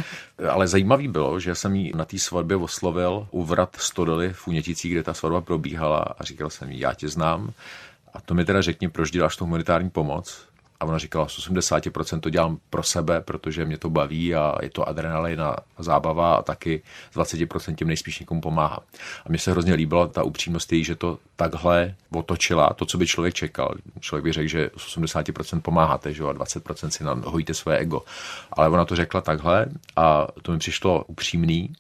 Ale 0.51 0.69
zajímavý 0.69 1.09
bylo, 1.09 1.41
že 1.41 1.55
jsem 1.55 1.75
jí 1.75 1.93
na 1.95 2.05
té 2.05 2.19
svatbě 2.19 2.57
oslovil 2.57 3.27
u 3.31 3.45
vrat 3.45 3.77
Stodely 3.79 4.33
v 4.33 4.49
Uněticích, 4.49 4.93
kde 4.93 5.03
ta 5.03 5.15
svatba 5.15 5.41
probíhala 5.41 5.99
a 5.99 6.25
říkal 6.25 6.51
jsem 6.51 6.71
jí, 6.71 6.81
já 6.81 6.95
tě 6.95 7.09
znám, 7.09 7.53
a 8.15 8.21
to 8.21 8.35
mi 8.35 8.45
teda 8.45 8.63
řekni, 8.63 8.89
proč 8.89 9.11
děláš 9.11 9.37
tu 9.37 9.45
humanitární 9.45 9.91
pomoc. 9.91 10.50
A 10.81 10.85
ona 10.85 10.99
říkala, 10.99 11.29
z 11.29 11.39
80% 11.39 12.21
to 12.21 12.31
dělám 12.31 12.59
pro 12.71 12.83
sebe, 12.83 13.21
protože 13.21 13.65
mě 13.65 13.79
to 13.79 13.91
baví 13.91 14.35
a 14.35 14.55
je 14.63 14.71
to 14.71 14.89
adrenalina, 14.89 15.57
zábava 15.79 16.35
a 16.35 16.43
taky 16.43 16.83
z 17.13 17.17
20% 17.17 17.75
tím 17.75 17.89
nejspíš 17.89 18.21
někomu 18.21 18.41
pomáhá. 18.41 18.79
A 19.27 19.29
mně 19.29 19.39
se 19.39 19.51
hrozně 19.51 19.75
líbila 19.75 20.07
ta 20.07 20.23
upřímnost 20.23 20.73
její, 20.73 20.85
že 20.85 20.97
to 20.97 21.19
takhle 21.37 21.95
otočila, 22.13 22.73
to, 22.73 22.87
co 22.87 22.99
by 22.99 23.07
člověk 23.07 23.35
čekal. 23.35 23.75
Člověk 24.01 24.25
by 24.25 24.33
řekl, 24.33 24.49
že 24.49 24.71
z 24.77 24.97
80% 24.97 25.61
pomáháte 25.61 26.13
že 26.13 26.23
a 26.23 26.33
20% 26.33 26.89
si 26.89 27.05
hojíte 27.31 27.55
své 27.55 27.79
ego. 27.79 28.03
Ale 28.53 28.69
ona 28.69 28.85
to 28.85 28.97
řekla 28.97 29.21
takhle 29.21 29.67
a 29.97 30.27
to 30.43 30.53
mi 30.53 30.59
přišlo 30.59 31.05
upřímný, 31.05 31.73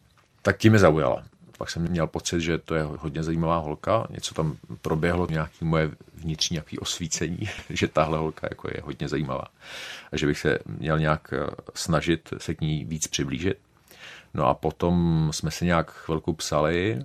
tak 0.42 0.58
tím 0.58 0.72
mě 0.72 0.78
zaujala. 0.78 1.22
Pak 1.60 1.70
jsem 1.70 1.88
měl 1.88 2.06
pocit, 2.06 2.40
že 2.40 2.58
to 2.58 2.74
je 2.74 2.82
hodně 2.82 3.22
zajímavá 3.22 3.56
holka. 3.56 4.06
Něco 4.10 4.34
tam 4.34 4.56
proběhlo, 4.82 5.26
nějaké 5.30 5.64
moje 5.64 5.90
vnitřní 6.14 6.54
nějaký 6.54 6.78
osvícení, 6.78 7.38
že 7.70 7.88
tahle 7.88 8.18
holka 8.18 8.46
jako 8.50 8.68
je 8.68 8.82
hodně 8.82 9.08
zajímavá. 9.08 9.44
A 10.12 10.16
že 10.16 10.26
bych 10.26 10.38
se 10.38 10.58
měl 10.66 10.98
nějak 10.98 11.32
eh, 11.32 11.46
snažit 11.74 12.32
se 12.38 12.54
k 12.54 12.60
ní 12.60 12.84
víc 12.84 13.06
přiblížit. 13.06 13.58
No 14.34 14.46
a 14.46 14.54
potom 14.54 15.28
jsme 15.32 15.50
se 15.50 15.64
nějak 15.64 15.92
chvilku 15.92 16.32
psali 16.32 17.02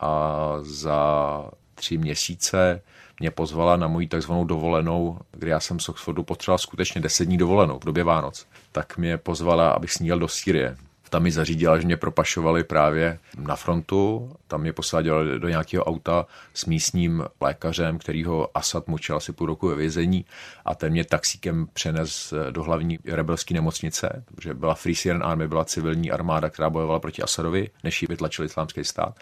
a 0.00 0.52
za 0.60 1.50
tři 1.74 1.98
měsíce 1.98 2.82
mě 3.20 3.30
pozvala 3.30 3.76
na 3.76 3.88
moji 3.88 4.06
takzvanou 4.06 4.44
dovolenou, 4.44 5.18
kdy 5.32 5.50
já 5.50 5.60
jsem 5.60 5.80
z 5.80 5.88
Oxfordu 5.88 6.22
potřeboval 6.22 6.58
skutečně 6.58 7.00
deset 7.00 7.24
dní 7.24 7.38
dovolenou 7.38 7.78
v 7.78 7.84
době 7.84 8.04
Vánoc. 8.04 8.46
Tak 8.72 8.98
mě 8.98 9.18
pozvala, 9.18 9.70
abych 9.70 9.92
s 9.92 9.98
ní 9.98 10.08
jel 10.08 10.18
do 10.18 10.28
Sýrie 10.28 10.76
tam 11.08 11.22
mi 11.22 11.30
zařídila, 11.30 11.78
že 11.78 11.86
mě 11.86 11.96
propašovali 11.96 12.64
právě 12.64 13.18
na 13.38 13.56
frontu, 13.56 14.32
tam 14.48 14.60
mě 14.60 14.72
posadili 14.72 15.40
do 15.40 15.48
nějakého 15.48 15.84
auta 15.84 16.26
s 16.54 16.64
místním 16.66 17.24
lékařem, 17.40 17.98
kterýho 17.98 18.56
Asad 18.56 18.88
mučil 18.88 19.16
asi 19.16 19.32
půl 19.32 19.46
roku 19.46 19.68
ve 19.68 19.74
vězení 19.74 20.24
a 20.64 20.74
ten 20.74 20.92
mě 20.92 21.04
taxíkem 21.04 21.66
přenes 21.72 22.34
do 22.50 22.62
hlavní 22.62 22.98
rebelské 23.04 23.54
nemocnice, 23.54 24.24
protože 24.34 24.54
byla 24.54 24.74
Free 24.74 24.94
Syrian 24.94 25.24
Army, 25.24 25.48
byla 25.48 25.64
civilní 25.64 26.10
armáda, 26.10 26.50
která 26.50 26.70
bojovala 26.70 27.00
proti 27.00 27.22
Asadovi, 27.22 27.70
než 27.84 28.02
ji 28.02 28.08
vytlačil 28.10 28.44
islámský 28.44 28.84
stát. 28.84 29.18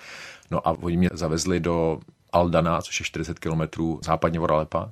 No 0.51 0.69
a 0.69 0.71
oni 0.71 0.97
mě 0.97 1.11
zavezli 1.13 1.61
do 1.61 1.99
Aldana, 2.33 2.83
což 2.83 3.01
je 3.01 3.07
40 3.07 3.39
kilometrů 3.39 4.01
západně 4.05 4.41
od 4.41 4.51
Alepa. 4.51 4.91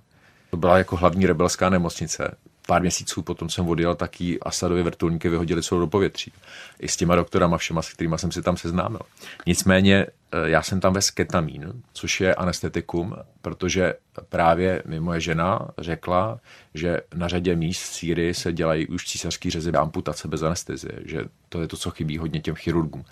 To 0.50 0.56
byla 0.56 0.78
jako 0.78 0.96
hlavní 0.96 1.26
rebelská 1.26 1.70
nemocnice 1.70 2.36
pár 2.66 2.82
měsíců 2.82 3.22
potom 3.22 3.48
jsem 3.48 3.68
odjel, 3.68 3.94
taky 3.94 4.40
Asadovi 4.40 4.82
vrtulníky 4.82 5.28
vyhodili 5.28 5.62
celou 5.62 5.80
do 5.80 5.86
povětří. 5.86 6.32
I 6.80 6.88
s 6.88 6.96
těma 6.96 7.16
doktorama 7.16 7.58
všema, 7.58 7.82
s 7.82 7.92
kterými 7.92 8.18
jsem 8.18 8.32
si 8.32 8.42
tam 8.42 8.56
seznámil. 8.56 9.00
Nicméně 9.46 10.06
eh, 10.32 10.50
já 10.50 10.62
jsem 10.62 10.80
tam 10.80 10.92
ve 10.92 11.00
ketamín, 11.14 11.82
což 11.92 12.20
je 12.20 12.34
anestetikum, 12.34 13.16
protože 13.42 13.94
právě 14.28 14.82
mi 14.86 15.00
moje 15.00 15.20
žena 15.20 15.58
řekla, 15.78 16.40
že 16.74 17.00
na 17.14 17.28
řadě 17.28 17.56
míst 17.56 17.82
v 17.82 17.94
Sýrii 17.94 18.34
se 18.34 18.52
dělají 18.52 18.86
už 18.86 19.06
císařský 19.06 19.50
řezy 19.50 19.72
amputace 19.72 20.28
bez 20.28 20.42
anestezie, 20.42 20.92
že 21.04 21.24
to 21.48 21.60
je 21.60 21.68
to, 21.68 21.76
co 21.76 21.90
chybí 21.90 22.18
hodně 22.18 22.40
těm 22.40 22.54
chirurgům. 22.54 23.04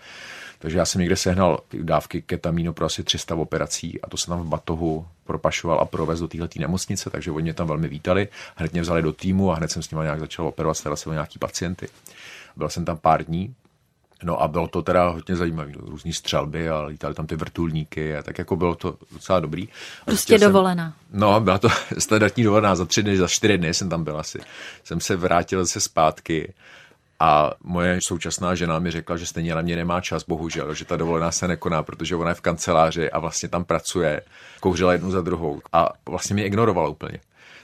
Takže 0.63 0.79
já 0.79 0.85
jsem 0.85 1.01
někde 1.01 1.17
sehnal 1.17 1.61
dávky 1.73 2.23
ketamínu 2.23 2.73
pro 2.73 2.87
asi 2.87 3.05
300 3.05 3.35
operací 3.35 4.01
a 4.03 4.09
to 4.09 4.17
jsem 4.17 4.33
tam 4.33 4.43
v 4.43 4.49
batohu 4.49 5.07
propašoval 5.25 5.81
a 5.81 5.85
provez 5.85 6.21
do 6.21 6.29
téhle 6.29 6.49
nemocnice, 6.59 7.11
takže 7.11 7.31
oni 7.31 7.43
mě 7.43 7.55
tam 7.55 7.67
velmi 7.67 7.89
vítali. 7.89 8.29
Hned 8.57 8.73
mě 8.73 8.83
vzali 8.83 9.03
do 9.03 9.13
týmu 9.13 9.53
a 9.53 9.55
hned 9.55 9.71
jsem 9.71 9.83
s 9.83 9.91
nimi 9.91 10.03
nějak 10.03 10.21
začal 10.21 10.47
operovat, 10.47 10.77
staral 10.77 10.97
se 10.97 11.11
o 11.11 11.13
nějaký 11.13 11.39
pacienty. 11.39 11.89
Byl 12.57 12.69
jsem 12.69 12.85
tam 12.85 12.97
pár 12.97 13.25
dní, 13.25 13.55
No 14.25 14.43
a 14.43 14.49
bylo 14.49 14.69
to 14.69 14.83
teda 14.83 15.09
hodně 15.09 15.37
zajímavé. 15.37 15.73
Různý 15.77 16.13
střelby 16.13 16.69
a 16.69 16.83
lítali 16.83 17.15
tam 17.15 17.27
ty 17.27 17.37
vrtulníky 17.37 18.17
a 18.17 18.23
tak 18.23 18.39
jako 18.39 18.57
bylo 18.57 18.75
to 18.75 18.97
docela 19.13 19.41
dobrý. 19.41 19.69
Prostě 20.05 20.39
dovolená. 20.39 20.95
Jsem, 21.11 21.21
no, 21.21 21.41
byla 21.41 21.59
to 21.59 21.69
standardní 21.99 22.45
dovolená. 22.45 22.75
Za 22.75 22.85
tři 22.85 23.03
dny, 23.03 23.17
za 23.17 23.29
čtyři 23.29 23.59
dny 23.59 23.75
jsem 23.75 23.89
tam 23.89 24.05
byl 24.05 24.19
asi. 24.19 24.41
Jsem 24.85 25.01
se 25.01 25.17
vrátil 25.17 25.67
se 25.67 25.81
zpátky 25.81 26.53
a 27.23 27.53
moje 27.65 27.99
současná 28.03 28.55
žena 28.55 28.79
mi 28.79 28.91
řekla, 28.91 29.17
že 29.17 29.27
stejně 29.27 29.55
na 29.55 29.63
mě 29.63 29.77
nemá 29.77 30.01
čas, 30.01 30.25
bohužel, 30.25 30.75
že 30.75 30.85
ta 30.85 30.97
dovolená 30.97 31.33
se 31.33 31.49
nekoná, 31.49 31.83
protože 31.83 32.17
ona 32.17 32.29
je 32.29 32.35
v 32.35 32.41
kanceláři 32.41 33.11
a 33.11 33.19
vlastně 33.19 33.49
tam 33.49 33.65
pracuje, 33.65 34.23
kouřila 34.61 34.93
jednu 34.93 35.11
za 35.11 35.21
druhou 35.21 35.63
a 35.73 35.89
vlastně 36.09 36.35
mě 36.35 36.47
ignorovala 36.47 36.89
úplně. 36.89 37.21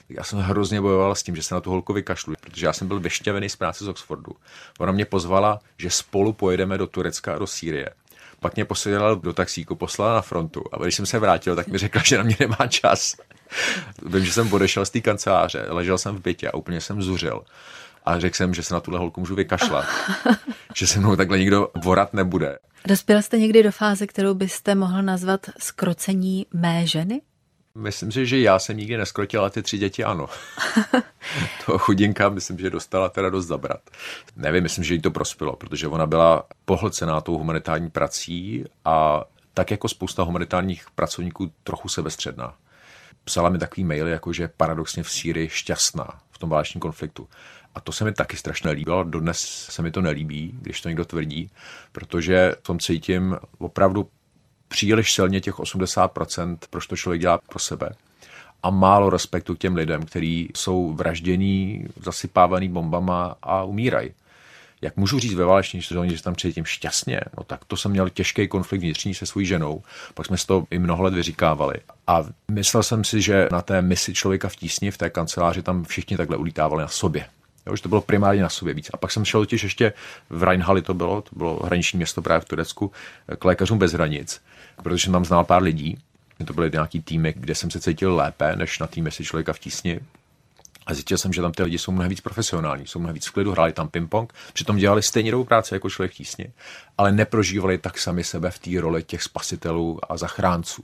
Tak 0.07 0.17
já 0.17 0.23
jsem 0.23 0.39
hrozně 0.39 0.81
bojoval 0.81 1.15
s 1.15 1.23
tím, 1.23 1.35
že 1.35 1.43
se 1.43 1.55
na 1.55 1.61
tu 1.61 1.69
holku 1.69 1.93
vykašlu, 1.93 2.33
protože 2.41 2.65
já 2.65 2.73
jsem 2.73 2.87
byl 2.87 2.99
vyšťavený 2.99 3.49
z 3.49 3.55
práce 3.55 3.85
z 3.85 3.87
Oxfordu. 3.87 4.31
Ona 4.79 4.91
mě 4.91 5.05
pozvala, 5.05 5.59
že 5.77 5.89
spolu 5.89 6.33
pojedeme 6.33 6.77
do 6.77 6.87
Turecka 6.87 7.35
a 7.35 7.37
do 7.37 7.47
Sýrie. 7.47 7.89
Pak 8.39 8.55
mě 8.55 8.65
posadila 8.65 9.13
do 9.13 9.33
taxíku, 9.33 9.75
poslala 9.75 10.13
na 10.13 10.21
frontu 10.21 10.63
a 10.71 10.83
když 10.83 10.95
jsem 10.95 11.05
se 11.05 11.19
vrátil, 11.19 11.55
tak 11.55 11.67
mi 11.67 11.77
řekla, 11.77 12.01
že 12.05 12.17
na 12.17 12.23
mě 12.23 12.37
nemá 12.39 12.67
čas. 12.69 13.15
Vím, 14.05 14.25
že 14.25 14.33
jsem 14.33 14.53
odešel 14.53 14.85
z 14.85 14.89
té 14.89 15.01
kanceláře, 15.01 15.65
ležel 15.69 15.97
jsem 15.97 16.15
v 16.15 16.21
bytě 16.21 16.49
a 16.49 16.53
úplně 16.53 16.81
jsem 16.81 17.01
zuřil 17.01 17.43
a 18.05 18.19
řekl 18.19 18.35
jsem, 18.35 18.53
že 18.53 18.63
se 18.63 18.73
na 18.73 18.79
tuhle 18.79 18.99
holku 18.99 19.19
můžu 19.19 19.35
vykašlat. 19.35 19.85
že 20.75 20.87
se 20.87 20.99
mnou 20.99 21.15
takhle 21.15 21.39
nikdo 21.39 21.71
vorat 21.83 22.13
nebude. 22.13 22.57
Dospěl 22.85 23.21
jste 23.21 23.37
někdy 23.37 23.63
do 23.63 23.71
fáze, 23.71 24.07
kterou 24.07 24.33
byste 24.33 24.75
mohl 24.75 25.03
nazvat 25.03 25.49
skrocení 25.59 26.45
mé 26.53 26.87
ženy? 26.87 27.21
Myslím 27.75 28.11
si, 28.11 28.25
že 28.25 28.39
já 28.39 28.59
jsem 28.59 28.77
nikdy 28.77 28.97
neskrotil, 28.97 29.41
ale 29.41 29.49
ty 29.49 29.61
tři 29.61 29.77
děti 29.77 30.03
ano. 30.03 30.27
to 31.65 31.77
chudinka 31.77 32.29
myslím, 32.29 32.59
že 32.59 32.69
dostala 32.69 33.09
teda 33.09 33.29
dost 33.29 33.45
zabrat. 33.45 33.81
Nevím, 34.35 34.63
myslím, 34.63 34.83
že 34.83 34.93
jí 34.93 35.01
to 35.01 35.11
prospělo, 35.11 35.55
protože 35.55 35.87
ona 35.87 36.07
byla 36.07 36.43
pohlcená 36.65 37.21
tou 37.21 37.37
humanitární 37.37 37.89
prací 37.89 38.65
a 38.85 39.23
tak 39.53 39.71
jako 39.71 39.87
spousta 39.87 40.23
humanitárních 40.23 40.85
pracovníků 40.95 41.51
trochu 41.63 41.89
sebestředná. 41.89 42.53
Psala 43.23 43.49
mi 43.49 43.57
takový 43.57 43.83
maily, 43.83 44.11
jako 44.11 44.33
že 44.33 44.47
paradoxně 44.57 45.03
v 45.03 45.11
Sýrii 45.11 45.49
šťastná 45.49 46.19
v 46.31 46.37
tom 46.37 46.49
válečním 46.49 46.81
konfliktu. 46.81 47.27
A 47.75 47.81
to 47.81 47.91
se 47.91 48.05
mi 48.05 48.13
taky 48.13 48.37
strašně 48.37 48.71
líbilo. 48.71 49.03
Dodnes 49.03 49.39
se 49.69 49.81
mi 49.81 49.91
to 49.91 50.01
nelíbí, 50.01 50.55
když 50.61 50.81
to 50.81 50.89
někdo 50.89 51.05
tvrdí, 51.05 51.49
protože 51.91 52.55
v 52.59 52.63
tom 52.63 52.79
cítím 52.79 53.37
opravdu 53.57 54.09
příliš 54.67 55.13
silně 55.13 55.41
těch 55.41 55.59
80%, 55.59 56.57
proč 56.69 56.87
to 56.87 56.95
člověk 56.95 57.21
dělá 57.21 57.37
pro 57.37 57.59
sebe. 57.59 57.89
A 58.63 58.69
málo 58.69 59.09
respektu 59.09 59.55
k 59.55 59.59
těm 59.59 59.75
lidem, 59.75 60.05
kteří 60.05 60.49
jsou 60.55 60.93
vraždění, 60.93 61.85
zasypávaný 62.03 62.69
bombama 62.69 63.35
a 63.41 63.63
umírají. 63.63 64.11
Jak 64.81 64.97
můžu 64.97 65.19
říct 65.19 65.33
ve 65.33 65.45
váleční 65.45 65.81
sezóně, 65.81 66.15
že 66.15 66.23
tam 66.23 66.35
cítím 66.35 66.65
šťastně? 66.65 67.21
No 67.37 67.43
tak 67.43 67.65
to 67.65 67.77
jsem 67.77 67.91
měl 67.91 68.09
těžký 68.09 68.47
konflikt 68.47 68.81
vnitřní 68.81 69.13
se 69.13 69.25
svou 69.25 69.41
ženou, 69.41 69.83
pak 70.13 70.25
jsme 70.25 70.37
si 70.37 70.47
to 70.47 70.63
i 70.71 70.79
mnoho 70.79 71.03
let 71.03 71.13
vyříkávali. 71.13 71.75
A 72.07 72.23
myslel 72.51 72.83
jsem 72.83 73.03
si, 73.03 73.21
že 73.21 73.47
na 73.51 73.61
té 73.61 73.81
misi 73.81 74.13
člověka 74.13 74.49
v 74.49 74.55
tísni, 74.55 74.91
v 74.91 74.97
té 74.97 75.09
kanceláři, 75.09 75.61
tam 75.61 75.83
všichni 75.83 76.17
takhle 76.17 76.37
ulítávali 76.37 76.81
na 76.81 76.87
sobě. 76.87 77.25
Jo, 77.69 77.75
že 77.75 77.83
to 77.83 77.89
bylo 77.89 78.01
primárně 78.01 78.41
na 78.41 78.49
sobě 78.49 78.73
víc. 78.73 78.89
A 78.93 78.97
pak 78.97 79.11
jsem 79.11 79.25
šel 79.25 79.41
totiž 79.41 79.63
ještě 79.63 79.93
v 80.29 80.43
Rheinhalli 80.43 80.81
to 80.81 80.93
bylo, 80.93 81.21
to 81.21 81.35
bylo 81.35 81.59
hraniční 81.63 81.97
město 81.97 82.21
právě 82.21 82.41
v 82.41 82.45
Turecku, 82.45 82.91
k 83.39 83.45
lékařům 83.45 83.77
bez 83.79 83.93
hranic, 83.93 84.41
protože 84.83 85.03
jsem 85.03 85.13
tam 85.13 85.25
znal 85.25 85.43
pár 85.43 85.63
lidí 85.63 85.97
To 86.45 86.53
byly 86.53 86.71
nějaký 86.71 87.01
týmy, 87.01 87.33
kde 87.37 87.55
jsem 87.55 87.71
se 87.71 87.79
cítil 87.79 88.15
lépe, 88.15 88.55
než 88.55 88.79
na 88.79 88.87
týmy 88.87 89.11
si 89.11 89.23
člověka 89.23 89.53
v 89.53 89.59
tísni. 89.59 89.99
A 90.89 90.93
zjistil 90.93 91.17
jsem, 91.17 91.33
že 91.33 91.41
tam 91.41 91.51
ty 91.51 91.63
lidi 91.63 91.77
jsou 91.77 91.91
mnohem 91.91 92.09
víc 92.09 92.21
profesionální, 92.21 92.87
jsou 92.87 92.99
mnohem 92.99 93.13
víc 93.13 93.27
v 93.27 93.31
klidu, 93.31 93.51
hráli 93.51 93.73
tam 93.73 93.87
ping-pong, 93.87 94.33
přitom 94.53 94.77
dělali 94.77 95.03
stejně 95.03 95.31
dobrou 95.31 95.45
práci 95.45 95.73
jako 95.73 95.89
člověk 95.89 96.11
v 96.11 96.15
tísni, 96.15 96.51
ale 96.97 97.11
neprožívali 97.11 97.77
tak 97.77 97.97
sami 97.97 98.23
sebe 98.23 98.51
v 98.51 98.59
té 98.59 98.81
roli 98.81 99.03
těch 99.03 99.23
spasitelů 99.23 99.99
a 100.09 100.17
zachránců. 100.17 100.83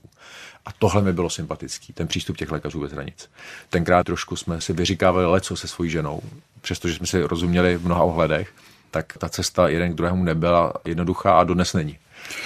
A 0.66 0.72
tohle 0.78 1.02
mi 1.02 1.12
bylo 1.12 1.30
sympatický, 1.30 1.92
ten 1.92 2.06
přístup 2.06 2.36
těch 2.36 2.50
lékařů 2.50 2.80
bez 2.80 2.92
hranic. 2.92 3.30
Tenkrát 3.70 4.04
trošku 4.04 4.36
jsme 4.36 4.60
si 4.60 4.72
vyříkávali 4.72 5.26
leco 5.26 5.56
se 5.56 5.68
svojí 5.68 5.90
ženou, 5.90 6.20
přestože 6.60 6.94
jsme 6.94 7.06
si 7.06 7.22
rozuměli 7.22 7.76
v 7.76 7.84
mnoha 7.84 8.02
ohledech, 8.02 8.52
tak 8.90 9.18
ta 9.18 9.28
cesta 9.28 9.68
jeden 9.68 9.92
k 9.92 9.96
druhému 9.96 10.24
nebyla 10.24 10.72
jednoduchá 10.84 11.38
a 11.38 11.44
dodnes 11.44 11.72
není. 11.74 11.98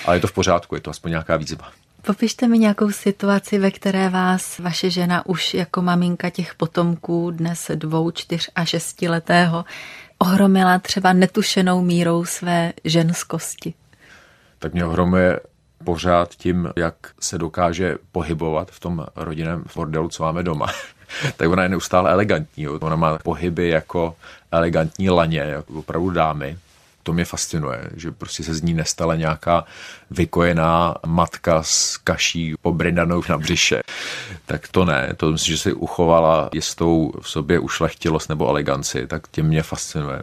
Ale 0.05 0.17
je 0.17 0.21
to 0.21 0.27
v 0.27 0.33
pořádku, 0.33 0.75
je 0.75 0.81
to 0.81 0.91
aspoň 0.91 1.11
nějaká 1.11 1.37
výzva. 1.37 1.73
Popište 2.07 2.49
mi 2.49 2.59
nějakou 2.59 2.91
situaci, 2.91 3.59
ve 3.59 3.71
které 3.71 4.09
vás 4.09 4.59
vaše 4.59 4.91
žena 4.91 5.27
už 5.27 5.55
jako 5.55 5.83
maminka 5.83 6.31
těch 6.31 6.55
potomků, 6.55 7.31
dnes 7.31 7.71
dvou, 7.75 8.11
čtyř 8.11 8.51
a 8.55 8.65
šestiletého, 8.65 9.65
ohromila 10.19 10.79
třeba 10.79 11.13
netušenou 11.13 11.83
mírou 11.83 12.25
své 12.25 12.73
ženskosti. 12.85 13.75
Tak 14.59 14.73
mě 14.73 14.85
ohromuje 14.85 15.41
pořád 15.85 16.35
tím, 16.35 16.69
jak 16.77 16.95
se 17.21 17.39
dokáže 17.39 17.97
pohybovat 18.13 18.71
v 18.71 18.81
tom 18.81 19.07
rodinném 19.17 19.65
bordelu, 19.75 20.09
co 20.09 20.23
máme 20.23 20.43
doma. 20.43 20.67
tak 21.37 21.49
ona 21.49 21.63
je 21.63 21.69
neustále 21.69 22.13
elegantní. 22.13 22.65
Jo. 22.65 22.79
Ona 22.81 22.97
má 22.97 23.19
pohyby 23.19 23.69
jako 23.69 24.17
elegantní 24.53 25.11
laně, 25.11 25.39
jako 25.39 25.73
opravdu 25.73 26.11
dámy 26.11 26.59
to 27.03 27.13
mě 27.13 27.25
fascinuje, 27.25 27.91
že 27.97 28.11
prostě 28.11 28.43
se 28.43 28.55
z 28.55 28.63
ní 28.63 28.75
nestala 28.75 29.17
nějaká 29.17 29.65
vykojená 30.11 30.95
matka 31.07 31.63
s 31.63 31.97
kaší 31.97 32.55
pobrindanou 32.63 33.23
na 33.29 33.39
břiše. 33.39 33.81
Tak 34.47 34.69
to 34.69 34.85
ne, 34.85 35.13
to 35.17 35.33
myslím, 35.33 35.57
že 35.57 35.63
si 35.63 35.73
uchovala 35.73 36.49
jistou 36.55 37.13
v 37.21 37.31
sobě 37.31 37.59
ušlechtilost 37.59 38.29
nebo 38.29 38.49
eleganci, 38.49 39.07
tak 39.07 39.29
tím 39.31 39.47
mě 39.47 39.63
fascinuje. 39.63 40.23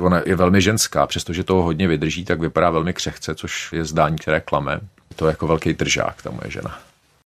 Ona 0.00 0.20
je 0.26 0.36
velmi 0.36 0.60
ženská, 0.62 1.06
přestože 1.06 1.44
toho 1.44 1.62
hodně 1.62 1.88
vydrží, 1.88 2.24
tak 2.24 2.40
vypadá 2.40 2.70
velmi 2.70 2.92
křehce, 2.92 3.34
což 3.34 3.72
je 3.72 3.84
zdání, 3.84 4.16
které 4.16 4.40
klame. 4.40 4.80
To 5.16 5.26
je 5.26 5.30
jako 5.30 5.46
velký 5.46 5.72
držák, 5.72 6.22
ta 6.22 6.30
moje 6.30 6.50
žena. 6.50 6.78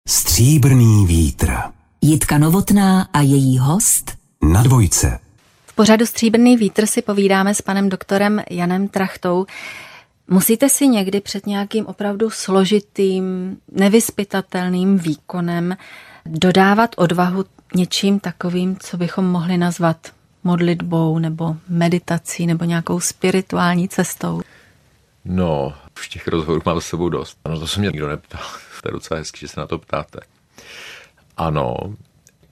Stříbrný 0.09 1.07
vítr. 1.07 1.53
Jitka 2.01 2.39
Novotná 2.39 3.09
a 3.13 3.21
její 3.21 3.59
host 3.59 4.13
Na 4.43 4.63
dvojce 4.63 5.24
pořadu 5.75 6.07
Stříbrný 6.07 6.57
vítr 6.57 6.87
si 6.87 7.03
povídáme 7.03 7.55
s 7.55 7.63
panem 7.63 7.89
doktorem 7.89 8.43
Janem 8.51 8.89
Trachtou. 8.89 9.47
Musíte 10.29 10.69
si 10.69 10.89
někdy 10.89 11.21
před 11.21 11.47
nějakým 11.47 11.87
opravdu 11.87 12.31
složitým, 12.31 13.57
nevyspytatelným 13.73 14.99
výkonem 14.99 15.77
dodávat 16.27 16.91
odvahu 16.97 17.45
něčím 17.75 18.21
takovým, 18.21 18.77
co 18.81 18.97
bychom 18.97 19.25
mohli 19.25 19.57
nazvat 19.59 19.97
modlitbou 20.45 21.19
nebo 21.19 21.57
meditací 21.69 22.47
nebo 22.47 22.65
nějakou 22.65 23.01
spirituální 23.01 23.89
cestou? 23.89 24.43
No, 25.25 25.75
už 25.99 26.09
těch 26.09 26.29
rozhovorů 26.29 26.63
mám 26.67 26.81
s 26.81 26.87
sebou 26.87 27.09
dost. 27.09 27.39
Ano, 27.45 27.61
to 27.61 27.67
se 27.67 27.81
mě 27.81 27.89
nikdo 27.89 28.09
neptal. 28.09 28.41
To 28.83 28.89
je 28.89 28.93
docela 28.93 29.19
hezký, 29.19 29.41
že 29.41 29.49
se 29.49 29.61
na 29.61 29.67
to 29.67 29.79
ptáte. 29.79 30.21
Ano, 31.37 31.77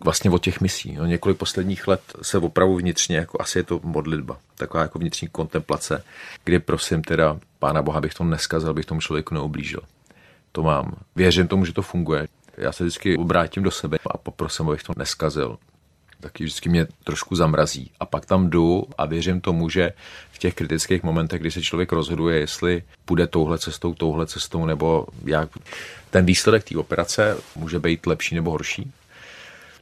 vlastně 0.05 0.30
od 0.30 0.42
těch 0.42 0.61
misí. 0.61 0.92
No, 0.92 1.07
několik 1.07 1.38
posledních 1.38 1.88
let 1.88 2.00
se 2.22 2.38
opravdu 2.38 2.76
vnitřně, 2.76 3.16
jako 3.16 3.42
asi 3.42 3.59
je 3.59 3.62
to 3.62 3.80
modlitba, 3.82 4.38
taková 4.55 4.82
jako 4.82 4.98
vnitřní 4.98 5.28
kontemplace, 5.28 6.05
kdy 6.44 6.59
prosím 6.59 7.03
teda 7.03 7.38
Pána 7.59 7.82
Boha, 7.82 8.00
bych 8.00 8.14
to 8.14 8.24
neskazil, 8.24 8.74
bych 8.74 8.86
tomu 8.86 9.00
člověku 9.00 9.34
neublížil. 9.34 9.80
To 10.53 10.62
mám. 10.62 10.96
Věřím 11.16 11.48
tomu, 11.48 11.64
že 11.64 11.72
to 11.72 11.82
funguje. 11.82 12.28
Já 12.57 12.72
se 12.72 12.84
vždycky 12.84 13.16
obrátím 13.16 13.62
do 13.62 13.70
sebe 13.70 13.98
a 14.07 14.18
poprosím, 14.18 14.68
abych 14.68 14.82
to 14.82 14.92
neskazil. 14.96 15.59
Taky 16.20 16.44
vždycky 16.44 16.68
mě 16.68 16.86
trošku 17.05 17.36
zamrazí. 17.36 17.90
A 18.00 18.07
pak 18.07 18.26
tam 18.26 18.50
jdu 18.50 18.84
a 18.98 19.07
věřím 19.07 19.40
tomu, 19.40 19.68
že 19.68 19.92
v 20.32 20.38
těch 20.38 20.55
kritických 20.55 21.03
momentech, 21.03 21.40
kdy 21.40 21.50
se 21.50 21.62
člověk 21.62 21.92
rozhoduje, 21.92 22.38
jestli 22.38 22.82
půjde 23.05 23.26
touhle 23.26 23.59
cestou, 23.59 23.94
touhle 23.94 24.26
cestou, 24.26 24.66
nebo 24.66 25.07
jak 25.24 25.48
ten 26.11 26.24
výsledek 26.24 26.64
té 26.64 26.78
operace 26.78 27.36
může 27.57 27.78
být 27.78 28.07
lepší 28.07 28.34
nebo 28.34 28.50
horší, 28.50 28.92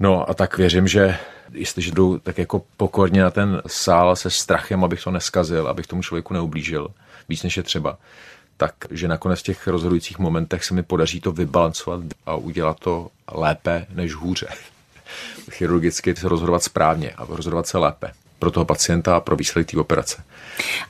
No 0.01 0.31
a 0.31 0.35
tak 0.35 0.57
věřím, 0.57 0.89
že 0.89 1.19
jestliže 1.53 1.91
jdu 1.91 2.19
tak 2.19 2.39
jako 2.39 2.63
pokorně 2.77 3.23
na 3.23 3.31
ten 3.31 3.63
sál 3.67 4.17
se 4.17 4.31
strachem, 4.31 4.85
abych 4.85 5.03
to 5.03 5.11
neskazil, 5.11 5.69
abych 5.69 5.87
tomu 5.87 6.03
člověku 6.03 6.35
neublížil, 6.35 6.89
víc 7.29 7.43
než 7.43 7.57
je 7.57 7.63
třeba, 7.63 7.99
tak 8.57 8.75
že 8.91 9.09
nakonec 9.09 9.41
v 9.41 9.43
těch 9.43 9.67
rozhodujících 9.67 10.19
momentech 10.19 10.65
se 10.65 10.75
mi 10.75 10.83
podaří 10.83 11.21
to 11.21 11.33
vybalancovat 11.33 12.01
a 12.27 12.35
udělat 12.35 12.79
to 12.81 13.11
lépe 13.33 13.87
než 13.95 14.15
hůře. 14.15 14.49
Chirurgicky 15.51 16.17
se 16.17 16.29
rozhodovat 16.29 16.63
správně 16.63 17.11
a 17.11 17.27
rozhodovat 17.29 17.67
se 17.67 17.79
lépe 17.79 18.13
pro 18.39 18.51
toho 18.51 18.65
pacienta 18.65 19.17
a 19.17 19.21
pro 19.21 19.37
výsledek 19.37 19.71
té 19.71 19.79
operace. 19.79 20.23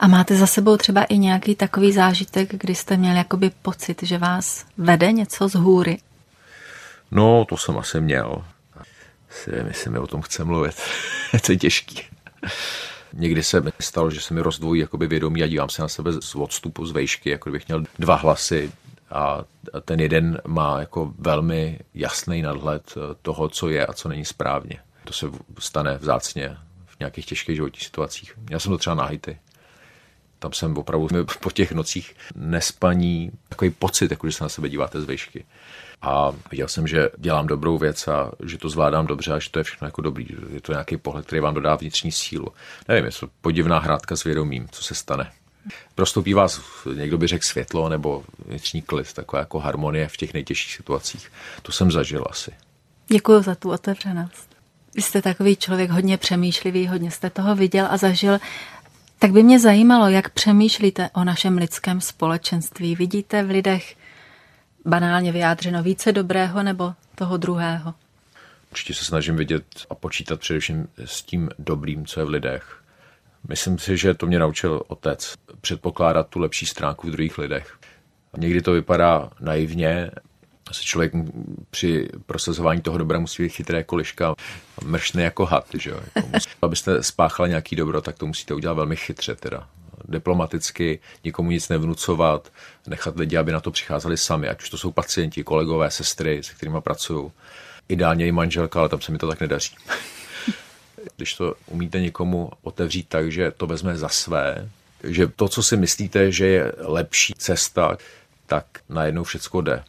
A 0.01 0.09
máte 0.09 0.37
za 0.37 0.47
sebou 0.47 0.77
třeba 0.77 1.05
i 1.05 1.19
nějaký 1.19 1.55
takový 1.55 1.93
zážitek, 1.93 2.55
kdy 2.55 2.75
jste 2.75 2.97
měl 2.97 3.17
jakoby 3.17 3.51
pocit, 3.63 4.03
že 4.03 4.19
vás 4.19 4.65
vede 4.79 5.13
něco 5.13 5.49
z 5.49 5.55
hůry? 5.55 5.99
No, 7.11 7.45
to 7.49 7.57
jsem 7.57 7.79
asi 7.79 8.01
měl 8.01 8.45
si 9.31 9.51
nevím, 9.51 9.67
jestli 9.67 9.91
mi 9.91 9.99
o 9.99 10.07
tom 10.07 10.23
chce 10.23 10.45
mluvit. 10.45 10.75
to 11.47 11.53
je 11.53 11.59
těžký. 11.59 12.03
Někdy 13.13 13.43
se 13.43 13.61
mi 13.61 13.71
stalo, 13.81 14.11
že 14.11 14.21
se 14.21 14.35
mi 14.35 14.41
rozdvojí 14.41 14.81
jakoby 14.81 15.07
vědomí 15.07 15.43
a 15.43 15.47
dívám 15.47 15.69
se 15.69 15.83
na 15.83 15.89
sebe 15.89 16.13
z 16.13 16.35
odstupu, 16.35 16.87
z 16.87 16.93
vejšky, 16.93 17.31
jako 17.31 17.51
kdybych 17.51 17.69
měl 17.69 17.85
dva 17.99 18.15
hlasy 18.15 18.73
a 19.11 19.45
ten 19.85 20.01
jeden 20.01 20.41
má 20.47 20.81
jako 20.81 21.15
velmi 21.19 21.79
jasný 21.95 22.43
nadhled 22.43 22.95
toho, 23.23 23.49
co 23.49 23.69
je 23.69 23.87
a 23.87 23.93
co 23.93 24.09
není 24.09 24.25
správně. 24.25 24.79
To 25.05 25.13
se 25.13 25.27
stane 25.59 25.99
vzácně 25.99 26.57
v 26.87 27.01
nějakých 27.01 27.27
těžkých 27.27 27.57
životních 27.57 27.85
situacích. 27.85 28.39
Já 28.51 28.59
jsem 28.59 28.73
to 28.73 28.79
třeba 28.79 28.95
na 28.97 29.05
Haiti. 29.05 29.39
Tam 30.39 30.53
jsem 30.53 30.77
opravdu 30.77 31.09
po 31.41 31.51
těch 31.51 31.73
nocích 31.73 32.17
nespaní 32.35 33.31
takový 33.49 33.71
pocit, 33.71 34.11
jako 34.11 34.27
že 34.27 34.33
se 34.33 34.45
na 34.45 34.49
sebe 34.49 34.69
díváte 34.69 35.01
z 35.01 35.05
vejšky 35.05 35.45
a 36.03 36.33
viděl 36.51 36.69
jsem, 36.69 36.87
že 36.87 37.09
dělám 37.19 37.47
dobrou 37.47 37.79
věc 37.79 38.09
a 38.09 38.31
že 38.45 38.59
to 38.59 38.69
zvládám 38.69 39.07
dobře 39.07 39.33
a 39.33 39.39
že 39.39 39.51
to 39.51 39.59
je 39.59 39.65
všechno 39.65 39.87
jako 39.87 40.03
dobrý. 40.03 40.27
Je 40.53 40.61
to 40.61 40.73
nějaký 40.73 40.97
pohled, 40.97 41.27
který 41.27 41.41
vám 41.41 41.55
dodá 41.55 41.77
vnitřní 41.77 42.13
sílu. 42.13 42.49
Nevím, 42.89 43.05
je 43.05 43.11
to 43.21 43.29
podivná 43.41 43.79
hrádka 43.79 44.17
s 44.17 44.25
vědomím, 44.25 44.69
co 44.71 44.83
se 44.83 44.95
stane. 44.95 45.33
Prostoupí 45.95 46.35
vás, 46.35 46.61
někdo 46.95 47.19
by 47.19 47.27
řekl 47.27 47.45
světlo 47.45 47.89
nebo 47.89 48.25
vnitřní 48.47 48.83
klid, 48.83 49.13
taková 49.13 49.41
jako 49.41 49.59
harmonie 49.59 50.09
v 50.09 50.17
těch 50.17 50.35
nejtěžších 50.35 50.75
situacích. 50.75 51.33
To 51.63 51.73
jsem 51.73 51.91
zažil 51.91 52.25
asi. 52.31 52.51
Děkuji 53.09 53.43
za 53.43 53.55
tu 53.55 53.71
otevřenost. 53.71 54.57
Vy 54.95 55.03
jste 55.03 55.23
takový 55.23 55.57
člověk 55.57 55.91
hodně 55.91 56.19
přemýšlivý, 56.19 56.87
hodně 56.87 57.11
jste 57.11 57.31
toho 57.31 57.57
viděl 57.57 57.87
a 57.91 57.97
zažil. 57.97 58.39
Tak 59.19 59.31
by 59.31 59.43
mě 59.43 59.61
zajímalo, 59.61 60.09
jak 60.09 60.31
přemýšlíte 60.31 61.11
o 61.15 61.25
našem 61.25 61.59
lidském 61.59 62.01
společenství. 62.01 62.97
Vidíte 62.97 63.43
v 63.43 63.51
lidech 63.51 63.97
banálně 64.87 65.33
vyjádřeno 65.33 65.83
více 65.83 66.13
dobrého 66.13 66.63
nebo 66.63 66.95
toho 67.15 67.37
druhého? 67.37 67.95
Určitě 68.71 68.95
se 68.95 69.05
snažím 69.05 69.37
vidět 69.37 69.65
a 69.91 69.95
počítat 69.95 70.41
především 70.41 70.89
s 71.05 71.23
tím 71.23 71.51
dobrým, 71.59 72.07
co 72.07 72.21
je 72.21 72.27
v 72.27 72.31
lidech. 72.31 72.83
Myslím 73.49 73.79
si, 73.79 73.97
že 73.97 74.15
to 74.15 74.27
mě 74.27 74.39
naučil 74.39 74.83
otec 74.87 75.35
předpokládat 75.61 76.29
tu 76.29 76.39
lepší 76.39 76.67
stránku 76.67 77.07
v 77.07 77.11
druhých 77.11 77.39
lidech. 77.39 77.79
Někdy 78.37 78.63
to 78.63 78.73
vypadá 78.73 79.31
naivně, 79.41 80.11
se 80.73 80.83
člověk 80.83 81.13
při 81.71 82.09
prosazování 82.27 82.81
toho 82.81 82.99
dobra 82.99 83.19
musí 83.19 83.43
být 83.43 83.49
chytré 83.49 83.79
jako 83.79 83.97
liška, 83.97 84.35
mršný 84.85 85.23
jako 85.23 85.47
had. 85.47 85.67
Že? 85.75 85.91
Jako 85.91 86.29
musí, 86.29 86.51
abyste 86.63 87.03
spáchali 87.03 87.49
nějaký 87.49 87.77
dobro, 87.77 88.01
tak 88.01 88.19
to 88.19 88.27
musíte 88.27 88.55
udělat 88.55 88.75
velmi 88.75 88.97
chytře. 88.97 89.35
Teda 89.35 89.69
diplomaticky, 90.09 91.01
nikomu 91.25 91.51
nic 91.51 91.69
nevnucovat, 91.69 92.53
nechat 92.87 93.17
lidi, 93.17 93.37
aby 93.37 93.53
na 93.53 93.61
to 93.61 93.71
přicházeli 93.71 94.17
sami, 94.17 94.49
ať 94.49 94.63
už 94.63 94.71
to 94.71 94.79
jsou 94.79 94.93
pacienti, 94.93 95.45
kolegové, 95.45 95.91
sestry, 95.91 96.43
se 96.43 96.55
kterými 96.55 96.81
pracuju. 96.81 97.33
Ideálně 97.89 98.27
i 98.27 98.33
manželka, 98.33 98.81
ale 98.81 98.89
tam 98.89 99.01
se 99.01 99.13
mi 99.13 99.19
to 99.19 99.29
tak 99.29 99.41
nedaří. 99.41 99.75
Když 101.17 101.35
to 101.35 101.55
umíte 101.67 102.01
někomu 102.01 102.51
otevřít 102.63 103.09
tak, 103.09 103.33
že 103.33 103.51
to 103.51 103.67
vezme 103.67 103.97
za 103.97 104.09
své, 104.09 104.69
že 105.05 105.27
to, 105.27 105.49
co 105.49 105.63
si 105.63 105.77
myslíte, 105.77 106.33
že 106.33 106.47
je 106.47 106.73
lepší 106.79 107.35
cesta, 107.39 107.97
tak 108.47 108.67
najednou 108.89 109.25
všecko 109.25 109.61
jde. 109.61 109.85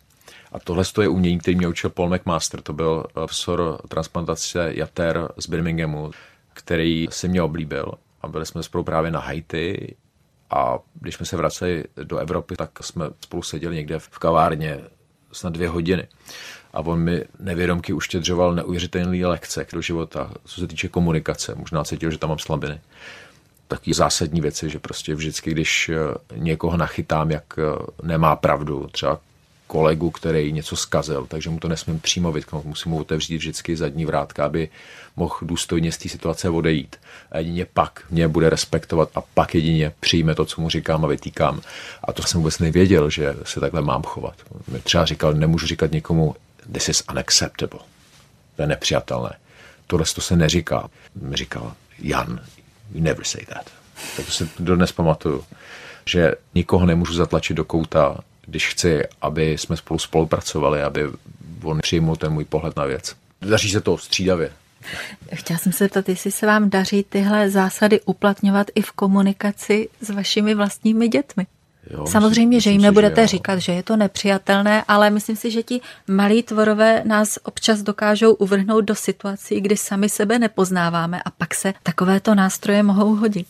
A 0.51 0.59
tohle 0.59 0.83
je 1.01 1.07
umění, 1.07 1.39
který 1.39 1.57
mě 1.57 1.67
učil 1.67 1.89
Paul 1.89 2.09
McMaster, 2.09 2.61
to 2.61 2.73
byl 2.73 3.05
profesor 3.13 3.81
transplantace 3.87 4.69
jater 4.73 5.29
z 5.37 5.47
Birminghamu, 5.47 6.11
který 6.53 7.07
si 7.11 7.27
mě 7.27 7.41
oblíbil. 7.41 7.93
A 8.21 8.27
byli 8.27 8.45
jsme 8.45 8.63
spolu 8.63 8.83
právě 8.83 9.11
na 9.11 9.19
Haiti 9.19 9.95
a 10.49 10.79
když 10.93 11.15
jsme 11.15 11.25
se 11.25 11.37
vraceli 11.37 11.83
do 12.03 12.17
Evropy, 12.17 12.55
tak 12.55 12.83
jsme 12.83 13.05
spolu 13.21 13.43
seděli 13.43 13.75
někde 13.75 13.99
v 13.99 14.09
kavárně 14.09 14.79
snad 15.31 15.53
dvě 15.53 15.69
hodiny. 15.69 16.07
A 16.73 16.79
on 16.79 16.99
mi 16.99 17.23
nevědomky 17.39 17.93
uštědřoval 17.93 18.55
neuvěřitelné 18.55 19.27
lekce 19.27 19.65
do 19.73 19.81
života, 19.81 20.31
co 20.45 20.59
se 20.59 20.67
týče 20.67 20.87
komunikace. 20.87 21.55
Možná 21.55 21.83
cítil, 21.83 22.11
že 22.11 22.17
tam 22.17 22.29
mám 22.29 22.39
slabiny. 22.39 22.81
Taky 23.67 23.93
zásadní 23.93 24.41
věci, 24.41 24.69
že 24.69 24.79
prostě 24.79 25.15
vždycky, 25.15 25.51
když 25.51 25.91
někoho 26.35 26.77
nachytám, 26.77 27.31
jak 27.31 27.59
nemá 28.03 28.35
pravdu, 28.35 28.87
třeba 28.91 29.19
kolegu, 29.71 30.11
který 30.11 30.51
něco 30.51 30.75
zkazil, 30.75 31.25
takže 31.27 31.49
mu 31.49 31.59
to 31.59 31.67
nesmím 31.67 31.99
přímo 31.99 32.31
vytknout, 32.31 32.65
musím 32.65 32.91
mu 32.91 32.99
otevřít 32.99 33.37
vždycky 33.37 33.77
zadní 33.77 34.05
vrátka, 34.05 34.45
aby 34.45 34.69
mohl 35.15 35.35
důstojně 35.41 35.91
z 35.91 35.97
té 35.97 36.09
situace 36.09 36.49
odejít. 36.49 36.95
A 37.31 37.37
jedině 37.37 37.65
pak 37.65 38.03
mě 38.09 38.27
bude 38.27 38.49
respektovat 38.49 39.09
a 39.15 39.21
pak 39.21 39.55
jedině 39.55 39.91
přijme 39.99 40.35
to, 40.35 40.45
co 40.45 40.61
mu 40.61 40.69
říkám 40.69 41.05
a 41.05 41.07
vytýkám. 41.07 41.61
A 42.03 42.13
to 42.13 42.23
jsem 42.23 42.39
vůbec 42.41 42.59
nevěděl, 42.59 43.09
že 43.09 43.35
se 43.43 43.59
takhle 43.59 43.81
mám 43.81 44.03
chovat. 44.03 44.35
Mě 44.67 44.79
třeba 44.79 45.05
říkal, 45.05 45.33
nemůžu 45.33 45.67
říkat 45.67 45.91
někomu, 45.91 46.35
this 46.71 46.89
is 46.89 47.03
unacceptable. 47.11 47.79
To 48.55 48.61
je 48.61 48.67
nepřijatelné. 48.67 49.33
Tohle 49.87 50.05
to 50.15 50.21
se 50.21 50.35
neříká. 50.35 50.89
Mi 51.15 51.35
říkal, 51.35 51.73
Jan, 51.99 52.39
you 52.93 53.03
never 53.03 53.23
say 53.23 53.45
that. 53.45 53.65
Tak 54.17 54.25
to 54.25 54.31
si 54.31 54.49
dodnes 54.59 54.91
pamatuju, 54.91 55.45
že 56.05 56.33
nikoho 56.55 56.85
nemůžu 56.85 57.13
zatlačit 57.13 57.57
do 57.57 57.65
kouta, 57.65 58.17
když 58.45 58.67
chci, 58.67 59.03
aby 59.21 59.51
jsme 59.51 59.77
spolu 59.77 59.99
spolupracovali, 59.99 60.81
aby 60.81 61.09
on 61.63 61.79
přijmul 61.81 62.15
ten 62.15 62.33
můj 62.33 62.45
pohled 62.45 62.75
na 62.75 62.85
věc. 62.85 63.15
Daří 63.41 63.71
se 63.71 63.81
to 63.81 63.97
střídavě. 63.97 64.51
Chtěla 65.33 65.59
jsem 65.59 65.71
se 65.71 65.83
zeptat, 65.83 66.09
jestli 66.09 66.31
se 66.31 66.45
vám 66.45 66.69
daří 66.69 67.05
tyhle 67.09 67.49
zásady 67.49 68.01
uplatňovat 68.01 68.67
i 68.75 68.81
v 68.81 68.91
komunikaci 68.91 69.89
s 70.01 70.09
vašimi 70.09 70.55
vlastními 70.55 71.07
dětmi. 71.07 71.47
Jo, 71.89 72.07
Samozřejmě, 72.07 72.55
myslím, 72.55 72.61
že 72.61 72.71
jim 72.71 72.81
nebudete 72.81 73.21
že 73.21 73.27
říkat, 73.27 73.59
že 73.59 73.71
je 73.71 73.83
to 73.83 73.97
nepřijatelné, 73.97 74.83
ale 74.87 75.09
myslím 75.09 75.35
si, 75.35 75.51
že 75.51 75.63
ti 75.63 75.81
malí 76.07 76.43
tvorové 76.43 77.03
nás 77.05 77.39
občas 77.43 77.81
dokážou 77.81 78.33
uvrhnout 78.33 78.85
do 78.85 78.95
situací, 78.95 79.61
kdy 79.61 79.77
sami 79.77 80.09
sebe 80.09 80.39
nepoznáváme 80.39 81.21
a 81.25 81.29
pak 81.29 81.55
se 81.55 81.73
takovéto 81.83 82.35
nástroje 82.35 82.83
mohou 82.83 83.15
hodit. 83.15 83.47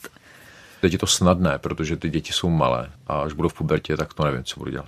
Teď 0.82 0.94
je 0.94 1.00
to 1.00 1.08
snadné, 1.08 1.58
protože 1.58 1.98
ty 1.98 2.10
děti 2.10 2.34
jsou 2.34 2.50
malé 2.50 2.90
a 3.08 3.22
až 3.22 3.34
budou 3.34 3.50
v 3.50 3.54
pubertě, 3.54 3.98
tak 3.98 4.14
to 4.14 4.26
nevím, 4.26 4.44
co 4.44 4.60
budu 4.60 4.72
dělat. 4.72 4.86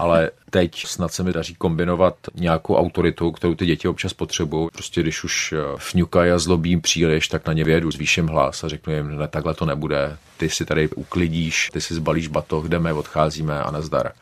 Ale 0.00 0.30
teď 0.50 0.86
snad 0.86 1.12
se 1.12 1.22
mi 1.22 1.32
daří 1.32 1.54
kombinovat 1.54 2.16
nějakou 2.34 2.76
autoritu, 2.76 3.30
kterou 3.30 3.54
ty 3.54 3.66
děti 3.66 3.88
občas 3.88 4.12
potřebují. 4.12 4.68
Prostě 4.72 5.00
když 5.00 5.24
už 5.24 5.54
fňukají 5.76 6.30
a 6.30 6.38
zlobím 6.38 6.80
příliš, 6.80 7.28
tak 7.28 7.46
na 7.46 7.52
ně 7.52 7.64
vědu, 7.64 7.90
zvýším 7.90 8.26
hlas 8.26 8.64
a 8.64 8.68
řeknu 8.68 8.92
jim, 8.92 9.18
ne, 9.18 9.28
takhle 9.28 9.54
to 9.54 9.66
nebude. 9.66 10.16
Ty 10.36 10.50
si 10.50 10.64
tady 10.64 10.88
uklidíš, 10.88 11.70
ty 11.72 11.80
si 11.80 11.94
zbalíš 11.94 12.28
batoh, 12.28 12.68
jdeme, 12.68 12.92
odcházíme 12.92 13.62
a 13.62 13.70
nazdar. 13.70 14.12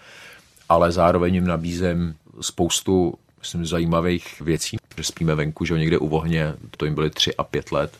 Ale 0.68 0.92
zároveň 0.92 1.34
jim 1.34 1.46
nabízím 1.46 2.14
spoustu 2.40 3.14
myslím, 3.38 3.66
zajímavých 3.66 4.40
věcí, 4.40 4.76
že 4.96 5.04
spíme 5.04 5.34
venku, 5.34 5.64
že 5.64 5.78
někde 5.78 5.98
u 5.98 6.08
ohně, 6.08 6.54
to 6.76 6.84
jim 6.84 6.94
byly 6.94 7.10
tři 7.10 7.36
a 7.36 7.44
pět 7.44 7.72
let, 7.72 7.98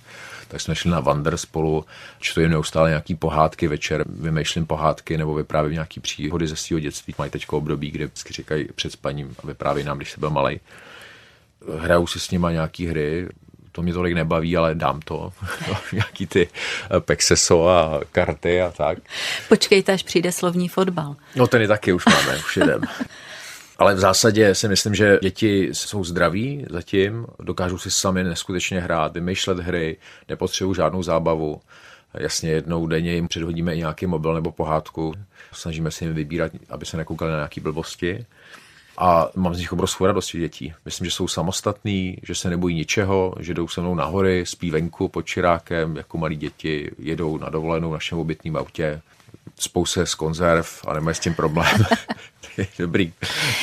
tak 0.48 0.60
jsme 0.60 0.74
šli 0.74 0.90
na 0.90 1.00
Wander 1.00 1.36
spolu, 1.36 1.84
čtu 2.18 2.48
neustále 2.48 2.88
nějaký 2.88 3.14
pohádky 3.14 3.68
večer, 3.68 4.04
vymýšlím 4.08 4.66
pohádky 4.66 5.18
nebo 5.18 5.34
vyprávím 5.34 5.72
nějaký 5.72 6.00
příhody 6.00 6.46
ze 6.46 6.56
svého 6.56 6.80
dětství. 6.80 7.14
Mají 7.18 7.30
teď 7.30 7.46
období, 7.48 7.90
kdy 7.90 8.04
vždycky 8.04 8.32
říkají 8.32 8.68
před 8.74 8.92
spaním 8.92 9.34
a 9.42 9.46
vypráví 9.46 9.84
nám, 9.84 9.96
když 9.96 10.10
se 10.10 10.20
byl 10.20 10.30
malý. 10.30 10.60
Hraju 11.78 12.06
si 12.06 12.20
s 12.20 12.30
nima 12.30 12.52
nějaký 12.52 12.86
hry, 12.86 13.28
to 13.72 13.82
mě 13.82 13.92
tolik 13.92 14.14
nebaví, 14.14 14.56
ale 14.56 14.74
dám 14.74 15.00
to. 15.00 15.32
Nějaký 15.92 16.26
ty 16.26 16.48
Pexeso 16.98 17.68
a 17.68 18.00
karty 18.12 18.62
a 18.62 18.70
tak. 18.70 18.98
Počkejte, 19.48 19.92
až 19.92 20.02
přijde 20.02 20.32
slovní 20.32 20.68
fotbal. 20.68 21.16
No 21.36 21.46
ten 21.46 21.62
je 21.62 21.68
taky 21.68 21.92
už 21.92 22.06
máme, 22.06 22.38
už 22.38 22.56
jdem. 22.56 22.80
Ale 23.78 23.94
v 23.94 23.98
zásadě 23.98 24.54
si 24.54 24.68
myslím, 24.68 24.94
že 24.94 25.18
děti 25.22 25.68
jsou 25.72 26.04
zdraví 26.04 26.66
zatím, 26.70 27.26
dokážou 27.42 27.78
si 27.78 27.90
sami 27.90 28.24
neskutečně 28.24 28.80
hrát, 28.80 29.14
vymýšlet 29.14 29.58
hry, 29.58 29.96
nepotřebují 30.28 30.76
žádnou 30.76 31.02
zábavu. 31.02 31.60
Jasně 32.14 32.50
jednou 32.50 32.86
denně 32.86 33.14
jim 33.14 33.28
předhodíme 33.28 33.74
i 33.74 33.78
nějaký 33.78 34.06
mobil 34.06 34.34
nebo 34.34 34.52
pohádku. 34.52 35.14
Snažíme 35.52 35.90
se 35.90 36.04
jim 36.04 36.14
vybírat, 36.14 36.52
aby 36.70 36.86
se 36.86 36.96
nekoukali 36.96 37.30
na 37.30 37.36
nějaké 37.36 37.60
blbosti. 37.60 38.26
A 38.98 39.28
mám 39.36 39.54
z 39.54 39.58
nich 39.58 39.72
obrovskou 39.72 40.06
radost 40.06 40.36
dětí. 40.36 40.74
Myslím, 40.84 41.04
že 41.04 41.10
jsou 41.10 41.28
samostatní, 41.28 42.18
že 42.22 42.34
se 42.34 42.50
nebojí 42.50 42.74
ničeho, 42.74 43.34
že 43.40 43.54
jdou 43.54 43.68
se 43.68 43.80
mnou 43.80 43.94
na 43.94 44.04
hory, 44.04 44.46
spí 44.46 44.70
venku 44.70 45.08
pod 45.08 45.22
čirákem, 45.22 45.96
jako 45.96 46.18
malí 46.18 46.36
děti, 46.36 46.90
jedou 46.98 47.38
na 47.38 47.48
dovolenou 47.48 47.90
v 47.90 47.92
našem 47.92 48.18
obytném 48.18 48.56
autě, 48.56 49.00
spou 49.58 49.86
se 49.86 50.06
z 50.06 50.14
konzerv 50.14 50.84
a 50.86 50.94
nemají 50.94 51.14
s 51.14 51.20
tím 51.20 51.34
problém. 51.34 51.86
dobrý, 52.78 53.12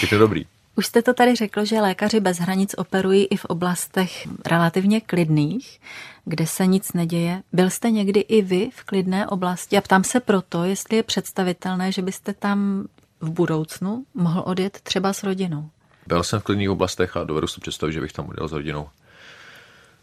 je 0.02 0.08
to 0.08 0.18
dobrý. 0.18 0.46
Už 0.76 0.86
jste 0.86 1.02
to 1.02 1.14
tady 1.14 1.36
řekl, 1.36 1.66
že 1.66 1.82
lékaři 1.82 2.20
bez 2.20 2.38
hranic 2.38 2.76
operují 2.78 3.26
i 3.26 3.38
v 3.38 3.46
oblastech 3.46 4.28
relativně 4.46 5.02
klidných, 5.02 5.82
kde 6.26 6.48
se 6.48 6.68
nic 6.68 6.94
neděje. 6.94 7.44
Byl 7.54 7.70
jste 7.70 7.92
někdy 7.92 8.20
i 8.20 8.42
vy 8.42 8.70
v 8.74 8.84
klidné 8.84 9.28
oblasti 9.28 9.78
a 9.78 9.82
ptám 9.82 10.04
se 10.04 10.20
proto, 10.20 10.64
jestli 10.64 10.98
je 10.98 11.04
představitelné, 11.04 11.92
že 11.92 12.02
byste 12.02 12.34
tam 12.34 12.88
v 13.22 13.30
budoucnu 13.30 14.06
mohl 14.14 14.44
odjet 14.46 14.80
třeba 14.84 15.14
s 15.14 15.24
rodinou. 15.24 15.70
Byl 16.08 16.24
jsem 16.24 16.40
v 16.40 16.44
klidných 16.44 16.70
oblastech 16.70 17.18
a 17.18 17.24
dovedu 17.24 17.48
si 17.48 17.62
představit, 17.62 17.94
že 17.94 18.02
bych 18.02 18.14
tam 18.14 18.30
odjel 18.30 18.48
s 18.48 18.52
rodinou. 18.52 18.90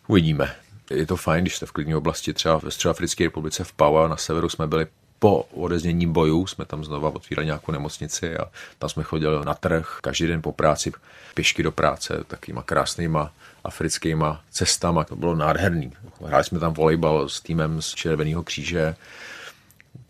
Uvidíme. 0.07 0.55
Je 0.91 1.07
to 1.07 1.17
fajn, 1.17 1.45
když 1.45 1.57
jste 1.57 1.67
v 1.67 1.73
klidné 1.73 1.97
oblasti, 1.97 2.33
třeba 2.33 2.59
ve 2.59 2.71
Středoafrické 2.71 3.25
republice 3.25 3.65
v 3.65 3.73
Pau 3.73 4.09
na 4.09 4.17
severu 4.17 4.49
jsme 4.49 4.67
byli 4.67 4.87
po 5.21 5.47
odeznění 5.55 6.07
bojů 6.07 6.47
jsme 6.47 6.65
tam 6.65 6.85
znova 6.85 7.09
otvírali 7.15 7.47
nějakou 7.47 7.73
nemocnici 7.73 8.37
a 8.37 8.45
tam 8.79 8.91
jsme 8.91 9.03
chodili 9.03 9.45
na 9.45 9.55
trh 9.55 9.99
každý 10.03 10.27
den 10.27 10.43
po 10.43 10.53
práci, 10.53 10.93
pěšky 11.35 11.63
do 11.63 11.73
práce, 11.73 12.25
takýma 12.27 12.63
krásnýma 12.63 13.33
africkýma 13.65 14.41
cestama. 14.51 15.05
To 15.05 15.17
bylo 15.17 15.37
nádherný. 15.37 15.93
Hráli 16.27 16.45
jsme 16.45 16.59
tam 16.59 16.75
volejbal 16.75 17.29
s 17.29 17.41
týmem 17.41 17.83
z 17.83 17.95
Červeného 17.95 18.43
kříže, 18.43 18.97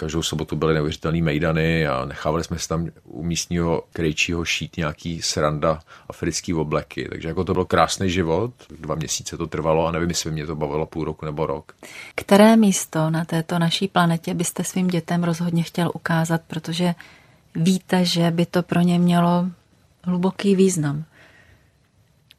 Každou 0.01 0.23
sobotu 0.23 0.57
byly 0.57 0.75
neuvěřitelné 0.75 1.23
mejdany 1.23 1.87
a 1.87 2.05
nechávali 2.05 2.45
jsme 2.45 2.59
se 2.59 2.69
tam 2.69 2.89
u 3.05 3.23
místního 3.23 3.83
krejčího 3.93 4.45
šít 4.45 4.77
nějaký 4.77 5.23
sranda 5.23 5.81
africký 6.09 6.55
obleky. 6.55 7.09
Takže 7.11 7.29
jako 7.29 7.45
to 7.45 7.55
byl 7.55 7.65
krásný 7.65 8.11
život. 8.11 8.53
Dva 8.81 8.95
měsíce 8.95 9.37
to 9.37 9.47
trvalo 9.47 9.87
a 9.87 9.91
nevím, 9.91 10.09
jestli 10.09 10.31
mě 10.31 10.47
to 10.47 10.57
bavilo 10.57 10.87
půl 10.87 11.05
roku 11.05 11.27
nebo 11.27 11.47
rok. 11.47 11.73
Které 12.15 12.57
místo 12.57 13.11
na 13.11 13.25
této 13.25 13.59
naší 13.59 13.89
planetě 13.89 14.35
byste 14.35 14.65
svým 14.65 14.89
dětem 14.89 15.25
rozhodně 15.25 15.63
chtěl 15.63 15.91
ukázat, 15.95 16.41
protože 16.47 16.95
víte, 17.55 18.05
že 18.05 18.31
by 18.31 18.47
to 18.47 18.63
pro 18.63 18.81
ně 18.81 18.99
mělo 18.99 19.47
hluboký 20.05 20.57
význam? 20.57 21.05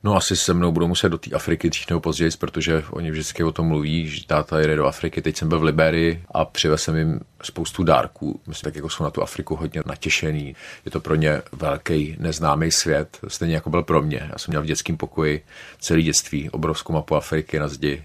No 0.04 0.16
asi 0.16 0.36
se 0.36 0.54
mnou 0.54 0.72
budou 0.72 0.88
muset 0.88 1.10
do 1.10 1.18
té 1.18 1.30
Afriky 1.36 1.70
dřív 1.70 1.90
nebo 1.90 2.00
později, 2.00 2.32
protože 2.40 2.84
oni 2.90 3.12
vždycky 3.12 3.44
o 3.44 3.52
tom 3.52 3.68
mluví, 3.68 4.08
že 4.08 4.26
táta 4.26 4.60
jede 4.60 4.76
do 4.76 4.86
Afriky. 4.86 5.22
Teď 5.22 5.38
jsem 5.38 5.50
byl 5.50 5.60
v 5.60 5.64
Liberii 5.64 6.24
a 6.32 6.46
přivez 6.46 6.84
jsem 6.84 6.96
jim 6.96 7.20
spoustu 7.44 7.84
dárků. 7.84 8.40
Myslím, 8.48 8.68
tak 8.68 8.76
jako 8.76 8.90
jsou 8.90 9.04
na 9.04 9.10
tu 9.10 9.22
Afriku 9.22 9.56
hodně 9.56 9.84
natěšený. 9.86 10.56
Je 10.86 10.92
to 10.92 11.00
pro 11.00 11.16
ně 11.16 11.42
velký 11.52 12.16
neznámý 12.20 12.72
svět, 12.72 13.20
stejně 13.28 13.56
jako 13.56 13.70
byl 13.70 13.84
pro 13.84 14.02
mě. 14.02 14.30
Já 14.32 14.38
jsem 14.38 14.52
měl 14.52 14.62
v 14.62 14.66
dětském 14.66 14.98
pokoji 14.98 15.46
celý 15.80 16.04
dětství 16.04 16.50
obrovskou 16.50 16.94
mapu 16.94 17.16
Afriky 17.16 17.60
na 17.60 17.68
zdi 17.68 18.04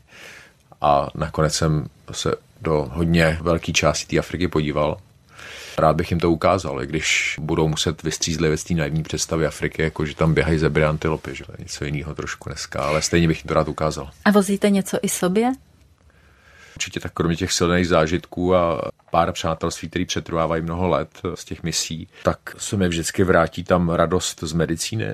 a 0.81 1.09
nakonec 1.15 1.55
jsem 1.55 1.87
se 2.13 2.35
do 2.61 2.91
hodně 2.93 3.39
velké 3.43 3.73
části 3.73 4.07
té 4.07 4.19
Afriky 4.19 4.49
podíval 4.49 4.99
Rád 5.79 5.97
bych 5.97 6.11
jim 6.11 6.21
to 6.21 6.31
ukázal, 6.31 6.83
i 6.83 6.87
když 6.87 7.37
budou 7.41 7.69
muset 7.69 8.03
vystřízlivět 8.03 8.61
z 8.61 8.65
té 8.65 8.75
naivní 8.75 9.03
představy 9.03 9.47
Afriky, 9.47 9.83
jako 9.83 10.07
že 10.07 10.17
tam 10.17 10.35
běhají 10.35 10.59
zebry 10.59 10.85
antilopy, 10.85 11.35
že 11.35 11.45
to 11.45 11.53
je 11.53 11.57
něco 11.61 11.85
jiného 11.85 12.15
trošku 12.15 12.49
dneska, 12.49 12.83
ale 12.83 13.03
stejně 13.03 13.29
bych 13.29 13.39
jim 13.39 13.49
to 13.49 13.55
rád 13.55 13.69
ukázal. 13.69 14.11
A 14.25 14.31
vozíte 14.31 14.71
něco 14.71 14.99
i 15.03 15.09
sobě? 15.09 15.53
Určitě 16.77 17.01
tak 17.01 17.13
kromě 17.13 17.37
těch 17.37 17.53
silných 17.53 17.89
zážitků 17.89 18.55
a 18.55 18.91
pár 19.11 19.33
přátelství, 19.33 19.89
které 19.89 20.05
přetrvávají 20.05 20.63
mnoho 20.63 20.89
let 20.89 21.09
z 21.35 21.45
těch 21.45 21.63
misí, 21.63 22.09
tak 22.23 22.39
se 22.59 22.77
mi 22.77 22.89
vždycky 22.89 23.25
vrátí 23.25 23.65
tam 23.65 23.91
radost 23.91 24.41
z 24.43 24.53
medicíny. 24.53 25.07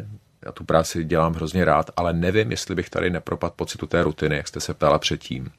Já 0.46 0.52
tu 0.52 0.64
práci 0.64 1.04
dělám 1.04 1.34
hrozně 1.34 1.64
rád, 1.64 1.90
ale 1.96 2.12
nevím, 2.12 2.50
jestli 2.50 2.74
bych 2.74 2.90
tady 2.90 3.10
nepropad 3.10 3.54
pocitu 3.54 3.86
té 3.86 4.02
rutiny, 4.02 4.36
jak 4.36 4.48
jste 4.48 4.60
se 4.60 4.74
ptala 4.74 4.98
předtím 4.98 5.50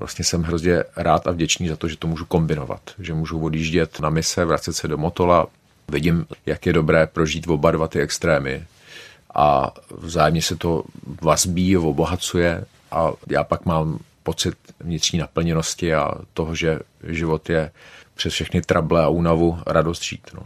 vlastně 0.00 0.24
jsem 0.24 0.42
hrozně 0.42 0.84
rád 0.96 1.26
a 1.26 1.30
vděčný 1.30 1.68
za 1.68 1.76
to, 1.76 1.88
že 1.88 1.96
to 1.96 2.06
můžu 2.06 2.24
kombinovat, 2.24 2.80
že 2.98 3.14
můžu 3.14 3.40
odjíždět 3.40 4.00
na 4.00 4.10
mise, 4.10 4.44
vracet 4.44 4.72
se 4.72 4.88
do 4.88 4.96
Motola, 4.96 5.46
vidím, 5.88 6.26
jak 6.46 6.66
je 6.66 6.72
dobré 6.72 7.06
prožít 7.06 7.48
oba 7.48 7.70
dva 7.70 7.88
ty 7.88 8.00
extrémy 8.00 8.64
a 9.34 9.74
vzájemně 9.98 10.42
se 10.42 10.56
to 10.56 10.84
vazbí, 11.22 11.76
obohacuje 11.76 12.64
a 12.90 13.12
já 13.28 13.44
pak 13.44 13.66
mám 13.66 13.98
pocit 14.22 14.54
vnitřní 14.80 15.18
naplněnosti 15.18 15.94
a 15.94 16.14
toho, 16.34 16.54
že 16.54 16.78
život 17.08 17.50
je 17.50 17.70
přes 18.14 18.32
všechny 18.32 18.62
trable 18.62 19.02
a 19.02 19.08
únavu 19.08 19.58
radost 19.66 20.02
žít. 20.02 20.30
No. 20.34 20.42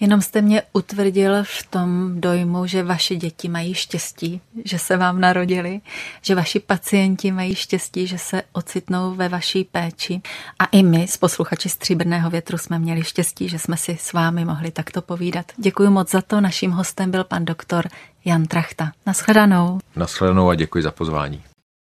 Jenom 0.00 0.20
jste 0.22 0.42
mě 0.42 0.62
utvrdil 0.72 1.32
v 1.42 1.66
tom 1.70 2.20
dojmu, 2.20 2.66
že 2.66 2.82
vaše 2.82 3.16
děti 3.16 3.48
mají 3.48 3.74
štěstí, 3.74 4.40
že 4.64 4.78
se 4.78 4.96
vám 4.96 5.20
narodili, 5.20 5.80
že 6.22 6.34
vaši 6.34 6.60
pacienti 6.60 7.32
mají 7.32 7.54
štěstí, 7.54 8.06
že 8.06 8.18
se 8.18 8.42
ocitnou 8.52 9.14
ve 9.14 9.28
vaší 9.28 9.64
péči. 9.64 10.20
A 10.58 10.64
i 10.64 10.82
my 10.82 11.06
s 11.08 11.16
posluchači 11.16 11.68
Stříbrného 11.68 12.30
větru 12.30 12.58
jsme 12.58 12.78
měli 12.78 13.04
štěstí, 13.04 13.48
že 13.48 13.58
jsme 13.58 13.76
si 13.76 13.96
s 14.00 14.12
vámi 14.12 14.44
mohli 14.44 14.70
takto 14.70 15.02
povídat. 15.02 15.52
Děkuji 15.56 15.90
moc 15.90 16.10
za 16.10 16.22
to. 16.22 16.40
Naším 16.40 16.70
hostem 16.70 17.10
byl 17.10 17.24
pan 17.24 17.44
doktor 17.44 17.88
Jan 18.24 18.44
Trachta. 18.44 18.92
Naschledanou. 19.06 19.78
Naschledanou 19.96 20.48
a 20.48 20.54
děkuji 20.54 20.82
za 20.82 20.90
pozvání. 20.90 21.42